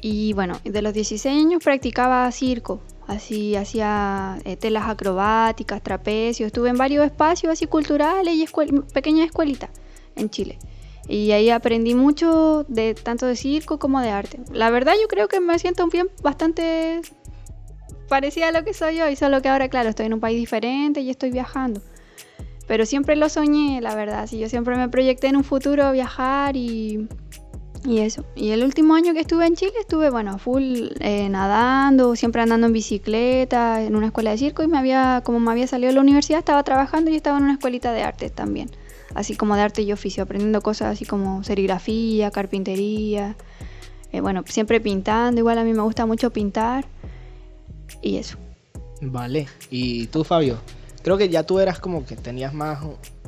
Y 0.00 0.32
bueno, 0.32 0.58
de 0.64 0.82
los 0.82 0.94
16 0.94 1.34
años 1.34 1.62
practicaba 1.62 2.30
circo, 2.32 2.80
así 3.08 3.56
hacía 3.56 4.38
eh, 4.44 4.56
telas 4.56 4.88
acrobáticas, 4.88 5.82
trapecios, 5.82 6.46
estuve 6.46 6.68
en 6.68 6.76
varios 6.76 7.04
espacios 7.04 7.52
así 7.52 7.66
culturales 7.66 8.34
y 8.34 8.46
pequeñas 8.92 9.26
escuelitas 9.26 9.70
en 10.14 10.30
Chile. 10.30 10.58
Y 11.08 11.32
ahí 11.32 11.48
aprendí 11.48 11.94
mucho 11.94 12.64
de 12.68 12.94
tanto 12.94 13.26
de 13.26 13.34
circo 13.34 13.78
como 13.78 14.00
de 14.00 14.10
arte. 14.10 14.40
La 14.52 14.70
verdad 14.70 14.92
yo 15.00 15.08
creo 15.08 15.26
que 15.26 15.40
me 15.40 15.58
siento 15.58 15.86
bien 15.88 16.08
bastante 16.22 17.00
parecida 18.08 18.48
a 18.48 18.52
lo 18.52 18.62
que 18.62 18.74
soy 18.74 19.00
hoy, 19.00 19.16
solo 19.16 19.40
que 19.40 19.48
ahora 19.48 19.68
claro, 19.68 19.88
estoy 19.88 20.06
en 20.06 20.14
un 20.14 20.20
país 20.20 20.38
diferente 20.38 21.00
y 21.00 21.08
estoy 21.08 21.30
viajando. 21.30 21.80
Pero 22.66 22.84
siempre 22.84 23.16
lo 23.16 23.30
soñé, 23.30 23.80
la 23.80 23.94
verdad. 23.94 24.26
Sí, 24.26 24.38
yo 24.38 24.50
siempre 24.50 24.76
me 24.76 24.90
proyecté 24.90 25.28
en 25.28 25.36
un 25.36 25.44
futuro 25.44 25.90
viajar 25.92 26.54
y, 26.56 27.08
y 27.84 27.98
eso. 27.98 28.24
Y 28.34 28.50
el 28.50 28.64
último 28.64 28.94
año 28.94 29.14
que 29.14 29.20
estuve 29.20 29.46
en 29.46 29.54
Chile 29.54 29.72
estuve, 29.80 30.10
bueno, 30.10 30.38
full 30.38 30.88
eh, 31.00 31.28
nadando, 31.28 32.16
siempre 32.16 32.42
andando 32.42 32.66
en 32.66 32.72
bicicleta, 32.72 33.82
en 33.82 33.96
una 33.96 34.06
escuela 34.06 34.30
de 34.30 34.38
circo 34.38 34.62
y 34.62 34.68
me 34.68 34.78
había, 34.78 35.22
como 35.24 35.40
me 35.40 35.50
había 35.50 35.66
salido 35.66 35.88
de 35.88 35.94
la 35.94 36.00
universidad, 36.00 36.40
estaba 36.40 36.62
trabajando 36.62 37.10
y 37.10 37.16
estaba 37.16 37.38
en 37.38 37.44
una 37.44 37.52
escuelita 37.54 37.92
de 37.92 38.02
arte 38.02 38.30
también 38.30 38.70
así 39.14 39.36
como 39.36 39.56
de 39.56 39.62
arte 39.62 39.82
y 39.82 39.92
oficio, 39.92 40.22
aprendiendo 40.22 40.60
cosas 40.60 40.92
así 40.92 41.04
como 41.04 41.42
serigrafía, 41.44 42.30
carpintería, 42.30 43.36
eh, 44.12 44.20
bueno, 44.20 44.44
siempre 44.46 44.80
pintando, 44.80 45.40
igual 45.40 45.58
a 45.58 45.64
mí 45.64 45.72
me 45.72 45.82
gusta 45.82 46.06
mucho 46.06 46.30
pintar 46.30 46.86
y 48.02 48.16
eso. 48.16 48.38
Vale, 49.00 49.46
¿y 49.70 50.06
tú 50.08 50.24
Fabio? 50.24 50.58
Creo 51.02 51.16
que 51.16 51.28
ya 51.28 51.44
tú 51.44 51.58
eras 51.58 51.78
como 51.78 52.04
que 52.04 52.16
tenías 52.16 52.52
más 52.52 52.80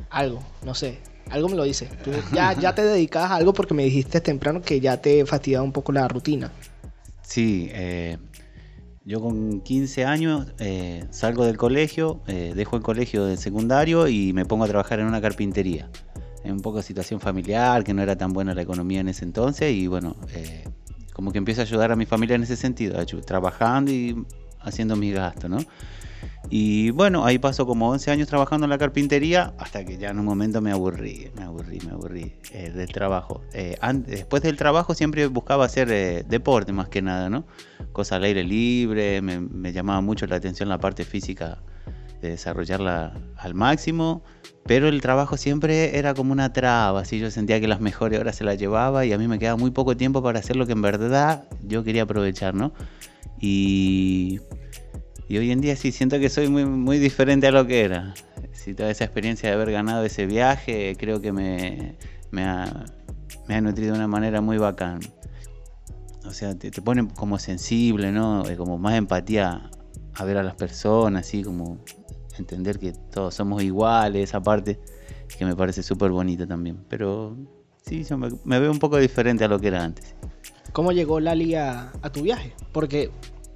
algo, 0.09 0.41
no 0.63 0.75
sé, 0.75 0.99
algo 1.31 1.49
me 1.49 1.55
lo 1.55 1.63
dice. 1.63 1.89
Tú 2.03 2.11
ya, 2.33 2.53
ya 2.53 2.75
te 2.75 2.83
dedicabas 2.83 3.31
a 3.31 3.35
algo 3.35 3.53
porque 3.53 3.73
me 3.73 3.83
dijiste 3.83 4.21
temprano 4.21 4.61
que 4.61 4.79
ya 4.79 5.01
te 5.01 5.25
fastidiaba 5.25 5.63
un 5.63 5.71
poco 5.71 5.91
la 5.91 6.07
rutina. 6.07 6.51
Sí, 7.21 7.69
eh, 7.71 8.17
yo 9.03 9.19
con 9.19 9.61
15 9.61 10.05
años 10.05 10.47
eh, 10.59 11.05
salgo 11.09 11.45
del 11.45 11.57
colegio, 11.57 12.21
eh, 12.27 12.53
dejo 12.55 12.75
el 12.75 12.83
colegio 12.83 13.25
del 13.25 13.37
secundario 13.37 14.07
y 14.07 14.31
me 14.33 14.45
pongo 14.45 14.65
a 14.65 14.67
trabajar 14.67 14.99
en 14.99 15.07
una 15.07 15.21
carpintería. 15.21 15.89
En 16.43 16.53
un 16.53 16.61
poco 16.61 16.77
de 16.77 16.83
situación 16.83 17.19
familiar, 17.19 17.83
que 17.83 17.93
no 17.93 18.01
era 18.01 18.15
tan 18.15 18.33
buena 18.33 18.53
la 18.53 18.61
economía 18.61 18.99
en 18.99 19.07
ese 19.07 19.25
entonces 19.25 19.73
y 19.73 19.87
bueno, 19.87 20.15
eh, 20.33 20.63
como 21.13 21.31
que 21.31 21.39
empiezo 21.39 21.61
a 21.61 21.63
ayudar 21.63 21.91
a 21.91 21.95
mi 21.95 22.05
familia 22.05 22.35
en 22.35 22.43
ese 22.43 22.55
sentido, 22.55 23.03
trabajando 23.25 23.91
y 23.91 24.23
haciendo 24.59 24.95
mis 24.95 25.13
gastos, 25.13 25.49
¿no? 25.49 25.57
Y 26.49 26.89
bueno, 26.91 27.25
ahí 27.25 27.39
paso 27.39 27.65
como 27.65 27.89
11 27.91 28.11
años 28.11 28.27
trabajando 28.27 28.65
en 28.65 28.71
la 28.71 28.77
carpintería 28.77 29.53
hasta 29.57 29.85
que 29.85 29.97
ya 29.97 30.09
en 30.09 30.19
un 30.19 30.25
momento 30.25 30.61
me 30.61 30.71
aburrí, 30.71 31.31
me 31.35 31.43
aburrí, 31.43 31.79
me 31.85 31.91
aburrí 31.91 32.33
eh, 32.51 32.71
del 32.71 32.91
trabajo. 32.91 33.41
Eh, 33.53 33.77
después 34.05 34.43
del 34.43 34.57
trabajo 34.57 34.93
siempre 34.93 35.27
buscaba 35.27 35.65
hacer 35.65 35.89
eh, 35.91 36.25
deporte 36.27 36.73
más 36.73 36.89
que 36.89 37.01
nada, 37.01 37.29
¿no? 37.29 37.45
Cosas 37.93 38.17
al 38.17 38.23
aire 38.25 38.43
libre, 38.43 39.21
me, 39.21 39.71
llamaba 39.71 40.01
mucho 40.01 40.27
la 40.27 40.35
atención 40.35 40.67
la 40.67 40.77
parte 40.77 41.05
física 41.05 41.59
de 42.21 42.31
desarrollarla 42.31 43.13
al 43.37 43.53
máximo, 43.53 44.21
pero 44.65 44.87
el 44.89 45.01
trabajo 45.01 45.37
siempre 45.37 45.97
era 45.97 46.13
como 46.13 46.33
una 46.33 46.53
traba, 46.53 47.01
así 47.01 47.17
yo 47.17 47.31
sentía 47.31 47.59
que 47.59 47.67
las 47.67 47.79
mejores 47.79 48.19
horas 48.19 48.35
se 48.35 48.43
las 48.43 48.59
llevaba 48.59 49.05
y 49.05 49.13
a 49.13 49.17
mí 49.17 49.27
me 49.27 49.39
quedaba 49.39 49.57
muy 49.57 49.71
poco 49.71 49.97
tiempo 49.97 50.21
para 50.21 50.39
hacer 50.39 50.55
lo 50.55 50.67
que 50.67 50.73
en 50.73 50.81
verdad 50.81 51.45
yo 51.63 51.83
quería 51.83 52.03
aprovechar, 52.03 52.53
¿no? 52.53 52.73
Y 53.39 54.39
y 55.31 55.37
hoy 55.37 55.49
en 55.49 55.61
día 55.61 55.77
sí 55.77 55.93
siento 55.93 56.19
que 56.19 56.27
soy 56.27 56.49
muy, 56.49 56.65
muy 56.65 56.99
diferente 56.99 57.47
a 57.47 57.51
lo 57.51 57.65
que 57.65 57.85
era. 57.85 58.13
Si 58.51 58.73
toda 58.73 58.91
esa 58.91 59.05
experiencia 59.05 59.47
de 59.47 59.55
haber 59.55 59.71
ganado 59.71 60.03
ese 60.03 60.25
viaje, 60.25 60.97
creo 60.99 61.21
que 61.21 61.31
me, 61.31 61.95
me, 62.31 62.43
ha, 62.43 63.61
nutrido 63.61 63.93
de 63.93 63.99
una 63.99 64.09
manera 64.09 64.41
muy 64.41 64.57
bacán. 64.57 64.99
O 66.25 66.31
sea, 66.31 66.59
te, 66.59 66.69
te 66.69 66.81
pone 66.81 67.07
como 67.15 67.39
sensible, 67.39 68.11
¿no? 68.11 68.43
Como 68.57 68.77
más 68.77 68.95
empatía 68.95 69.71
a 70.15 70.25
ver 70.25 70.35
a 70.35 70.43
las 70.43 70.55
personas, 70.55 71.25
así 71.25 71.43
como 71.43 71.77
entender 72.37 72.77
que 72.77 72.91
todos 72.91 73.33
somos 73.33 73.63
iguales, 73.63 74.31
esa 74.31 74.41
parte 74.41 74.81
que 75.37 75.45
me 75.45 75.55
parece 75.55 75.81
súper 75.81 76.11
bonita 76.11 76.45
también. 76.45 76.83
Pero 76.89 77.37
sí, 77.85 78.03
yo 78.03 78.17
me, 78.17 78.59
veo 78.59 78.69
un 78.69 78.79
poco 78.79 78.97
diferente 78.97 79.45
a 79.45 79.47
lo 79.47 79.61
que 79.61 79.69
era 79.69 79.81
antes. 79.81 80.13
¿Cómo 80.73 80.91
llegó 80.91 81.21
Lali 81.21 81.55
a 81.55 81.93
tu 82.11 82.21
viaje? 82.21 82.53
Porque 82.73 83.11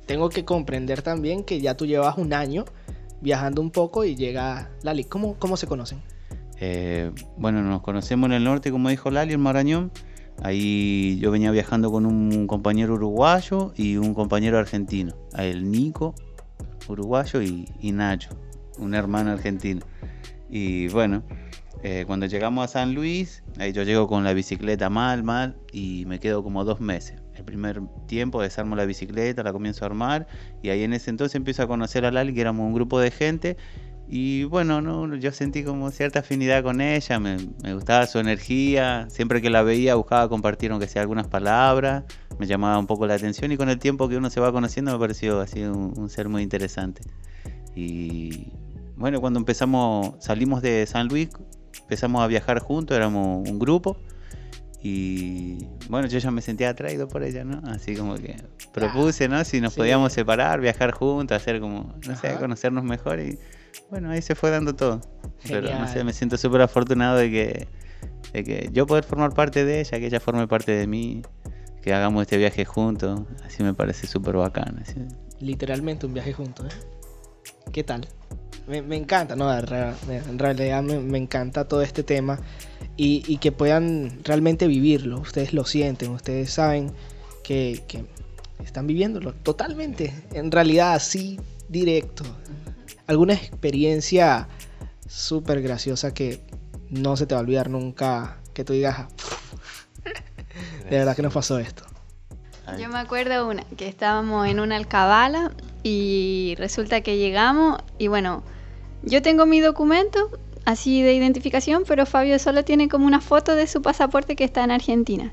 tengo 0.05 0.29
que 0.29 0.45
comprender 0.45 1.01
también 1.01 1.43
que 1.43 1.59
ya 1.61 1.75
tú 1.75 1.85
llevas 1.85 2.17
un 2.17 2.33
año 2.33 2.65
viajando 3.21 3.61
un 3.61 3.71
poco 3.71 4.03
y 4.05 4.15
llega 4.15 4.69
Lali. 4.83 5.03
¿Cómo, 5.03 5.35
cómo 5.35 5.57
se 5.57 5.67
conocen? 5.67 6.01
Eh, 6.59 7.11
bueno, 7.37 7.61
nos 7.63 7.81
conocemos 7.81 8.27
en 8.27 8.33
el 8.33 8.43
norte, 8.43 8.71
como 8.71 8.89
dijo 8.89 9.09
Lali, 9.11 9.33
en 9.33 9.41
Marañón. 9.41 9.91
Ahí 10.43 11.17
yo 11.19 11.31
venía 11.31 11.51
viajando 11.51 11.91
con 11.91 12.05
un 12.05 12.45
compañero 12.45 12.95
uruguayo 12.95 13.73
y 13.75 13.97
un 13.97 14.13
compañero 14.13 14.59
argentino. 14.59 15.15
El 15.37 15.71
Nico, 15.71 16.13
uruguayo, 16.87 17.41
y, 17.41 17.91
Nacho, 17.91 18.29
un 18.77 18.93
hermano 18.93 19.31
argentino. 19.31 19.81
Y 20.49 20.89
bueno, 20.89 21.23
eh, 21.83 22.03
cuando 22.05 22.25
llegamos 22.25 22.65
a 22.65 22.67
San 22.67 22.93
Luis, 22.93 23.43
ahí 23.59 23.71
yo 23.71 23.83
llego 23.83 24.07
con 24.07 24.23
la 24.23 24.33
bicicleta 24.33 24.89
mal, 24.89 25.23
mal, 25.23 25.55
y 25.71 26.05
me 26.05 26.19
quedo 26.19 26.43
como 26.43 26.65
dos 26.65 26.81
meses 26.81 27.24
el 27.35 27.43
primer 27.43 27.81
tiempo 28.07 28.41
desarmo 28.41 28.75
la 28.75 28.85
bicicleta, 28.85 29.43
la 29.43 29.53
comienzo 29.53 29.85
a 29.85 29.87
armar 29.87 30.27
y 30.61 30.69
ahí 30.69 30.83
en 30.83 30.93
ese 30.93 31.09
entonces 31.09 31.35
empiezo 31.35 31.63
a 31.63 31.67
conocer 31.67 32.05
a 32.05 32.11
Lali, 32.11 32.33
que 32.33 32.41
éramos 32.41 32.65
un 32.65 32.73
grupo 32.73 32.99
de 32.99 33.11
gente 33.11 33.57
y 34.07 34.43
bueno, 34.43 34.81
¿no? 34.81 35.15
yo 35.15 35.31
sentí 35.31 35.63
como 35.63 35.89
cierta 35.89 36.19
afinidad 36.19 36.61
con 36.61 36.79
ella, 36.79 37.19
me, 37.19 37.37
gustaba 37.73 38.05
su 38.05 38.19
energía, 38.19 39.07
siempre 39.09 39.41
que 39.41 39.49
la 39.49 39.63
veía 39.63 39.95
buscaba 39.95 40.29
compartir 40.29 40.71
aunque 40.71 40.87
sea 40.87 41.01
algunas 41.01 41.27
palabras, 41.27 42.03
me 42.37 42.45
llamaba 42.45 42.77
un 42.77 42.85
poco 42.85 43.07
la 43.07 43.15
atención 43.15 43.51
y 43.51 43.57
con 43.57 43.69
el 43.69 43.79
tiempo 43.79 44.07
que 44.07 44.17
uno 44.17 44.29
se 44.29 44.39
va 44.39 44.51
conociendo 44.51 44.91
me 44.91 44.99
pareció 44.99 45.39
así 45.39 45.63
un, 45.63 46.09
ser 46.09 46.29
muy 46.29 46.43
interesante. 46.43 47.01
Y 47.75 48.51
bueno, 48.95 49.19
cuando 49.21 49.39
empezamos, 49.39 50.13
salimos 50.19 50.61
de 50.61 50.85
San 50.85 51.07
Luis, 51.07 51.29
empezamos 51.81 52.21
a 52.21 52.27
viajar 52.27 52.59
juntos, 52.59 52.95
éramos 52.95 53.49
un 53.49 53.57
grupo 53.57 53.97
y 54.87 55.57
bueno, 55.89 56.07
yo 56.07 56.19
ya 56.19 56.29
me 56.29 56.43
sentía 56.43 56.69
atraído 56.69 57.07
por 57.07 57.23
ella, 57.23 57.43
¿no? 57.43 57.59
Así 57.71 57.95
como 57.95 58.13
que 58.17 58.35
propuse, 58.71 59.27
¿no? 59.27 59.43
Si 59.43 59.59
nos 59.59 59.73
podíamos 59.73 60.13
separar, 60.13 60.61
viajar 60.61 60.91
juntos, 60.91 61.35
hacer 61.35 61.59
como, 61.59 61.95
no 62.07 62.15
sé, 62.15 62.35
conocernos 62.35 62.83
mejor. 62.83 63.19
Y 63.19 63.39
bueno, 63.89 64.11
ahí 64.11 64.21
se 64.21 64.35
fue 64.35 64.51
dando 64.51 64.75
todo. 64.75 65.01
Pero 65.47 65.75
no 65.79 65.87
sé, 65.87 66.03
me 66.03 66.13
siento 66.13 66.37
súper 66.37 66.61
afortunado 66.61 67.17
de 67.17 67.31
que, 67.31 67.67
de 68.31 68.43
que 68.43 68.69
yo 68.73 68.85
poder 68.85 69.03
formar 69.05 69.33
parte 69.33 69.65
de 69.65 69.79
ella, 69.79 69.97
que 69.97 70.05
ella 70.05 70.19
forme 70.19 70.47
parte 70.47 70.73
de 70.73 70.85
mí, 70.85 71.23
que 71.81 71.91
hagamos 71.91 72.21
este 72.21 72.37
viaje 72.37 72.63
juntos. 72.63 73.21
Así 73.43 73.63
me 73.63 73.73
parece 73.73 74.05
súper 74.05 74.35
bacán. 74.35 74.83
Literalmente 75.39 76.05
un 76.05 76.13
viaje 76.13 76.31
juntos, 76.31 76.71
¿eh? 76.71 77.71
¿Qué 77.71 77.83
tal? 77.83 78.07
Me, 78.67 78.95
encanta, 78.95 79.35
¿no? 79.35 79.51
En 79.51 80.37
realidad 80.37 80.83
me, 80.83 80.99
me 80.99 81.17
encanta 81.17 81.67
todo 81.67 81.81
este 81.81 82.03
tema 82.03 82.39
y, 82.97 83.37
que 83.37 83.51
puedan 83.51 84.19
realmente 84.23 84.67
vivirlo. 84.67 85.19
Ustedes 85.19 85.53
lo 85.53 85.65
sienten, 85.65 86.11
ustedes 86.11 86.51
saben 86.51 86.91
que, 87.43 87.83
están 88.63 88.87
viviéndolo 88.87 89.33
totalmente, 89.33 90.13
en 90.33 90.51
realidad 90.51 90.93
así 90.93 91.39
directo. 91.69 92.23
¿Alguna 93.05 93.33
experiencia 93.33 94.47
súper 95.07 95.61
graciosa 95.61 96.13
que 96.13 96.41
no 96.89 97.15
se 97.15 97.27
te 97.27 97.35
va 97.35 97.41
a 97.41 97.43
olvidar 97.43 97.69
nunca? 97.69 98.39
Que 98.53 98.63
tú 98.63 98.73
digas, 98.73 99.07
de 100.89 100.97
verdad 100.97 101.15
que 101.15 101.21
nos 101.21 101.33
pasó 101.33 101.59
esto. 101.59 101.83
Yo 102.79 102.89
me 102.89 102.97
acuerdo 102.97 103.47
una, 103.47 103.63
que 103.77 103.87
estábamos 103.87 104.47
en 104.47 104.59
una 104.59 104.77
alcabala 104.77 105.51
y 105.83 106.55
resulta 106.57 107.01
que 107.01 107.17
llegamos 107.17 107.79
y 107.99 108.07
bueno, 108.07 108.43
yo 109.03 109.21
tengo 109.21 109.45
mi 109.45 109.59
documento 109.59 110.31
así 110.65 111.01
de 111.01 111.13
identificación, 111.13 111.83
pero 111.87 112.05
Fabio 112.05 112.37
solo 112.39 112.63
tiene 112.63 112.89
como 112.89 113.05
una 113.05 113.21
foto 113.21 113.55
de 113.55 113.67
su 113.67 113.81
pasaporte 113.81 114.35
que 114.35 114.43
está 114.43 114.63
en 114.63 114.71
Argentina. 114.71 115.31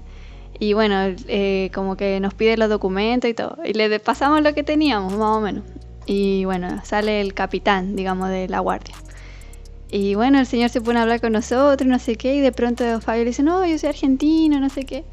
Y 0.58 0.74
bueno, 0.74 0.94
eh, 1.26 1.70
como 1.74 1.96
que 1.96 2.20
nos 2.20 2.34
pide 2.34 2.56
los 2.56 2.68
documentos 2.68 3.28
y 3.28 3.34
todo. 3.34 3.58
Y 3.64 3.72
le 3.72 3.98
pasamos 3.98 4.42
lo 4.42 4.54
que 4.54 4.62
teníamos, 4.62 5.12
más 5.14 5.36
o 5.36 5.40
menos. 5.40 5.64
Y 6.06 6.44
bueno, 6.44 6.80
sale 6.84 7.20
el 7.20 7.34
capitán, 7.34 7.96
digamos, 7.96 8.28
de 8.28 8.48
la 8.48 8.60
guardia. 8.60 8.94
Y 9.94 10.14
bueno, 10.14 10.40
el 10.40 10.46
señor 10.46 10.70
se 10.70 10.80
pone 10.80 10.98
a 10.98 11.02
hablar 11.02 11.20
con 11.20 11.32
nosotros, 11.32 11.86
no 11.86 11.98
sé 11.98 12.16
qué, 12.16 12.34
y 12.34 12.40
de 12.40 12.50
pronto 12.50 12.82
Fabio 13.02 13.24
le 13.24 13.30
dice, 13.30 13.42
no, 13.42 13.64
yo 13.66 13.76
soy 13.78 13.90
argentino, 13.90 14.58
no 14.58 14.70
sé 14.70 14.84
qué. 14.86 15.04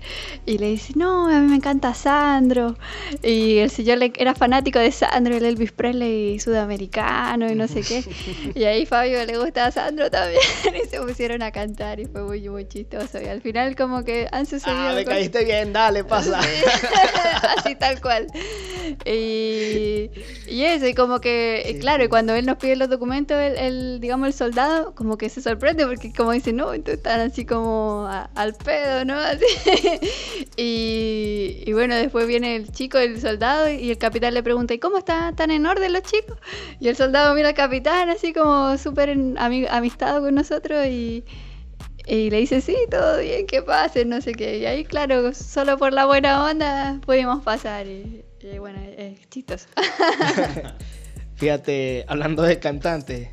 Y 0.45 0.57
le 0.57 0.67
dice, 0.69 0.93
no, 0.95 1.27
a 1.27 1.37
mí 1.41 1.47
me 1.49 1.57
encanta 1.57 1.93
Sandro. 1.93 2.77
Y 3.21 3.57
el 3.57 3.69
señor 3.71 3.97
le, 3.97 4.13
era 4.17 4.33
fanático 4.35 4.79
de 4.79 4.89
Sandro, 4.93 5.35
el 5.35 5.43
Elvis 5.43 5.73
Presley 5.73 6.39
sudamericano 6.39 7.51
y 7.51 7.55
no 7.55 7.67
sé 7.67 7.81
qué. 7.81 8.03
Y 8.55 8.63
ahí 8.63 8.85
Fabio 8.85 9.23
le 9.25 9.37
gusta 9.37 9.65
a 9.65 9.71
Sandro 9.71 10.09
también. 10.09 10.39
y 10.83 10.87
se 10.87 11.01
pusieron 11.01 11.41
a 11.41 11.51
cantar 11.51 11.99
y 11.99 12.05
fue 12.05 12.23
muy, 12.23 12.47
muy 12.49 12.65
chistoso. 12.65 13.21
Y 13.21 13.25
al 13.27 13.41
final 13.41 13.75
como 13.75 14.05
que 14.05 14.29
han 14.31 14.45
sucedido... 14.45 14.79
Ah, 14.79 14.93
le 14.93 15.03
cosas- 15.03 15.17
caíste 15.19 15.43
bien, 15.43 15.73
dale, 15.73 16.05
pasa. 16.05 16.39
Así 17.57 17.75
tal 17.75 17.99
cual. 17.99 18.27
Y, 19.05 20.09
y 20.47 20.63
eso, 20.63 20.87
y 20.87 20.93
como 20.93 21.19
que, 21.19 21.63
Sí, 21.67 21.79
claro, 21.79 21.99
sí. 22.03 22.05
y 22.05 22.09
cuando 22.09 22.33
él 22.33 22.45
nos 22.45 22.57
pide 22.57 22.75
los 22.75 22.89
documentos, 22.89 23.37
el, 23.37 23.57
el, 23.57 23.99
digamos, 23.99 24.27
el 24.27 24.33
soldado, 24.33 24.68
como 24.95 25.17
que 25.17 25.29
se 25.29 25.41
sorprende 25.41 25.85
porque 25.85 26.11
como 26.13 26.31
dice, 26.31 26.53
no, 26.53 26.73
entonces 26.73 26.97
están 26.97 27.19
así 27.21 27.45
como 27.45 28.07
al 28.35 28.53
pedo, 28.55 29.05
¿no? 29.05 29.15
Y, 30.61 31.71
bueno, 31.71 31.95
después 31.95 32.27
viene 32.27 32.55
el 32.57 32.71
chico, 32.71 32.97
el 32.97 33.21
soldado, 33.21 33.69
y 33.69 33.91
el 33.91 33.97
capitán 33.97 34.33
le 34.33 34.43
pregunta, 34.43 34.73
¿y 34.73 34.79
cómo 34.79 34.97
están? 34.97 35.29
¿Están 35.29 35.51
en 35.51 35.65
orden 35.65 35.93
los 35.93 36.03
chicos? 36.03 36.37
Y 36.79 36.89
el 36.89 36.95
soldado 36.95 37.33
mira 37.33 37.49
al 37.49 37.53
capitán 37.53 38.09
así 38.09 38.33
como 38.33 38.77
súper 38.77 39.17
amistado 39.37 40.21
con 40.21 40.35
nosotros 40.35 40.85
y... 40.87 41.23
Y 42.07 42.31
le 42.31 42.37
dice, 42.37 42.59
sí, 42.59 42.75
todo 42.89 43.19
bien, 43.19 43.45
que 43.45 43.61
pase, 43.61 44.03
no 44.03 44.19
sé 44.19 44.31
qué. 44.31 44.57
Y 44.57 44.65
ahí, 44.65 44.83
claro, 44.83 45.31
solo 45.31 45.77
por 45.77 45.93
la 45.93 46.07
buena 46.07 46.43
onda 46.43 46.99
pudimos 47.05 47.43
pasar. 47.43 47.85
Y, 47.85 48.25
y 48.41 48.57
bueno, 48.57 48.79
es 48.97 49.29
chistoso. 49.29 49.67
Fíjate, 51.39 52.03
hablando 52.09 52.43
de 52.43 52.59
cantantes, 52.59 53.29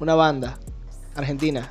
una 0.00 0.16
banda 0.16 0.58
argentina. 1.16 1.68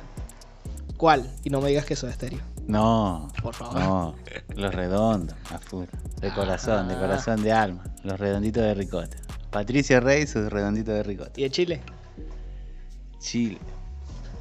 ¿Cuál? 0.96 1.30
Y 1.42 1.50
no 1.50 1.60
me 1.60 1.68
digas 1.68 1.84
que 1.84 1.96
soy 1.96 2.10
estéreo. 2.10 2.40
No, 2.66 3.28
Por 3.42 3.54
favor. 3.54 3.78
no, 3.78 4.14
los 4.56 4.74
redondos, 4.74 5.36
a 5.50 5.58
full, 5.58 5.84
de 6.20 6.32
corazón, 6.32 6.88
de 6.88 6.94
Ah. 6.94 7.00
corazón 7.00 7.42
de 7.42 7.52
alma, 7.52 7.84
los 8.04 8.18
redonditos 8.18 8.62
de 8.62 8.74
ricota. 8.74 9.16
Patricio 9.50 10.00
Rey, 10.00 10.26
sus 10.26 10.50
redonditos 10.50 10.94
de 10.94 11.02
ricota. 11.02 11.32
¿Y 11.36 11.42
de 11.42 11.50
Chile? 11.50 11.80
Chile. 13.18 13.58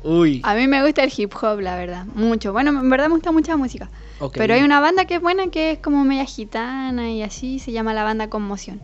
Uy. 0.03 0.41
A 0.43 0.53
mí 0.55 0.67
me 0.67 0.83
gusta 0.83 1.03
el 1.03 1.11
hip 1.15 1.33
hop, 1.41 1.59
la 1.61 1.75
verdad, 1.75 2.05
mucho. 2.13 2.51
Bueno, 2.51 2.71
en 2.71 2.89
verdad 2.89 3.07
me 3.07 3.13
gusta 3.15 3.31
mucha 3.31 3.55
música. 3.55 3.89
ok. 4.19 4.33
Pero 4.37 4.53
hay 4.53 4.61
una 4.63 4.79
banda 4.81 5.05
que 5.05 5.15
es 5.15 5.21
buena, 5.21 5.47
que 5.47 5.71
es 5.71 5.79
como 5.79 6.03
media 6.03 6.25
gitana 6.25 7.09
y 7.11 7.23
así, 7.23 7.59
se 7.59 7.71
llama 7.71 7.93
la 7.93 8.03
banda 8.03 8.29
Conmoción. 8.29 8.81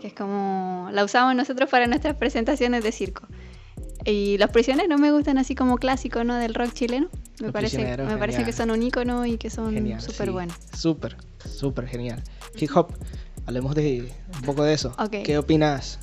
Que 0.00 0.08
es 0.08 0.12
como, 0.14 0.88
la 0.92 1.04
usamos 1.04 1.34
nosotros 1.34 1.68
para 1.70 1.86
nuestras 1.86 2.16
presentaciones 2.16 2.84
de 2.84 2.92
circo. 2.92 3.26
Y 4.04 4.38
los 4.38 4.50
prisioneros 4.50 4.98
me 5.00 5.12
gustan 5.12 5.38
así 5.38 5.54
como 5.54 5.76
clásicos, 5.76 6.24
¿no? 6.24 6.36
Del 6.36 6.54
rock 6.54 6.72
chileno. 6.72 7.08
Me 7.40 7.46
Los 7.46 7.52
parece, 7.52 7.96
me 7.98 8.16
parece 8.16 8.44
que 8.44 8.52
son 8.52 8.70
un 8.70 8.82
ícono 8.82 9.26
y 9.26 9.38
que 9.38 9.50
son 9.50 9.74
súper 10.00 10.26
sí. 10.28 10.32
buenos. 10.32 10.56
Súper, 10.76 11.16
súper 11.44 11.86
genial. 11.86 12.22
Hip 12.56 12.70
hop, 12.74 12.94
hablemos 13.46 13.74
de 13.74 14.10
un 14.34 14.42
poco 14.42 14.62
de 14.64 14.74
eso. 14.74 14.94
¿Qué 15.10 15.38
opinas 15.38 15.98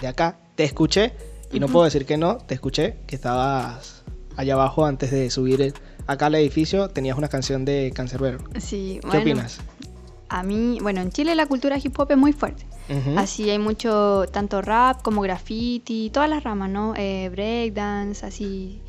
de 0.00 0.06
acá? 0.06 0.38
Te 0.54 0.64
escuché, 0.64 1.12
y 1.52 1.60
no 1.60 1.68
puedo 1.68 1.84
decir 1.84 2.04
que 2.06 2.16
no, 2.16 2.38
te 2.38 2.54
escuché 2.54 2.96
que 3.06 3.14
estabas 3.16 4.02
allá 4.36 4.54
abajo 4.54 4.86
antes 4.86 5.10
de 5.10 5.30
subir 5.30 5.60
el- 5.62 5.74
acá 6.06 6.26
al 6.26 6.34
edificio, 6.36 6.88
tenías 6.88 7.18
una 7.18 7.28
canción 7.28 7.64
de 7.64 7.92
Cancerbero. 7.94 8.38
Sí, 8.60 8.98
¿Qué 9.02 9.06
bueno, 9.06 9.20
opinas? 9.22 9.58
A 10.28 10.42
mí, 10.42 10.78
bueno, 10.82 11.00
en 11.00 11.10
Chile 11.10 11.34
la 11.34 11.46
cultura 11.46 11.78
hip 11.82 11.98
hop 11.98 12.10
es 12.10 12.18
muy 12.18 12.32
fuerte. 12.32 12.66
Así 13.16 13.50
hay 13.50 13.58
mucho, 13.58 14.24
tanto 14.32 14.62
rap 14.62 15.02
como 15.02 15.20
graffiti, 15.20 16.10
todas 16.10 16.28
las 16.30 16.42
ramas, 16.42 16.70
¿no? 16.70 16.94
Eh, 16.96 17.28
breakdance, 17.30 18.24
así. 18.24 18.80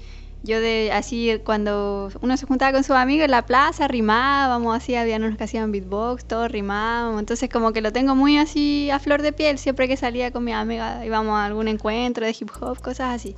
Yo 0.41 0.61
de, 0.61 0.91
así, 0.93 1.33
cuando 1.43 2.09
uno 2.21 2.37
se 2.37 2.45
juntaba 2.45 2.71
con 2.71 2.83
sus 2.85 2.95
amigos 2.95 3.25
en 3.25 3.31
la 3.31 3.45
plaza, 3.45 3.89
rimábamos, 3.89 4.77
así, 4.77 4.95
había 4.95 5.17
unos 5.17 5.37
que 5.37 5.43
hacían 5.43 5.73
beatbox, 5.73 6.23
todos 6.25 6.49
rimábamos. 6.49 7.19
Entonces, 7.19 7.49
como 7.49 7.73
que 7.73 7.81
lo 7.81 7.91
tengo 7.91 8.15
muy 8.15 8.37
así 8.37 8.89
a 8.89 8.99
flor 8.99 9.21
de 9.21 9.33
piel, 9.33 9.57
siempre 9.57 9.89
que 9.89 9.97
salía 9.97 10.31
con 10.31 10.45
mi 10.45 10.53
amiga, 10.53 11.05
íbamos 11.05 11.33
a 11.33 11.45
algún 11.45 11.67
encuentro 11.67 12.25
de 12.25 12.35
hip 12.39 12.49
hop, 12.61 12.81
cosas 12.81 13.15
así. 13.15 13.35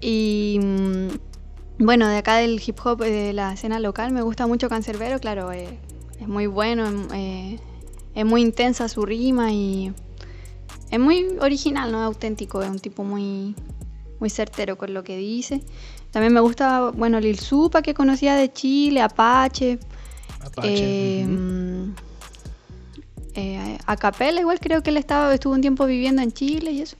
Y 0.00 0.60
mm, 0.62 1.08
bueno, 1.78 2.06
de 2.06 2.18
acá 2.18 2.36
del 2.36 2.62
hip 2.64 2.78
hop, 2.84 3.02
eh, 3.02 3.10
de 3.10 3.32
la 3.32 3.52
escena 3.52 3.80
local, 3.80 4.12
me 4.12 4.22
gusta 4.22 4.46
mucho 4.46 4.68
Cancerbero, 4.68 5.18
claro, 5.18 5.50
eh, 5.50 5.76
es 6.20 6.28
muy 6.28 6.46
bueno, 6.46 7.08
eh, 7.14 7.58
es 8.14 8.24
muy 8.24 8.42
intensa 8.42 8.88
su 8.88 9.04
rima 9.04 9.52
y 9.52 9.92
es 10.90 10.98
muy 10.98 11.26
original, 11.40 11.92
¿no? 11.92 12.02
Auténtico, 12.02 12.62
es 12.62 12.70
un 12.70 12.78
tipo 12.78 13.04
muy, 13.04 13.54
muy 14.20 14.30
certero 14.30 14.78
con 14.78 14.94
lo 14.94 15.04
que 15.04 15.16
dice. 15.16 15.62
También 16.10 16.32
me 16.32 16.40
gusta, 16.40 16.90
bueno, 16.90 17.20
Lil 17.20 17.38
Supa, 17.38 17.82
que 17.82 17.92
conocía 17.92 18.36
de 18.36 18.52
Chile, 18.52 19.02
Apache, 19.02 19.78
Apache. 20.40 21.20
eh, 21.20 21.26
eh, 23.34 23.78
Acapella, 23.84 24.40
igual 24.40 24.58
creo 24.60 24.82
que 24.82 24.90
él 24.90 24.96
estaba, 24.96 25.34
estuvo 25.34 25.52
un 25.52 25.60
tiempo 25.60 25.84
viviendo 25.84 26.22
en 26.22 26.32
Chile 26.32 26.70
y 26.70 26.80
eso. 26.80 26.96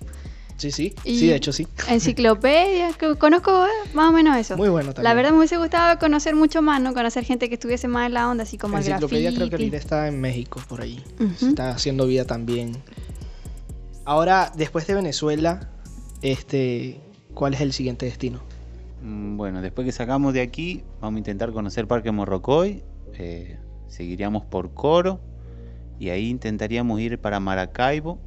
Sí, 0.56 0.70
sí, 0.70 0.94
y- 1.04 1.18
sí, 1.18 1.26
de 1.26 1.36
hecho 1.36 1.52
sí. 1.52 1.66
Enciclopedia, 1.88 2.92
que 2.98 3.14
conozco 3.16 3.66
eh, 3.66 3.68
más 3.94 4.08
o 4.10 4.12
menos 4.12 4.36
eso. 4.36 4.56
Muy 4.56 4.68
bueno 4.70 4.94
también. 4.94 5.04
La 5.04 5.14
verdad 5.14 5.30
me 5.32 5.38
hubiese 5.38 5.58
gustado 5.58 5.98
conocer 5.98 6.34
mucho 6.34 6.62
más, 6.62 6.80
¿no? 6.80 6.94
Conocer 6.94 7.24
gente 7.24 7.48
que 7.48 7.54
estuviese 7.56 7.88
más 7.88 8.06
en 8.06 8.14
la 8.14 8.28
onda, 8.30 8.44
así 8.44 8.56
como 8.56 8.78
el 8.78 8.86
Enciclopedia 8.86 9.30
creo 9.30 9.44
que 9.44 9.56
graffiti. 9.56 9.62
ahorita 9.64 9.76
está 9.76 10.08
en 10.08 10.20
México, 10.20 10.62
por 10.68 10.80
ahí. 10.80 11.02
Está 11.42 11.70
haciendo 11.70 12.06
vida 12.06 12.24
también. 12.24 12.72
Ahora, 14.04 14.52
después 14.56 14.86
de 14.86 14.94
Venezuela, 14.94 15.68
este, 16.22 17.00
¿cuál 17.34 17.54
es 17.54 17.60
el 17.60 17.72
siguiente 17.72 18.06
destino? 18.06 18.40
Mm, 19.02 19.36
Bueno, 19.36 19.60
después 19.60 19.84
que 19.84 19.92
sacamos 19.92 20.32
de 20.32 20.40
aquí, 20.40 20.84
vamos 21.00 21.16
a 21.16 21.18
intentar 21.18 21.52
conocer 21.52 21.86
Parque 21.86 22.10
Morrocoy. 22.12 22.82
eh, 23.18 23.58
seguiríamos 23.88 24.44
por 24.44 24.74
Coro. 24.74 25.20
Y 25.98 26.10
ahí 26.10 26.28
intentaríamos 26.28 27.00
ir 27.00 27.18
para 27.18 27.40
Maracaibo. 27.40 28.18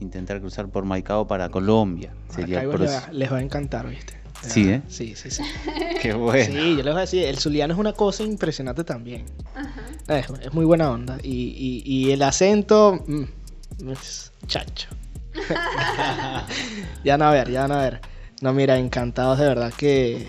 Intentar 0.00 0.40
cruzar 0.40 0.68
por 0.68 0.84
Maicao 0.84 1.26
para 1.26 1.48
Colombia. 1.50 2.12
Sería 2.30 2.56
Maracaibo 2.62 2.72
les, 2.78 2.90
va, 2.90 2.94
próximo. 3.00 3.18
les 3.18 3.32
va 3.32 3.36
a 3.36 3.42
encantar, 3.42 3.88
¿viste? 3.88 4.14
Sí, 4.42 4.68
¿eh? 4.70 4.82
Sí, 4.88 5.14
sí, 5.16 5.30
sí. 5.30 5.42
Qué 6.02 6.14
bueno. 6.14 6.44
Sí, 6.46 6.76
yo 6.76 6.82
les 6.82 6.84
voy 6.94 6.96
a 6.96 7.00
decir, 7.00 7.24
el 7.24 7.36
zuliano 7.38 7.74
es 7.74 7.78
una 7.80 7.92
cosa 7.92 8.22
impresionante 8.22 8.84
también. 8.84 9.26
Es, 10.08 10.26
es 10.42 10.52
muy 10.54 10.64
buena 10.64 10.90
onda. 10.90 11.18
Y, 11.22 11.28
y- 11.56 11.82
y 11.84 12.10
el 12.12 12.22
acento, 12.22 12.98
mm, 13.06 13.90
es 13.90 14.32
chacho. 14.46 14.88
ya 17.04 17.16
van 17.18 17.22
a 17.22 17.30
ver, 17.30 17.50
ya 17.50 17.62
van 17.62 17.72
a 17.72 17.82
ver. 17.82 18.00
No, 18.40 18.52
mira, 18.54 18.78
encantados 18.78 19.38
de 19.38 19.46
verdad 19.46 19.72
que 19.76 20.26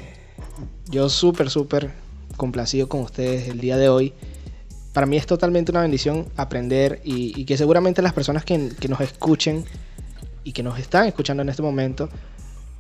yo 0.89 1.07
súper, 1.09 1.49
súper 1.49 1.91
complacido 2.35 2.89
con 2.89 3.01
ustedes 3.01 3.47
el 3.47 3.59
día 3.61 3.77
de 3.77 3.87
hoy. 3.89 4.13
Para 4.93 5.05
mí 5.05 5.17
es 5.17 5.25
totalmente 5.25 5.71
una 5.71 5.81
bendición 5.81 6.27
aprender 6.35 7.01
y, 7.03 7.45
que 7.45 7.57
seguramente 7.57 8.01
las 8.01 8.13
personas 8.13 8.43
que, 8.43 8.69
que 8.79 8.87
nos 8.87 8.99
escuchen 8.99 9.63
y 10.43 10.51
que 10.51 10.63
nos 10.63 10.79
están 10.79 11.05
escuchando 11.07 11.43
en 11.43 11.49
este 11.49 11.61
momento 11.61 12.09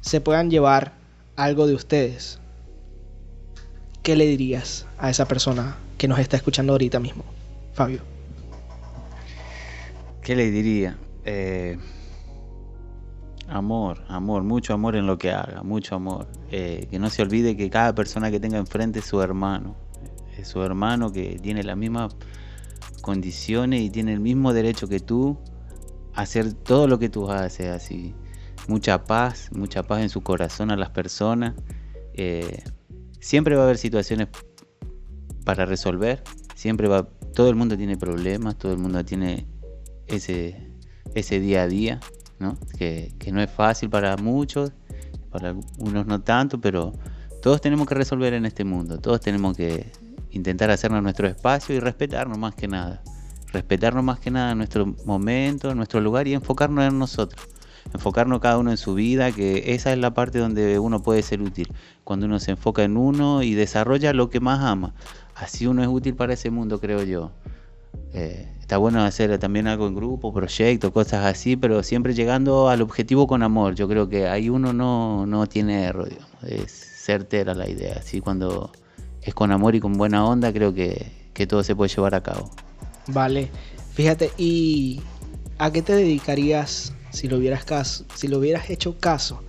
se 0.01 0.19
puedan 0.19 0.49
llevar 0.49 0.93
algo 1.35 1.67
de 1.67 1.75
ustedes. 1.75 2.39
¿Qué 4.03 4.15
le 4.15 4.25
dirías 4.25 4.87
a 4.97 5.09
esa 5.09 5.27
persona 5.27 5.77
que 5.97 6.07
nos 6.07 6.19
está 6.19 6.35
escuchando 6.35 6.73
ahorita 6.73 6.99
mismo, 6.99 7.23
Fabio? 7.73 8.01
¿Qué 10.21 10.35
le 10.35 10.51
diría? 10.51 10.97
Eh, 11.23 11.77
amor, 13.47 14.03
amor, 14.07 14.43
mucho 14.43 14.73
amor 14.73 14.95
en 14.95 15.05
lo 15.05 15.17
que 15.17 15.31
haga, 15.31 15.63
mucho 15.63 15.95
amor. 15.95 16.27
Eh, 16.51 16.87
que 16.89 16.99
no 16.99 17.09
se 17.09 17.21
olvide 17.21 17.55
que 17.55 17.69
cada 17.69 17.93
persona 17.93 18.31
que 18.31 18.39
tenga 18.39 18.57
enfrente 18.57 18.99
es 18.99 19.05
su 19.05 19.21
hermano. 19.21 19.75
Su 20.43 20.63
hermano 20.63 21.11
que 21.11 21.39
tiene 21.41 21.63
las 21.63 21.77
mismas 21.77 22.15
condiciones 23.01 23.81
y 23.81 23.89
tiene 23.89 24.13
el 24.13 24.19
mismo 24.19 24.53
derecho 24.53 24.87
que 24.87 24.99
tú 24.99 25.37
a 26.13 26.21
hacer 26.21 26.53
todo 26.53 26.87
lo 26.87 26.99
que 26.99 27.09
tú 27.09 27.29
haces. 27.29 27.67
Así, 27.67 28.13
mucha 28.67 29.03
paz, 29.03 29.49
mucha 29.51 29.83
paz 29.83 30.01
en 30.01 30.09
su 30.09 30.21
corazón 30.21 30.71
a 30.71 30.75
las 30.75 30.89
personas. 30.89 31.55
Eh, 32.13 32.63
siempre 33.19 33.55
va 33.55 33.61
a 33.61 33.65
haber 33.65 33.77
situaciones 33.77 34.27
para 35.45 35.65
resolver. 35.65 36.23
Siempre 36.55 36.87
va, 36.87 37.09
todo 37.33 37.49
el 37.49 37.55
mundo 37.55 37.77
tiene 37.77 37.97
problemas, 37.97 38.57
todo 38.57 38.71
el 38.71 38.77
mundo 38.77 39.03
tiene 39.03 39.47
ese, 40.07 40.71
ese 41.15 41.39
día 41.39 41.63
a 41.63 41.67
día, 41.67 41.99
¿no? 42.39 42.57
Que, 42.77 43.13
que 43.19 43.31
no 43.31 43.41
es 43.41 43.49
fácil 43.49 43.89
para 43.89 44.15
muchos, 44.17 44.71
para 45.31 45.55
unos 45.77 46.05
no 46.05 46.21
tanto, 46.21 46.59
pero 46.61 46.93
todos 47.41 47.61
tenemos 47.61 47.87
que 47.87 47.95
resolver 47.95 48.33
en 48.33 48.45
este 48.45 48.63
mundo, 48.63 48.99
todos 48.99 49.19
tenemos 49.21 49.57
que 49.57 49.91
intentar 50.31 50.71
hacernos 50.71 51.03
nuestro 51.03 51.27
espacio 51.27 51.75
y 51.75 51.79
respetarnos 51.79 52.37
más 52.37 52.55
que 52.55 52.67
nada. 52.67 53.01
Respetarnos 53.53 54.03
más 54.03 54.19
que 54.19 54.31
nada 54.31 54.55
nuestro 54.55 54.95
momento, 55.05 55.75
nuestro 55.75 55.99
lugar 55.99 56.27
y 56.27 56.33
enfocarnos 56.33 56.85
en 56.85 56.97
nosotros. 56.97 57.47
Enfocarnos 57.93 58.39
cada 58.39 58.57
uno 58.57 58.71
en 58.71 58.77
su 58.77 58.93
vida, 58.93 59.31
que 59.31 59.73
esa 59.73 59.91
es 59.91 59.97
la 59.97 60.13
parte 60.13 60.39
donde 60.39 60.79
uno 60.79 61.01
puede 61.01 61.21
ser 61.23 61.41
útil. 61.41 61.67
Cuando 62.03 62.25
uno 62.27 62.39
se 62.39 62.51
enfoca 62.51 62.83
en 62.83 62.95
uno 62.95 63.43
y 63.43 63.53
desarrolla 63.53 64.13
lo 64.13 64.29
que 64.29 64.39
más 64.39 64.61
ama. 64.61 64.93
Así 65.35 65.67
uno 65.67 65.81
es 65.81 65.89
útil 65.89 66.15
para 66.15 66.33
ese 66.33 66.49
mundo, 66.51 66.79
creo 66.79 67.03
yo. 67.03 67.31
eh, 68.13 68.47
está 68.59 68.77
bueno 68.77 69.03
hacer 69.03 69.37
también 69.39 69.67
algo 69.67 69.87
en 69.87 69.95
grupo, 69.95 70.33
proyectos, 70.33 70.91
cosas 70.91 71.25
así, 71.25 71.57
pero 71.57 71.83
siempre 71.83 72.13
llegando 72.13 72.69
al 72.69 72.81
objetivo 72.81 73.27
con 73.27 73.43
amor. 73.43 73.75
Yo 73.75 73.87
creo 73.87 74.07
que 74.07 74.27
ahí 74.27 74.49
uno 74.49 74.71
no, 74.71 75.25
no 75.25 75.47
tiene 75.47 75.83
error, 75.83 76.07
digamos. 76.07 76.43
es 76.43 76.71
certera 76.71 77.53
la 77.53 77.69
idea. 77.69 77.97
Así 77.99 78.21
cuando 78.21 78.71
es 79.21 79.33
con 79.33 79.51
amor 79.51 79.75
y 79.75 79.79
con 79.79 79.93
buena 79.93 80.25
onda, 80.25 80.51
creo 80.51 80.73
que, 80.73 81.11
que 81.33 81.47
todo 81.47 81.63
se 81.63 81.75
puede 81.75 81.93
llevar 81.93 82.15
a 82.15 82.21
cabo. 82.23 82.49
Vale, 83.07 83.49
fíjate, 83.93 84.31
¿y 84.37 85.01
a 85.57 85.71
qué 85.71 85.81
te 85.81 85.93
dedicarías 85.95 86.93
si 87.11 87.27
lo 87.27 87.37
hubieras, 87.37 87.65
caso, 87.65 88.05
si 88.15 88.27
lo 88.27 88.39
hubieras 88.39 88.69
hecho 88.69 88.97
caso 88.97 89.41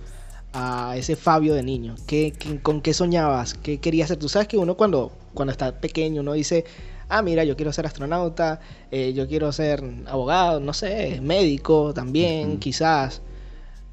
a 0.53 0.95
ese 0.97 1.15
Fabio 1.15 1.53
de 1.55 1.63
niño? 1.63 1.95
¿Qué, 2.07 2.33
qué- 2.37 2.59
con 2.61 2.81
qué 2.81 2.93
soñabas? 2.93 3.53
¿Qué 3.53 3.79
querías 3.79 4.09
ser? 4.09 4.17
Tú 4.17 4.29
sabes 4.29 4.47
que 4.47 4.57
uno 4.57 4.75
cuando, 4.75 5.11
cuando 5.33 5.51
está 5.51 5.71
pequeño, 5.79 6.21
uno 6.21 6.33
dice, 6.33 6.65
ah, 7.09 7.21
mira, 7.21 7.43
yo 7.43 7.55
quiero 7.55 7.71
ser 7.73 7.85
astronauta, 7.85 8.59
eh, 8.91 9.13
yo 9.13 9.27
quiero 9.27 9.51
ser 9.51 9.83
abogado, 10.07 10.59
no 10.59 10.73
sé, 10.73 11.19
médico 11.21 11.93
también, 11.93 12.59
quizás. 12.59 13.21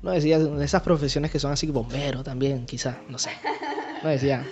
No 0.03 0.11
decía, 0.13 0.39
de 0.39 0.65
esas 0.65 0.83
profesiones 0.83 1.31
que 1.31 1.39
son 1.39 1.53
así, 1.53 1.67
bombero 1.67 2.23
también, 2.25 2.65
quizás, 2.67 2.97
no 3.09 3.19
sé. 3.19 3.31
No 4.03 4.09
decía, 4.09 4.47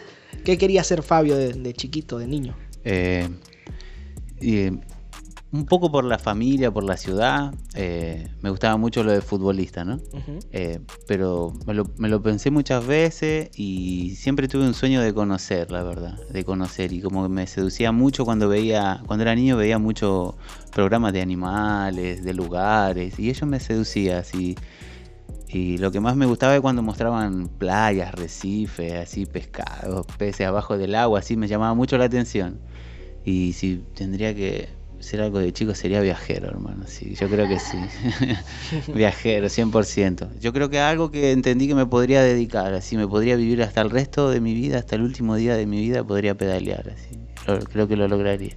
¿qué 0.45 0.59
quería 0.59 0.85
ser 0.85 1.03
Fabio 1.03 1.37
de, 1.37 1.53
de 1.53 1.73
chiquito, 1.75 2.19
de 2.19 2.27
niño? 2.27 2.57
Eh, 2.85 3.29
y, 4.41 4.57
eh, 4.57 4.73
un 5.51 5.65
poco 5.65 5.91
por 5.91 6.05
la 6.05 6.19
familia, 6.19 6.71
por 6.71 6.85
la 6.85 6.97
ciudad, 6.97 7.55
eh, 7.75 8.29
me 8.43 8.51
gustaba 8.51 8.77
mucho 8.77 9.03
lo 9.03 9.13
de 9.13 9.23
futbolista, 9.23 9.83
¿no? 9.83 9.99
Eh, 10.53 10.81
pero 11.07 11.55
me 11.67 11.73
lo, 11.73 11.91
me 11.97 12.09
lo 12.09 12.23
pensé 12.23 12.51
muchas 12.51 12.87
veces 12.87 13.49
y 13.57 14.15
siempre 14.17 14.47
tuve 14.47 14.67
un 14.67 14.75
sueño 14.75 15.01
de 15.01 15.15
conocer, 15.15 15.71
la 15.71 15.83
verdad, 15.83 16.19
de 16.29 16.45
conocer 16.45 16.93
y 16.93 17.01
como 17.01 17.23
que 17.23 17.31
me 17.31 17.47
seducía 17.47 17.93
mucho 17.93 18.27
cuando 18.27 18.49
veía, 18.49 19.03
cuando 19.07 19.23
era 19.23 19.35
niño 19.35 19.57
veía 19.57 19.79
muchos 19.79 20.35
programas 20.71 21.15
de 21.15 21.23
animales, 21.23 22.23
de 22.23 22.35
lugares 22.35 23.19
y 23.19 23.31
ello 23.31 23.47
me 23.47 23.59
seducía 23.59 24.19
así. 24.19 24.55
Y 25.51 25.79
lo 25.79 25.91
que 25.91 26.01
más 26.01 26.15
me 26.15 26.27
gustaba 26.27 26.55
es 26.55 26.61
cuando 26.61 26.83
mostraban 26.83 27.49
playas, 27.49 28.15
recifes, 28.15 28.95
así 28.95 29.25
pescados, 29.27 30.07
peces 30.19 30.47
abajo 30.47 30.77
del 30.77 30.95
agua, 30.95 31.21
así 31.21 31.37
me 31.37 31.49
llamaba 31.49 31.75
mucho 31.75 31.97
la 31.97 32.05
atención. 32.05 32.59
Y 33.25 33.55
si 33.55 33.83
tendría 33.95 34.35
que 34.35 34.69
ser 35.01 35.21
algo 35.23 35.39
de 35.39 35.53
chico 35.53 35.75
sería 35.75 36.01
viajero, 36.01 36.49
hermano. 36.49 36.85
Sí, 36.87 37.15
yo 37.15 37.29
creo 37.29 37.49
que 37.49 37.59
sí. 37.59 37.79
viajero, 38.95 39.49
100%. 39.49 40.29
Yo 40.41 40.53
creo 40.53 40.69
que 40.71 40.81
algo 40.81 41.11
que 41.11 41.33
entendí 41.33 41.69
que 41.69 41.75
me 41.75 41.87
podría 41.87 42.23
dedicar, 42.23 42.75
así 42.75 42.97
me 42.97 43.07
podría 43.07 43.37
vivir 43.37 43.63
hasta 43.63 43.81
el 43.81 43.91
resto 43.91 44.31
de 44.31 44.41
mi 44.41 44.55
vida, 44.55 44.79
hasta 44.79 44.97
el 44.97 45.03
último 45.03 45.37
día 45.37 45.57
de 45.57 45.67
mi 45.67 45.81
vida, 45.81 46.05
podría 46.05 46.35
pedalear, 46.37 46.91
así. 46.91 47.17
Lo- 47.47 47.61
creo 47.61 47.89
que 47.89 47.97
lo 47.97 48.07
lograría. 48.09 48.55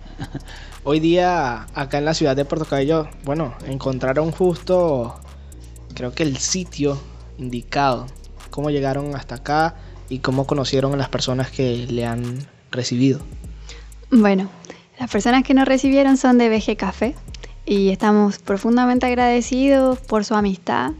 Hoy 0.83 0.99
día, 0.99 1.67
acá 1.73 1.99
en 1.99 2.05
la 2.05 2.13
ciudad 2.13 2.35
de 2.35 2.43
Puerto 2.43 2.65
Cabello, 2.65 3.07
bueno, 3.23 3.53
encontraron 3.67 4.31
justo, 4.31 5.15
creo 5.93 6.13
que 6.13 6.23
el 6.23 6.37
sitio 6.37 6.99
indicado, 7.37 8.07
cómo 8.49 8.69
llegaron 8.69 9.15
hasta 9.15 9.35
acá 9.35 9.75
y 10.09 10.19
cómo 10.19 10.45
conocieron 10.45 10.93
a 10.93 10.97
las 10.97 11.09
personas 11.09 11.51
que 11.51 11.87
le 11.87 12.05
han 12.05 12.39
recibido. 12.71 13.21
Bueno, 14.11 14.49
las 14.99 15.09
personas 15.09 15.43
que 15.43 15.53
nos 15.53 15.67
recibieron 15.67 16.17
son 16.17 16.37
de 16.37 16.49
BG 16.49 16.77
Café 16.77 17.15
y 17.65 17.89
estamos 17.89 18.39
profundamente 18.39 19.05
agradecidos 19.05 19.99
por 19.99 20.25
su 20.25 20.35
amistad, 20.35 20.91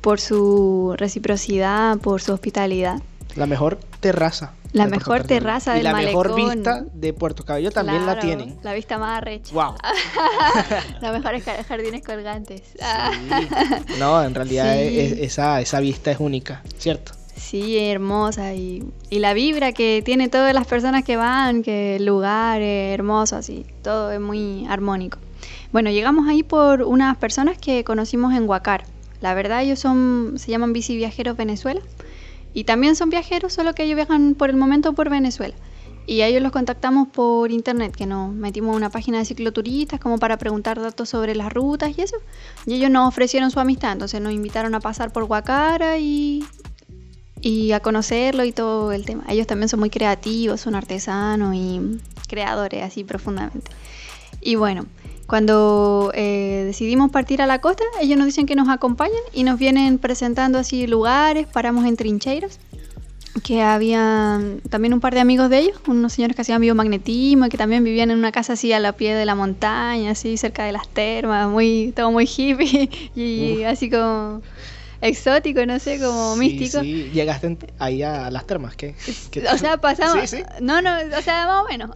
por 0.00 0.20
su 0.20 0.94
reciprocidad, 0.98 1.98
por 1.98 2.20
su 2.20 2.32
hospitalidad. 2.32 3.00
La 3.36 3.46
mejor 3.46 3.78
terraza. 4.00 4.52
La 4.72 4.86
mejor 4.86 5.24
terraza 5.24 5.72
Y 5.72 5.76
del 5.78 5.84
la 5.84 5.92
mejor 5.94 6.34
vista 6.34 6.84
de 6.94 7.12
Puerto 7.12 7.44
Cabello 7.44 7.70
también 7.72 8.06
la 8.06 8.18
tienen. 8.20 8.56
La 8.62 8.72
vista 8.72 8.98
más 8.98 9.18
arrecha. 9.18 9.52
Wow. 9.52 9.74
Los 11.02 11.12
mejores 11.12 11.44
jar- 11.44 11.64
jardines 11.64 12.04
colgantes. 12.04 12.62
Sí. 12.72 13.96
No, 13.98 14.22
en 14.22 14.34
realidad 14.34 14.74
Sí. 14.74 14.98
es- 15.00 15.12
esa, 15.12 15.60
esa 15.60 15.80
vista 15.80 16.10
es 16.10 16.20
única, 16.20 16.62
¿cierto? 16.78 17.12
Sí, 17.36 17.78
hermosa. 17.78 18.54
Y, 18.54 18.84
y 19.08 19.18
la 19.18 19.32
vibra 19.34 19.72
que 19.72 20.02
tiene 20.04 20.28
todas 20.28 20.54
las 20.54 20.66
personas 20.66 21.04
que 21.04 21.16
van, 21.16 21.62
que 21.62 21.96
el 21.96 22.04
lugar 22.06 22.60
es 22.60 22.94
hermoso, 22.94 23.36
así. 23.36 23.66
Todo 23.82 24.12
es 24.12 24.20
muy 24.20 24.66
armónico. 24.68 25.18
Bueno, 25.72 25.90
llegamos 25.90 26.28
ahí 26.28 26.42
por 26.42 26.82
unas 26.82 27.16
personas 27.16 27.56
que 27.58 27.82
conocimos 27.82 28.34
en 28.34 28.48
Huacar. 28.48 28.84
La 29.20 29.34
verdad, 29.34 29.62
ellos 29.62 29.78
son, 29.78 30.34
se 30.36 30.50
llaman 30.50 30.72
Bici 30.72 30.96
Viajeros 30.96 31.36
Venezuela. 31.36 31.80
Y 32.52 32.64
también 32.64 32.96
son 32.96 33.10
viajeros, 33.10 33.52
solo 33.52 33.74
que 33.74 33.84
ellos 33.84 33.96
viajan 33.96 34.34
por 34.34 34.50
el 34.50 34.56
momento 34.56 34.92
por 34.92 35.08
Venezuela. 35.08 35.54
Y 36.06 36.22
a 36.22 36.26
ellos 36.26 36.42
los 36.42 36.50
contactamos 36.50 37.08
por 37.08 37.52
internet, 37.52 37.94
que 37.94 38.06
nos 38.06 38.32
metimos 38.32 38.74
a 38.74 38.76
una 38.76 38.90
página 38.90 39.18
de 39.18 39.24
cicloturistas 39.24 40.00
como 40.00 40.18
para 40.18 40.38
preguntar 40.38 40.80
datos 40.80 41.08
sobre 41.08 41.36
las 41.36 41.52
rutas 41.52 41.96
y 41.96 42.02
eso. 42.02 42.16
Y 42.66 42.74
ellos 42.74 42.90
nos 42.90 43.06
ofrecieron 43.06 43.50
su 43.50 43.60
amistad, 43.60 43.92
entonces 43.92 44.20
nos 44.20 44.32
invitaron 44.32 44.74
a 44.74 44.80
pasar 44.80 45.12
por 45.12 45.24
Huacara 45.24 45.98
y, 45.98 46.44
y 47.40 47.72
a 47.72 47.80
conocerlo 47.80 48.44
y 48.44 48.52
todo 48.52 48.90
el 48.90 49.04
tema. 49.04 49.24
Ellos 49.28 49.46
también 49.46 49.68
son 49.68 49.78
muy 49.78 49.90
creativos, 49.90 50.60
son 50.60 50.74
artesanos 50.74 51.54
y 51.54 52.00
creadores 52.28 52.82
así 52.82 53.04
profundamente. 53.04 53.70
Y 54.40 54.56
bueno, 54.56 54.86
cuando 55.30 56.10
eh, 56.12 56.64
decidimos 56.66 57.12
partir 57.12 57.40
a 57.40 57.46
la 57.46 57.60
costa, 57.60 57.84
ellos 58.00 58.18
nos 58.18 58.26
dicen 58.26 58.46
que 58.46 58.56
nos 58.56 58.68
acompañan 58.68 59.22
y 59.32 59.44
nos 59.44 59.60
vienen 59.60 59.98
presentando 59.98 60.58
así 60.58 60.88
lugares, 60.88 61.46
paramos 61.46 61.84
en 61.84 61.96
trincheiras, 61.96 62.58
que 63.44 63.62
había 63.62 64.40
también 64.70 64.92
un 64.92 64.98
par 64.98 65.14
de 65.14 65.20
amigos 65.20 65.48
de 65.48 65.60
ellos, 65.60 65.80
unos 65.86 66.14
señores 66.14 66.34
que 66.34 66.42
hacían 66.42 66.60
biomagnetismo 66.60 67.46
y 67.46 67.48
que 67.48 67.56
también 67.56 67.84
vivían 67.84 68.10
en 68.10 68.18
una 68.18 68.32
casa 68.32 68.54
así 68.54 68.72
a 68.72 68.80
la 68.80 68.94
pie 68.94 69.14
de 69.14 69.24
la 69.24 69.36
montaña, 69.36 70.10
así 70.10 70.36
cerca 70.36 70.64
de 70.64 70.72
las 70.72 70.88
termas, 70.88 71.48
muy, 71.48 71.92
todo 71.94 72.10
muy 72.10 72.24
hippie 72.24 72.90
y 73.14 73.62
así 73.62 73.88
como 73.88 74.42
exótico, 75.00 75.64
no 75.66 75.78
sé, 75.78 75.98
como 75.98 76.34
Sí, 76.34 76.40
místico. 76.40 76.82
Sí, 76.82 77.10
llegaste 77.12 77.56
ahí 77.78 78.02
a 78.02 78.30
las 78.30 78.46
termas, 78.46 78.76
¿qué? 78.76 78.94
¿Qué 79.30 79.46
O 79.48 79.58
sea, 79.58 79.76
pasamos. 79.80 80.28
Sí, 80.28 80.38
sí. 80.38 80.42
No, 80.60 80.82
no, 80.82 80.90
o 81.18 81.22
sea, 81.22 81.46
más 81.46 81.64
o 81.64 81.68
menos. 81.68 81.90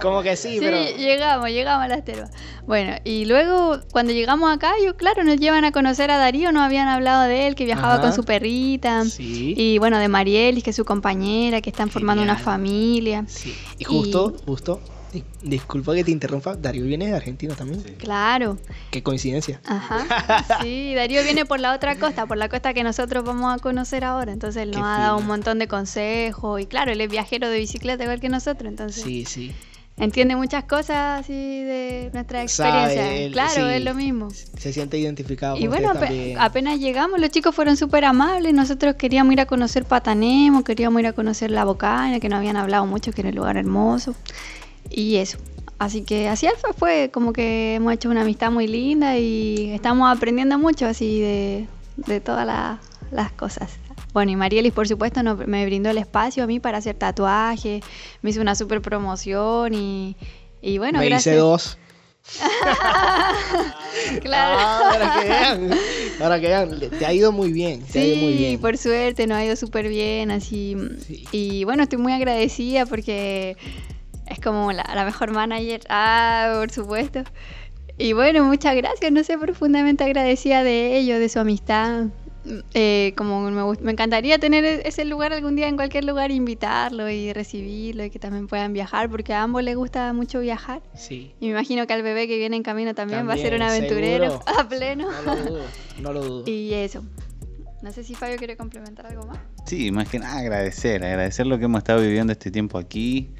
Como 0.00 0.22
que 0.22 0.36
sí, 0.36 0.54
Sí, 0.54 0.58
pero... 0.60 0.82
llegamos, 0.96 1.48
llegamos 1.50 1.84
a 1.84 1.88
las 1.88 2.04
termas. 2.04 2.30
Bueno, 2.66 2.94
y 3.04 3.24
luego 3.24 3.78
cuando 3.92 4.12
llegamos 4.12 4.52
acá, 4.52 4.72
yo, 4.84 4.96
claro, 4.96 5.24
nos 5.24 5.36
llevan 5.38 5.64
a 5.64 5.72
conocer 5.72 6.10
a 6.10 6.18
Darío, 6.18 6.52
nos 6.52 6.62
habían 6.62 6.88
hablado 6.88 7.22
de 7.24 7.46
él, 7.46 7.54
que 7.54 7.64
viajaba 7.64 7.94
Ajá. 7.94 8.02
con 8.02 8.12
su 8.12 8.24
perrita. 8.24 9.04
Sí. 9.04 9.54
Y 9.56 9.78
bueno, 9.78 9.98
de 9.98 10.08
Marielis, 10.08 10.62
que 10.64 10.70
es 10.70 10.76
su 10.76 10.84
compañera, 10.84 11.60
que 11.60 11.70
están 11.70 11.90
formando 11.90 12.22
una 12.22 12.36
familia. 12.38 13.24
Sí. 13.26 13.54
Y 13.78 13.84
justo, 13.84 14.34
Y- 14.36 14.44
justo, 14.46 14.80
di- 15.12 15.24
disculpa 15.42 15.94
que 15.94 16.02
te 16.04 16.10
interrumpa, 16.10 16.56
Darío 16.56 16.84
viene 16.84 17.06
de 17.06 17.14
Argentina 17.16 17.54
también. 17.54 17.82
Claro. 17.98 18.58
Qué 18.90 19.02
coincidencia. 19.02 19.60
Ajá. 19.66 20.60
Sí, 20.62 20.94
Darío 20.94 21.22
viene 21.22 21.44
por 21.46 21.60
la 21.60 21.74
otra 21.74 21.96
costa, 21.96 22.26
por 22.26 22.36
la 22.36 22.48
costa 22.48 22.74
que 22.74 22.82
nosotros 22.82 23.24
vamos 23.24 23.54
a 23.54 23.58
conocer 23.62 24.04
ahora. 24.04 24.32
Entonces 24.32 24.62
él 24.62 24.70
Qué 24.72 24.78
nos 24.78 24.86
ha 24.86 24.98
dado 24.98 25.16
fino. 25.18 25.22
un 25.22 25.26
montón 25.26 25.58
de 25.58 25.68
consejos. 25.68 26.60
Y 26.60 26.66
claro, 26.66 26.92
él 26.92 27.00
es 27.00 27.10
viajero 27.10 27.48
de 27.48 27.58
bicicleta 27.58 28.02
igual 28.04 28.20
que 28.20 28.28
nosotros. 28.28 28.68
Entonces 28.68 29.02
Sí, 29.02 29.24
sí. 29.24 29.52
entiende 29.98 30.34
muchas 30.36 30.64
cosas 30.64 31.20
así 31.20 31.32
de 31.32 32.10
nuestra 32.14 32.46
Sabe, 32.48 32.70
experiencia. 32.70 33.12
él- 33.14 33.32
claro, 33.32 33.68
sí. 33.68 33.74
es 33.74 33.84
lo 33.84 33.94
mismo. 33.94 34.28
Se 34.30 34.72
siente 34.72 34.98
identificado 34.98 35.56
Y 35.58 35.60
con 35.62 35.68
bueno, 35.70 35.92
también. 35.92 36.38
apenas 36.38 36.78
llegamos, 36.80 37.20
los 37.20 37.30
chicos 37.30 37.54
fueron 37.54 37.76
súper 37.76 38.04
amables. 38.06 38.54
Nosotros 38.54 38.94
queríamos 38.96 39.32
ir 39.34 39.40
a 39.40 39.46
conocer 39.46 39.84
Patanemo, 39.84 40.64
queríamos 40.64 41.00
ir 41.00 41.08
a 41.08 41.12
conocer 41.12 41.50
La 41.50 41.64
Bocana, 41.64 42.20
que 42.20 42.28
nos 42.28 42.38
habían 42.38 42.56
hablado 42.56 42.86
mucho, 42.86 43.12
que 43.12 43.20
era 43.20 43.30
un 43.30 43.36
lugar 43.36 43.56
hermoso. 43.58 44.14
Y 44.90 45.16
eso. 45.16 45.38
Así 45.78 46.02
que 46.02 46.28
así 46.28 46.46
fue, 46.60 46.72
fue 46.74 47.10
como 47.12 47.32
que 47.32 47.74
hemos 47.74 47.92
hecho 47.92 48.08
una 48.08 48.20
amistad 48.22 48.50
muy 48.52 48.66
linda 48.68 49.18
y 49.18 49.70
estamos 49.72 50.14
aprendiendo 50.14 50.58
mucho 50.58 50.86
así 50.86 51.20
de, 51.20 51.66
de 51.96 52.20
todas 52.20 52.46
la- 52.46 52.80
las 53.10 53.32
cosas. 53.32 53.72
Bueno, 54.12 54.30
y 54.30 54.36
Marielis, 54.36 54.72
por 54.72 54.86
supuesto, 54.86 55.22
me 55.46 55.64
brindó 55.66 55.90
el 55.90 55.98
espacio 55.98 56.44
a 56.44 56.46
mí 56.46 56.60
para 56.60 56.78
hacer 56.78 56.94
tatuajes, 56.96 57.82
me 58.20 58.30
hizo 58.30 58.40
una 58.40 58.54
super 58.54 58.80
promoción 58.82 59.72
y, 59.74 60.16
y 60.60 60.78
bueno, 60.78 60.98
Me 61.00 61.06
gracias. 61.06 61.34
hice 61.34 61.40
dos. 61.40 61.78
Claro. 64.22 64.56
Ah, 64.58 64.90
ahora 64.92 65.20
que 65.20 65.28
vean. 65.28 65.70
Ahora 66.20 66.40
que 66.40 66.46
vean. 66.48 66.80
Te 66.98 67.06
ha 67.06 67.12
ido 67.12 67.32
muy 67.32 67.52
bien. 67.52 67.82
Te 67.82 68.00
ha 68.00 68.04
ido 68.04 68.16
muy 68.16 68.32
Sí, 68.32 68.38
bien. 68.38 68.60
por 68.60 68.76
suerte 68.78 69.26
nos 69.26 69.38
ha 69.38 69.44
ido 69.44 69.56
súper 69.56 69.88
bien, 69.88 70.30
así. 70.30 70.76
Sí. 71.06 71.24
Y 71.32 71.64
bueno, 71.64 71.82
estoy 71.82 71.98
muy 71.98 72.12
agradecida 72.12 72.86
porque 72.86 73.56
es 74.32 74.40
como 74.40 74.72
la, 74.72 74.84
la 74.94 75.04
mejor 75.04 75.32
manager. 75.32 75.80
Ah, 75.88 76.54
por 76.58 76.70
supuesto. 76.70 77.22
Y 77.98 78.14
bueno, 78.14 78.44
muchas 78.44 78.74
gracias, 78.74 79.12
no 79.12 79.22
sé, 79.22 79.38
profundamente 79.38 80.02
agradecida 80.04 80.64
de 80.64 80.96
ellos, 80.96 81.18
de 81.18 81.28
su 81.28 81.38
amistad. 81.38 82.06
Eh, 82.74 83.14
como 83.16 83.48
me, 83.52 83.92
encantaría 83.92 84.36
tener 84.38 84.64
e- 84.64 84.88
ese 84.88 85.04
lugar 85.04 85.32
algún 85.32 85.54
día 85.54 85.68
en 85.68 85.76
cualquier 85.76 86.04
lugar, 86.04 86.32
invitarlo 86.32 87.08
y 87.08 87.32
recibirlo 87.32 88.04
y 88.04 88.10
que 88.10 88.18
también 88.18 88.48
puedan 88.48 88.72
viajar, 88.72 89.08
porque 89.08 89.32
a 89.32 89.42
ambos 89.42 89.62
les 89.62 89.76
gusta 89.76 90.12
mucho 90.12 90.40
viajar. 90.40 90.82
Sí. 90.94 91.32
Y 91.38 91.46
me 91.46 91.52
imagino 91.52 91.86
que 91.86 91.92
al 91.92 92.02
bebé 92.02 92.26
que 92.26 92.38
viene 92.38 92.56
en 92.56 92.64
camino 92.64 92.94
también, 92.94 93.28
va 93.28 93.34
a 93.34 93.38
ser 93.38 93.54
un 93.54 93.62
aventurero 93.62 94.24
seguro. 94.24 94.44
a 94.58 94.68
pleno. 94.68 95.08
No 95.24 95.34
lo 95.34 95.44
dudo. 95.44 95.64
No 96.00 96.12
lo 96.12 96.24
dudo. 96.24 96.44
Y 96.50 96.74
eso. 96.74 97.04
No 97.82 97.92
sé 97.92 98.02
si 98.02 98.14
Fabio 98.14 98.36
quiere 98.38 98.56
complementar 98.56 99.06
algo 99.06 99.26
más. 99.26 99.38
Sí, 99.66 99.92
más 99.92 100.08
que 100.08 100.18
nada 100.18 100.38
agradecer, 100.38 101.04
agradecer 101.04 101.46
lo 101.46 101.58
que 101.58 101.66
hemos 101.66 101.78
estado 101.78 102.00
viviendo 102.00 102.32
este 102.32 102.50
tiempo 102.50 102.78
aquí, 102.78 103.30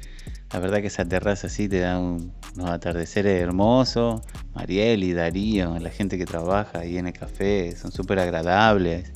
La 0.53 0.59
verdad 0.59 0.81
que 0.81 0.87
esa 0.87 1.03
terraza 1.03 1.47
así 1.47 1.67
te 1.67 1.79
da 1.79 1.97
un- 1.99 2.31
unos 2.55 2.69
atardeceres 2.69 3.41
hermosos. 3.41 4.21
Mariel 4.53 5.03
y 5.03 5.13
Darío, 5.13 5.79
la 5.79 5.89
gente 5.89 6.17
que 6.17 6.25
trabaja 6.25 6.79
ahí 6.79 6.97
en 6.97 7.07
el 7.07 7.13
café, 7.13 7.75
son 7.75 7.91
súper 7.91 8.19
agradables. 8.19 9.11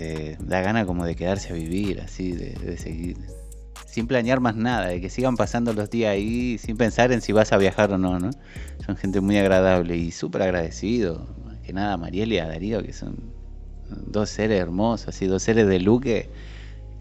Eh, 0.00 0.36
da 0.40 0.60
gana 0.60 0.84
como 0.86 1.04
de 1.06 1.14
quedarse 1.14 1.50
a 1.50 1.52
vivir, 1.54 2.00
así, 2.00 2.32
de, 2.32 2.50
de 2.50 2.76
seguir. 2.76 3.16
Sin 3.86 4.08
planear 4.08 4.40
más 4.40 4.56
nada, 4.56 4.88
de 4.88 5.00
que 5.00 5.08
sigan 5.08 5.36
pasando 5.36 5.72
los 5.72 5.88
días 5.88 6.10
ahí 6.10 6.58
sin 6.58 6.76
pensar 6.76 7.12
en 7.12 7.20
si 7.20 7.30
vas 7.32 7.52
a 7.52 7.56
viajar 7.58 7.92
o 7.92 7.98
no, 7.98 8.18
¿no? 8.18 8.30
Son 8.84 8.96
gente 8.96 9.20
muy 9.20 9.38
agradable 9.38 9.96
y 9.96 10.10
súper 10.10 10.42
agradecido. 10.42 11.28
Más 11.44 11.60
que 11.60 11.72
nada 11.72 11.96
Mariel 11.96 12.32
y 12.32 12.38
a 12.38 12.48
Darío, 12.48 12.82
que 12.82 12.92
son 12.92 13.14
dos 13.88 14.30
seres 14.30 14.60
hermosos, 14.60 15.06
así, 15.08 15.26
dos 15.26 15.44
seres 15.44 15.68
de 15.68 15.78
luz 15.78 16.00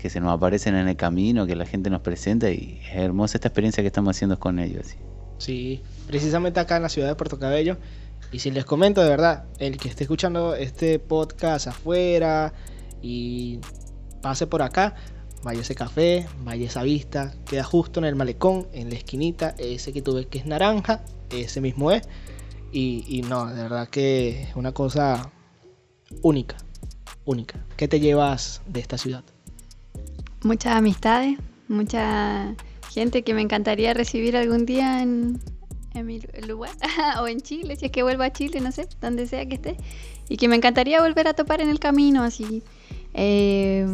que, 0.04 0.10
se 0.10 0.20
nos 0.20 0.34
aparecen 0.34 0.76
en 0.76 0.89
el 0.89 0.97
camino, 0.97 1.47
que 1.47 1.56
la 1.56 1.66
gente 1.66 1.89
nos 1.89 2.01
presenta 2.01 2.51
y 2.51 2.82
es 2.84 2.97
hermosa 2.97 3.38
esta 3.38 3.47
experiencia 3.47 3.82
que 3.82 3.88
estamos 3.88 4.16
haciendo 4.16 4.38
con 4.38 4.60
ellos. 4.60 4.88
Sí, 5.38 5.82
precisamente 6.08 6.60
acá 6.60 6.76
en 6.76 6.84
la 6.84 6.89
ciudad 6.89 7.08
de 7.08 7.16
Puerto 7.16 7.39
Cabello. 7.39 7.78
Y 8.32 8.39
si 8.39 8.51
les 8.51 8.66
comento 8.66 9.01
de 9.01 9.10
verdad, 9.10 9.45
el 9.60 9.78
que 9.78 9.88
esté 9.88 10.04
escuchando 10.04 10.56
este 10.56 10.99
podcast 10.99 11.68
afuera 11.68 12.54
y 13.01 13.60
pase 14.22 14.45
por 14.45 14.62
acá, 14.62 14.95
vaya 15.41 15.62
ese 15.62 15.74
café, 15.74 16.28
vaya 16.43 16.66
esa 16.66 16.84
vista, 16.84 17.34
queda 17.45 17.64
justo 17.64 18.01
en 18.01 18.06
el 18.06 18.16
malecón, 18.16 18.68
en 18.74 18.89
la 18.89 18.95
esquinita, 18.95 19.56
ese 19.58 19.93
que 19.93 20.01
tú 20.01 20.16
ves 20.16 20.26
que 20.26 20.39
es 20.39 20.45
naranja, 20.45 21.06
ese 21.30 21.62
mismo 21.62 21.91
es. 21.91 22.04
Y, 22.74 23.06
y 23.08 23.22
no, 23.22 23.45
de 23.45 23.64
verdad 23.64 23.88
que 23.88 24.43
es 24.43 24.56
una 24.58 24.74
cosa 24.74 25.32
única, 26.22 26.58
única. 27.24 27.66
¿Qué 27.78 27.88
te 27.88 28.01
llevas 28.01 28.62
de 28.68 28.82
esta 28.82 28.97
ciudad? 28.97 29.24
Muchas 30.44 30.76
amistades, 30.76 31.38
mucha 31.68 32.56
gente 32.91 33.24
que 33.24 33.34
me 33.34 33.41
encantaría 33.41 33.94
recibir 33.94 34.36
algún 34.36 34.66
día 34.66 35.02
en, 35.02 35.39
en 35.94 36.06
mi 36.06 36.20
lugar 36.48 36.72
o 37.22 37.28
en 37.28 37.41
Chile, 37.41 37.76
si 37.76 37.86
es 37.86 37.91
que 37.91 38.04
vuelvo 38.04 38.24
a 38.24 38.32
Chile, 38.32 38.60
no 38.62 38.72
sé, 38.72 38.88
donde 39.02 39.28
sea 39.28 39.46
que 39.46 39.56
esté. 39.56 39.78
Y 40.30 40.38
que 40.38 40.48
me 40.48 40.56
encantaría 40.56 41.02
volver 41.02 41.28
a 41.28 41.34
topar 41.34 41.62
en 41.62 41.70
el 41.70 41.80
camino, 41.80 42.24
así. 42.24 42.64
Eh, 43.14 43.86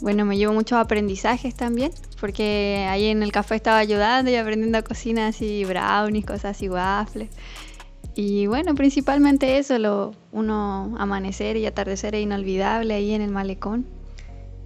bueno, 0.00 0.24
me 0.24 0.36
llevo 0.36 0.52
muchos 0.52 0.78
aprendizajes 0.78 1.54
también, 1.54 1.92
porque 2.20 2.86
ahí 2.88 3.06
en 3.06 3.22
el 3.22 3.30
café 3.32 3.54
estaba 3.54 3.78
ayudando 3.78 4.30
y 4.30 4.34
aprendiendo 4.34 4.78
a 4.78 4.82
cocinar 4.82 5.28
así 5.28 5.64
brownies, 5.64 6.26
cosas 6.26 6.56
así, 6.56 6.68
waffles. 6.68 7.30
Y 8.14 8.46
bueno, 8.46 8.74
principalmente 8.74 9.58
eso, 9.58 9.78
lo, 9.78 10.14
uno 10.32 10.94
amanecer 10.98 11.56
y 11.58 11.66
atardecer 11.66 12.14
es 12.14 12.22
inolvidable 12.22 12.94
ahí 12.94 13.12
en 13.12 13.22
el 13.22 13.30
malecón. 13.30 13.86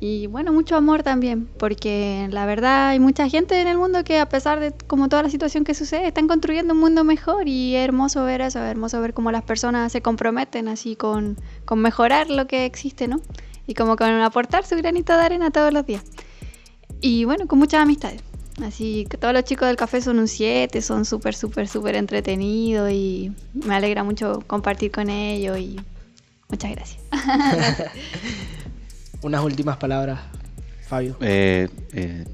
Y 0.03 0.29
bueno, 0.29 0.51
mucho 0.51 0.77
amor 0.77 1.03
también, 1.03 1.47
porque 1.59 2.27
la 2.31 2.47
verdad 2.47 2.89
hay 2.89 2.99
mucha 2.99 3.29
gente 3.29 3.61
en 3.61 3.69
el 3.69 3.77
mundo 3.77 4.03
que 4.03 4.19
a 4.19 4.27
pesar 4.31 4.59
de 4.59 4.73
como 4.73 5.11
toda 5.11 5.23
la 5.23 5.29
situación 5.29 5.63
que 5.63 5.75
sucede, 5.75 6.07
están 6.07 6.27
construyendo 6.27 6.73
un 6.73 6.81
mundo 6.81 7.05
mejor 7.05 7.47
y 7.47 7.77
es 7.77 7.85
hermoso 7.85 8.25
ver 8.25 8.41
eso, 8.41 8.61
es 8.61 8.71
hermoso 8.71 8.99
ver 9.03 9.13
cómo 9.13 9.31
las 9.31 9.43
personas 9.43 9.93
se 9.93 10.01
comprometen 10.01 10.69
así 10.69 10.97
con, 10.97 11.37
con 11.67 11.81
mejorar 11.81 12.31
lo 12.31 12.47
que 12.47 12.65
existe, 12.65 13.09
¿no? 13.09 13.21
Y 13.67 13.75
como 13.75 13.97
con 13.97 14.09
aportar 14.09 14.65
su 14.65 14.75
granito 14.77 15.13
de 15.13 15.23
arena 15.23 15.51
todos 15.51 15.71
los 15.71 15.85
días. 15.85 16.03
Y 17.03 17.27
bueno, 17.27 17.47
con 17.47 17.59
muchas 17.59 17.83
amistades. 17.83 18.23
Así 18.65 19.07
que 19.09 19.19
todos 19.19 19.35
los 19.35 19.45
chicos 19.45 19.69
del 19.69 19.77
café 19.77 20.01
son 20.01 20.19
un 20.19 20.29
7, 20.29 20.81
son 20.81 21.05
súper, 21.05 21.35
súper, 21.35 21.69
súper 21.69 21.95
entretenidos 21.95 22.91
y 22.91 23.33
me 23.53 23.75
alegra 23.75 24.03
mucho 24.03 24.43
compartir 24.47 24.91
con 24.91 25.11
ellos 25.11 25.59
y 25.59 25.79
muchas 26.49 26.71
gracias. 26.71 27.03
Unas 29.23 29.45
últimas 29.45 29.77
palabras, 29.77 30.19
Fabio. 30.87 31.17
Eh, 31.21 31.69
eh, 31.93 32.25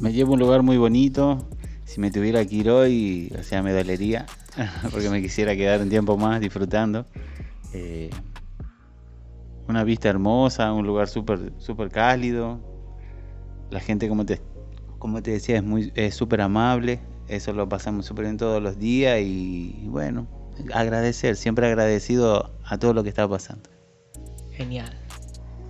me 0.00 0.12
llevo 0.12 0.32
a 0.32 0.34
un 0.34 0.40
lugar 0.40 0.62
muy 0.62 0.76
bonito. 0.76 1.46
Si 1.84 2.00
me 2.00 2.10
tuviera 2.10 2.44
que 2.44 2.56
ir 2.56 2.70
hoy, 2.70 3.32
o 3.38 3.42
sea, 3.44 3.62
me 3.62 3.72
dolería, 3.72 4.26
porque 4.90 5.08
me 5.08 5.22
quisiera 5.22 5.54
quedar 5.54 5.80
un 5.80 5.88
tiempo 5.88 6.16
más 6.16 6.40
disfrutando. 6.40 7.06
Eh, 7.72 8.10
una 9.68 9.84
vista 9.84 10.08
hermosa, 10.08 10.72
un 10.72 10.84
lugar 10.84 11.08
súper 11.08 11.52
súper 11.58 11.90
cálido. 11.90 12.60
La 13.70 13.78
gente, 13.78 14.08
como 14.08 14.26
te, 14.26 14.40
como 14.98 15.22
te 15.22 15.30
decía, 15.30 15.56
es 15.56 15.62
muy 15.62 15.92
es 15.94 16.16
súper 16.16 16.40
amable. 16.40 17.00
Eso 17.28 17.52
lo 17.52 17.68
pasamos 17.68 18.04
súper 18.04 18.24
bien 18.24 18.36
todos 18.36 18.60
los 18.60 18.78
días 18.78 19.20
y, 19.20 19.76
y 19.80 19.86
bueno, 19.86 20.26
agradecer, 20.74 21.36
siempre 21.36 21.66
agradecido 21.66 22.52
a 22.64 22.78
todo 22.78 22.94
lo 22.94 23.04
que 23.04 23.10
está 23.10 23.28
pasando. 23.28 23.70
Genial. 24.50 25.01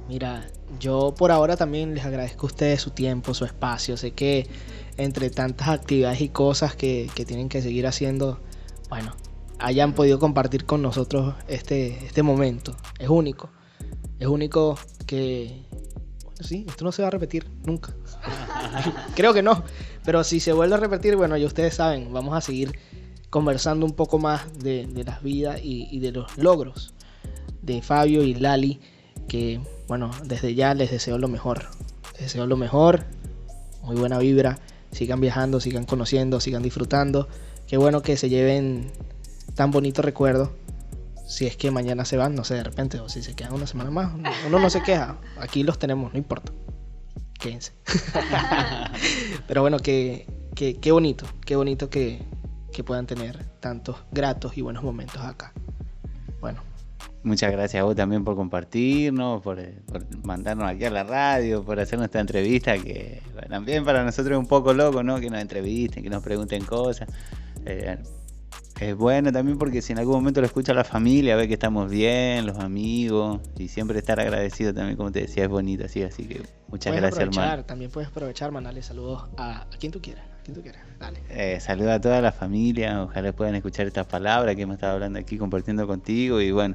Mira, 0.09 0.47
yo 0.81 1.15
por 1.17 1.31
ahora 1.31 1.57
también 1.57 1.95
les 1.95 2.05
agradezco 2.05 2.47
a 2.47 2.51
ustedes 2.51 2.81
su 2.81 2.91
tiempo, 2.91 3.35
su 3.35 3.45
espacio. 3.45 3.97
Sé 3.97 4.13
que 4.13 4.49
entre 4.97 5.31
tantas 5.31 5.69
actividades 5.69 6.21
y 6.21 6.29
cosas 6.29 6.75
que, 6.75 7.11
tienen 7.27 7.49
que 7.49 7.63
seguir 7.63 7.87
haciendo, 7.87 8.41
bueno, 8.89 9.15
hayan 9.59 9.95
podido 9.95 10.19
compartir 10.19 10.67
con 10.67 10.83
nosotros 10.83 11.35
este, 11.49 12.05
este 12.05 12.23
momento. 12.23 12.77
Es 12.99 13.09
único. 13.09 13.51
Es 14.19 14.27
único 14.27 14.79
que... 15.07 15.63
Sí, 16.41 16.67
esto 16.69 16.85
no 16.85 16.91
se 16.91 17.03
va 17.03 17.09
a 17.09 17.11
repetir 17.13 17.49
nunca. 17.65 17.95
Creo 19.15 19.33
que 19.33 19.43
no. 19.43 19.63
Pero 20.05 20.25
si 20.25 20.41
se 20.41 20.53
vuelve 20.53 20.75
a 20.75 20.79
repetir, 20.79 21.15
bueno, 21.17 21.37
ya 21.37 21.47
ustedes 21.47 21.75
saben, 21.75 22.13
vamos 22.13 22.37
a 22.37 22.41
seguir 22.41 22.77
conversando 23.31 23.87
un 23.87 23.93
poco 23.93 24.19
más 24.19 24.59
de, 24.59 24.87
de 24.89 25.05
las 25.05 25.23
vidas 25.23 25.61
y, 25.63 25.89
y 25.91 26.01
de 26.01 26.11
los 26.11 26.37
logros 26.37 26.93
de 27.63 27.81
Fabio 27.81 28.23
y 28.25 28.35
Lali 28.35 28.81
que 29.29 29.61
bueno, 29.93 30.11
desde 30.25 30.55
ya 30.55 30.73
les 30.73 30.91
deseo 30.91 31.19
lo 31.19 31.29
mejor. 31.29 31.67
Les 32.15 32.23
deseo 32.23 32.47
lo 32.47 32.57
mejor, 32.57 33.05
muy 33.83 33.95
buena 33.95 34.17
vibra, 34.17 34.59
sigan 34.91 35.21
viajando, 35.21 35.61
sigan 35.61 35.85
conociendo, 35.85 36.41
sigan 36.41 36.63
disfrutando. 36.63 37.29
Qué 37.67 37.77
bueno 37.77 38.01
que 38.01 38.17
se 38.17 38.31
lleven 38.31 38.91
tan 39.55 39.71
bonito 39.71 40.01
recuerdo. 40.01 40.51
Si 41.27 41.47
es 41.47 41.59
que 41.59 41.71
mañana 41.71 42.07
se 42.07 42.17
van, 42.17 42.35
no 42.35 42.43
sé, 42.43 42.55
de 42.55 42.65
repente, 42.65 43.01
o 43.01 43.11
si 43.11 43.23
se 43.23 43.35
quedan 43.35 43.53
una 43.53 43.67
semana 43.67 43.91
más, 43.91 44.15
uno 44.47 44.59
no 44.59 44.71
se 44.71 44.83
queja. 44.87 45.19
Aquí 45.39 45.63
los 45.63 45.79
tenemos, 45.79 46.11
no 46.11 46.19
importa. 46.19 46.53
Quédense. 47.39 47.73
Pero 49.47 49.61
bueno, 49.61 49.79
que, 49.79 50.27
que, 50.55 50.81
qué 50.81 50.91
bonito, 50.91 51.27
qué 51.45 51.55
bonito 51.55 51.91
que, 51.91 52.25
que 52.73 52.83
puedan 52.83 53.07
tener 53.07 53.45
tantos 53.61 53.97
gratos 54.11 54.57
y 54.57 54.63
buenos 54.63 54.85
momentos 54.85 55.21
acá. 55.21 55.53
Bueno, 56.41 56.63
Muchas 57.25 57.53
gracias 57.53 57.81
a 57.81 57.85
vos 57.85 57.95
también 57.95 58.25
por 58.25 58.35
compartirnos, 58.35 59.43
por, 59.43 59.61
eh, 59.61 59.79
por 59.87 60.05
mandarnos 60.25 60.69
aquí 60.69 60.85
a 60.85 60.91
la 60.91 61.05
radio, 61.05 61.65
por 61.65 61.79
hacer 61.79 61.99
nuestra 61.99 62.21
entrevista, 62.21 62.77
que 62.79 63.23
también 63.49 63.85
para 63.85 64.05
nosotros 64.05 64.33
es 64.33 64.39
un 64.39 64.49
poco 64.49 64.75
loco, 64.75 65.05
¿no? 65.05 65.21
Que 65.21 65.31
nos 65.31 65.41
entrevisten, 65.41 66.03
que 66.03 66.11
nos 66.11 66.23
pregunten 66.23 66.65
cosas. 66.65 67.09
Eh, 67.65 67.97
es 68.81 68.97
bueno 68.97 69.31
también 69.31 69.59
porque 69.59 69.81
si 69.81 69.93
en 69.93 70.01
algún 70.01 70.17
momento 70.17 70.41
lo 70.41 70.47
escucha 70.47 70.75
la 70.75 70.83
familia, 70.83 71.37
ve 71.37 71.47
que 71.47 71.55
estamos 71.55 71.89
bien, 71.89 72.45
los 72.45 72.59
amigos, 72.59 73.41
y 73.57 73.69
siempre 73.69 73.97
estar 73.99 74.19
agradecido 74.19 74.75
también, 74.75 74.97
como 74.97 75.13
te 75.13 75.21
decía, 75.21 75.45
es 75.45 75.49
bonito 75.49 75.85
así, 75.85 76.03
así 76.03 76.25
que 76.25 76.43
muchas 76.67 76.93
puedes 76.93 77.03
gracias, 77.15 77.39
hermano. 77.39 77.65
También 77.65 77.93
puedes 77.93 78.11
aprovechar, 78.11 78.51
mandarle 78.51 78.83
saludos 78.83 79.29
a, 79.37 79.63
a 79.63 79.77
quien 79.79 79.93
tú 79.93 80.03
quieras, 80.03 80.25
quien 80.43 80.57
tú 80.57 80.63
quieras. 80.63 80.83
Dale. 80.99 81.21
Eh, 81.31 81.61
saluda 81.61 81.95
a 81.95 82.01
toda 82.01 82.21
la 82.21 82.33
familia, 82.33 83.05
ojalá 83.05 83.33
puedan 83.33 83.55
escuchar 83.55 83.87
estas 83.87 84.07
palabras 84.09 84.57
que 84.57 84.63
hemos 84.63 84.75
estado 84.75 84.95
hablando 84.95 85.21
aquí, 85.21 85.39
compartiendo 85.39 85.87
contigo, 85.87 86.41
y 86.41 86.51
bueno, 86.51 86.75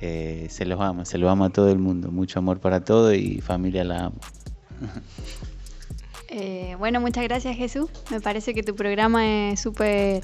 eh, 0.00 0.46
se 0.50 0.64
los 0.64 0.80
amo, 0.80 1.04
se 1.04 1.18
los 1.18 1.30
amo 1.30 1.44
a 1.44 1.50
todo 1.50 1.70
el 1.70 1.78
mundo, 1.78 2.10
mucho 2.10 2.38
amor 2.38 2.60
para 2.60 2.84
todo 2.84 3.12
y 3.14 3.40
familia 3.40 3.84
la 3.84 4.06
amo. 4.06 4.18
Eh, 6.30 6.76
bueno, 6.78 7.00
muchas 7.00 7.24
gracias 7.24 7.56
Jesús. 7.56 7.88
Me 8.10 8.20
parece 8.20 8.52
que 8.52 8.62
tu 8.62 8.74
programa 8.74 9.50
es 9.50 9.60
súper, 9.60 10.22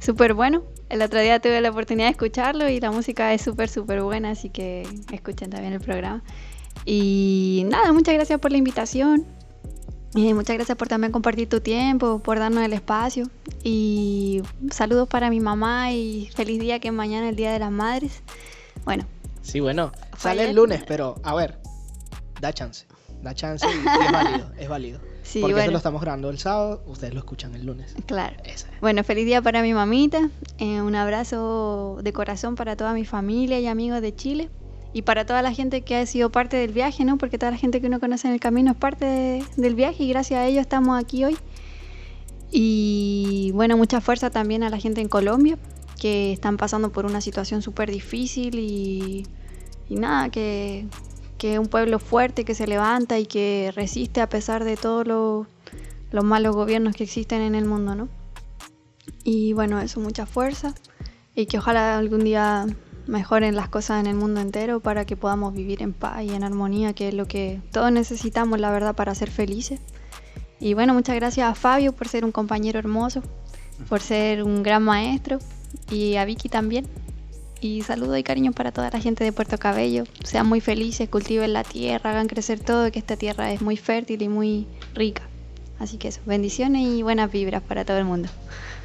súper 0.00 0.34
bueno. 0.34 0.64
El 0.88 1.00
otro 1.00 1.20
día 1.20 1.38
tuve 1.38 1.60
la 1.60 1.70
oportunidad 1.70 2.08
de 2.08 2.10
escucharlo 2.10 2.68
y 2.68 2.80
la 2.80 2.90
música 2.90 3.32
es 3.32 3.42
súper, 3.42 3.68
súper 3.68 4.02
buena, 4.02 4.30
así 4.30 4.50
que 4.50 4.82
escuchen 5.12 5.50
también 5.50 5.74
el 5.74 5.80
programa. 5.80 6.24
Y 6.84 7.64
nada, 7.68 7.92
muchas 7.92 8.14
gracias 8.14 8.40
por 8.40 8.50
la 8.50 8.58
invitación. 8.58 9.26
Eh, 10.16 10.34
muchas 10.34 10.56
gracias 10.56 10.76
por 10.76 10.88
también 10.88 11.12
compartir 11.12 11.48
tu 11.48 11.60
tiempo, 11.60 12.18
por 12.18 12.38
darnos 12.38 12.64
el 12.64 12.72
espacio. 12.72 13.28
Y 13.62 14.42
saludos 14.70 15.06
para 15.08 15.30
mi 15.30 15.38
mamá 15.38 15.92
y 15.92 16.30
feliz 16.34 16.58
día 16.58 16.80
que 16.80 16.88
es 16.88 16.94
mañana 16.94 17.28
el 17.28 17.36
Día 17.36 17.52
de 17.52 17.58
las 17.58 17.70
Madres. 17.70 18.22
Bueno, 18.88 19.04
Sí, 19.42 19.60
bueno, 19.60 19.92
sale 20.16 20.44
el 20.50 20.56
lunes, 20.56 20.82
pero 20.86 21.14
a 21.22 21.34
ver, 21.34 21.58
da 22.40 22.52
chance. 22.52 22.86
Da 23.22 23.34
chance 23.34 23.66
y, 23.66 23.70
y 23.70 24.06
es 24.06 24.12
válido, 24.12 24.50
es 24.58 24.68
válido. 24.68 25.00
sí, 25.22 25.40
Porque 25.40 25.54
bueno, 25.54 25.72
lo 25.72 25.76
estamos 25.78 26.00
grabando 26.02 26.30
el 26.30 26.38
sábado, 26.38 26.82
ustedes 26.86 27.12
lo 27.14 27.20
escuchan 27.20 27.54
el 27.54 27.66
lunes. 27.66 27.94
claro. 28.06 28.36
Esa 28.44 28.68
es. 28.72 28.80
Bueno, 28.80 29.02
feliz 29.04 29.24
día 29.26 29.42
para 29.42 29.62
mi 29.62 29.72
mamita. 29.74 30.30
eh, 30.58 30.80
un 30.82 30.94
abrazo 30.94 31.98
de 32.02 32.12
corazón 32.12 32.54
para 32.56 32.76
toda 32.76 32.92
mi 32.94 33.04
familia 33.04 33.58
y 33.60 33.66
amigos 33.66 34.00
de 34.02 34.14
Chile. 34.14 34.50
Y 34.94 35.02
para 35.02 35.26
toda 35.26 35.42
la 35.42 35.52
gente 35.52 35.82
que 35.82 35.96
ha 35.96 36.06
sido 36.06 36.30
parte 36.30 36.56
del 36.56 36.72
viaje, 36.72 37.04
¿no? 37.04 37.18
Porque 37.18 37.36
toda 37.38 37.50
la 37.52 37.58
gente 37.58 37.80
que 37.80 37.86
uno 37.88 38.00
conoce 38.00 38.26
en 38.28 38.34
el 38.34 38.40
camino 38.40 38.70
es 38.72 38.76
parte 38.76 39.04
de- 39.04 39.44
del 39.56 39.74
viaje 39.74 40.02
y 40.04 40.08
gracias 40.08 40.38
a 40.40 40.46
ellos 40.46 40.62
estamos 40.62 40.98
aquí 40.98 41.24
hoy. 41.24 41.36
Y 42.50 43.50
bueno, 43.54 43.76
mucha 43.76 44.00
fuerza 44.00 44.30
también 44.30 44.62
a 44.62 44.70
la 44.70 44.78
gente 44.78 45.00
en 45.00 45.08
Colombia, 45.08 45.58
que 45.98 46.32
están 46.32 46.56
pasando 46.56 46.90
por 46.90 47.04
una 47.04 47.20
situación 47.20 47.60
súper 47.60 47.90
difícil 47.90 48.58
y, 48.58 49.26
nada, 49.90 50.30
que, 50.30 50.86
que 51.36 51.58
un 51.58 51.66
pueblo 51.66 51.98
fuerte 51.98 52.44
que 52.44 52.54
se 52.54 52.66
levanta 52.66 53.18
y 53.18 53.26
que 53.26 53.72
resiste 53.74 54.20
a 54.20 54.28
pesar 54.28 54.64
de 54.64 54.76
todo 54.76 55.04
lo, 55.04 55.46
los 56.10 56.24
malos 56.24 56.54
gobiernos 56.54 56.94
que 56.94 57.04
existen 57.04 57.42
en 57.42 57.54
el 57.54 57.64
mundo, 57.64 57.94
¿no? 57.94 58.08
Y 59.24 59.52
bueno, 59.52 59.80
eso, 59.80 60.00
mucha 60.00 60.24
fuerza 60.24 60.74
y 61.34 61.46
que 61.46 61.58
ojalá 61.58 61.98
algún 61.98 62.24
día 62.24 62.66
mejoren 63.06 63.56
las 63.56 63.68
cosas 63.68 64.00
en 64.00 64.06
el 64.06 64.16
mundo 64.16 64.40
entero 64.40 64.80
para 64.80 65.04
que 65.04 65.16
podamos 65.16 65.54
vivir 65.54 65.82
en 65.82 65.92
paz 65.92 66.22
y 66.22 66.30
en 66.34 66.44
armonía, 66.44 66.92
que 66.92 67.08
es 67.08 67.14
lo 67.14 67.26
que 67.26 67.60
todos 67.72 67.90
necesitamos, 67.90 68.60
la 68.60 68.70
verdad, 68.70 68.94
para 68.94 69.14
ser 69.14 69.30
felices. 69.30 69.80
Y 70.60 70.74
bueno, 70.74 70.94
muchas 70.94 71.16
gracias 71.16 71.48
a 71.48 71.54
Fabio 71.54 71.92
por 71.92 72.08
ser 72.08 72.24
un 72.24 72.32
compañero 72.32 72.78
hermoso, 72.78 73.22
por 73.88 74.00
ser 74.00 74.42
un 74.42 74.62
gran 74.62 74.82
maestro 74.82 75.38
y 75.90 76.16
a 76.16 76.24
Vicky 76.24 76.48
también. 76.48 76.86
Y 77.60 77.82
saludo 77.82 78.16
y 78.16 78.22
cariño 78.22 78.52
para 78.52 78.70
toda 78.70 78.88
la 78.90 79.00
gente 79.00 79.24
de 79.24 79.32
Puerto 79.32 79.58
Cabello. 79.58 80.04
Sean 80.22 80.46
muy 80.46 80.60
felices, 80.60 81.08
cultiven 81.08 81.52
la 81.52 81.64
tierra, 81.64 82.10
hagan 82.10 82.28
crecer 82.28 82.60
todo, 82.60 82.90
que 82.92 83.00
esta 83.00 83.16
tierra 83.16 83.52
es 83.52 83.62
muy 83.62 83.76
fértil 83.76 84.22
y 84.22 84.28
muy 84.28 84.66
rica. 84.94 85.22
Así 85.80 85.96
que 85.96 86.08
eso, 86.08 86.20
bendiciones 86.24 86.82
y 86.86 87.02
buenas 87.02 87.30
vibras 87.32 87.62
para 87.62 87.84
todo 87.84 87.98
el 87.98 88.04
mundo. 88.04 88.28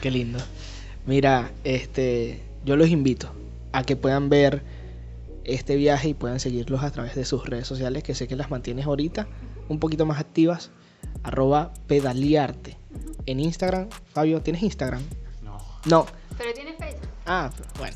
Qué 0.01 0.09
lindo. 0.09 0.39
Mira, 1.05 1.51
este, 1.63 2.41
yo 2.65 2.75
los 2.75 2.89
invito 2.89 3.31
a 3.73 3.83
que 3.83 3.95
puedan 3.95 4.29
ver 4.29 4.63
este 5.43 5.75
viaje 5.75 6.09
y 6.09 6.13
puedan 6.13 6.39
seguirlos 6.39 6.83
a 6.83 6.91
través 6.91 7.15
de 7.15 7.25
sus 7.25 7.45
redes 7.45 7.67
sociales, 7.67 8.03
que 8.03 8.15
sé 8.15 8.27
que 8.27 8.35
las 8.35 8.49
mantienes 8.49 8.85
ahorita 8.85 9.27
un 9.69 9.79
poquito 9.79 10.05
más 10.05 10.19
activas. 10.19 10.71
Arroba 11.21 11.73
pedaliarte. 11.87 12.77
En 13.25 13.39
Instagram, 13.39 13.87
Fabio, 14.13 14.41
¿tienes 14.41 14.63
Instagram? 14.63 15.01
No. 15.85 16.05
Pero 16.37 16.53
tiene 16.53 16.73
Facebook. 16.73 17.09
Ah, 17.25 17.49
bueno. 17.77 17.95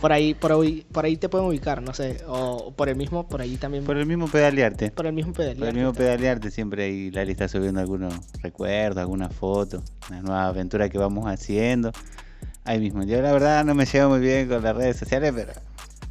Por 0.00 0.12
ahí, 0.12 0.34
por 0.34 0.52
ahí, 0.52 0.86
por 0.92 1.04
ahí 1.04 1.16
te 1.16 1.28
pueden 1.28 1.46
ubicar, 1.46 1.82
no 1.82 1.94
sé. 1.94 2.18
O 2.26 2.72
por 2.72 2.88
el 2.88 2.96
mismo, 2.96 3.28
por 3.28 3.40
ahí 3.40 3.56
también. 3.56 3.84
Por 3.84 3.96
el 3.96 4.06
mismo 4.06 4.28
pedalearte. 4.28 4.90
por 4.90 5.06
el 5.06 5.12
mismo 5.12 5.32
pedalearte. 5.32 5.60
Por 5.60 5.68
el 5.68 5.74
mismo 5.74 5.92
pedalearte 5.92 6.50
siempre 6.50 6.84
ahí 6.84 7.10
Lali 7.10 7.32
está 7.32 7.48
subiendo 7.48 7.80
algunos 7.80 8.14
recuerdos, 8.42 8.98
algunas 8.98 9.34
fotos, 9.34 9.82
una 10.08 10.20
nueva 10.20 10.46
aventura 10.48 10.88
que 10.88 10.98
vamos 10.98 11.26
haciendo. 11.26 11.92
Ahí 12.64 12.78
mismo. 12.78 13.02
Yo 13.04 13.20
la 13.22 13.32
verdad 13.32 13.64
no 13.64 13.74
me 13.74 13.86
llevo 13.86 14.10
muy 14.10 14.20
bien 14.20 14.48
con 14.48 14.62
las 14.62 14.76
redes 14.76 14.96
sociales, 14.96 15.32
pero 15.34 15.52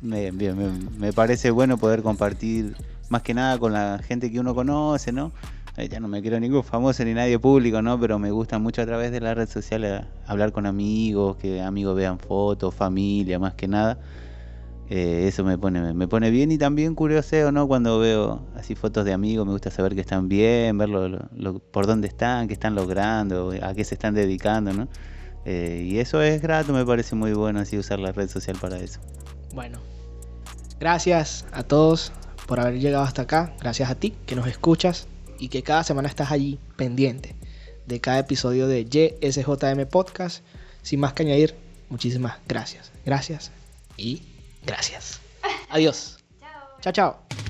me, 0.01 0.31
bien, 0.31 0.57
me, 0.57 0.89
me 0.97 1.13
parece 1.13 1.51
bueno 1.51 1.77
poder 1.77 2.01
compartir 2.01 2.75
más 3.09 3.21
que 3.21 3.33
nada 3.33 3.57
con 3.57 3.73
la 3.73 3.99
gente 4.03 4.31
que 4.31 4.39
uno 4.39 4.55
conoce, 4.55 5.11
¿no? 5.11 5.31
Eh, 5.77 5.87
Ya 5.89 5.99
no 5.99 6.07
me 6.07 6.21
quiero 6.21 6.39
ningún 6.39 6.63
famoso 6.63 7.05
ni 7.05 7.13
nadie 7.13 7.37
público, 7.37 7.81
¿no? 7.83 7.99
Pero 7.99 8.17
me 8.17 8.31
gusta 8.31 8.57
mucho 8.57 8.81
a 8.81 8.85
través 8.85 9.11
de 9.11 9.21
las 9.21 9.35
redes 9.35 9.51
sociales 9.51 10.01
hablar 10.25 10.51
con 10.51 10.65
amigos, 10.65 11.37
que 11.37 11.61
amigos 11.61 11.95
vean 11.95 12.17
fotos, 12.17 12.73
familia, 12.73 13.37
más 13.37 13.53
que 13.53 13.67
nada. 13.67 13.99
Eh, 14.89 15.27
eso 15.27 15.43
me 15.43 15.57
pone, 15.57 15.93
me 15.93 16.07
pone 16.07 16.31
bien 16.31 16.51
y 16.51 16.57
también 16.57 16.95
curioseo, 16.95 17.51
¿no? 17.51 17.67
Cuando 17.67 17.99
veo 17.99 18.41
así 18.55 18.73
fotos 18.73 19.05
de 19.05 19.13
amigos, 19.13 19.45
me 19.45 19.51
gusta 19.51 19.69
saber 19.69 19.93
que 19.93 20.01
están 20.01 20.29
bien, 20.29 20.77
ver 20.77 20.89
por 21.71 21.85
dónde 21.85 22.07
están, 22.07 22.47
qué 22.47 22.53
están 22.53 22.73
logrando, 22.73 23.53
a 23.61 23.73
qué 23.75 23.83
se 23.83 23.95
están 23.95 24.15
dedicando, 24.15 24.73
¿no? 24.73 24.87
Eh, 25.45 25.85
y 25.91 25.99
eso 25.99 26.21
es 26.21 26.41
grato, 26.41 26.73
me 26.73 26.85
parece 26.85 27.15
muy 27.15 27.33
bueno 27.33 27.59
así 27.59 27.77
usar 27.77 27.99
la 27.99 28.11
red 28.11 28.29
social 28.29 28.57
para 28.59 28.77
eso. 28.77 28.99
Bueno, 29.53 29.79
gracias 30.79 31.45
a 31.51 31.63
todos 31.63 32.11
por 32.47 32.59
haber 32.59 32.79
llegado 32.79 33.03
hasta 33.03 33.23
acá. 33.23 33.53
Gracias 33.59 33.91
a 33.91 33.95
ti 33.95 34.15
que 34.25 34.35
nos 34.35 34.47
escuchas 34.47 35.07
y 35.39 35.49
que 35.49 35.63
cada 35.63 35.83
semana 35.83 36.07
estás 36.07 36.31
allí 36.31 36.59
pendiente 36.75 37.35
de 37.85 38.01
cada 38.01 38.19
episodio 38.19 38.67
de 38.67 38.85
YSJM 38.85 39.87
Podcast. 39.89 40.43
Sin 40.81 40.99
más 40.99 41.13
que 41.13 41.23
añadir, 41.23 41.55
muchísimas 41.89 42.37
gracias. 42.47 42.91
Gracias 43.05 43.51
y 43.97 44.23
gracias. 44.65 45.19
Adiós. 45.69 46.17
Chao, 46.81 46.93
chao. 46.93 47.46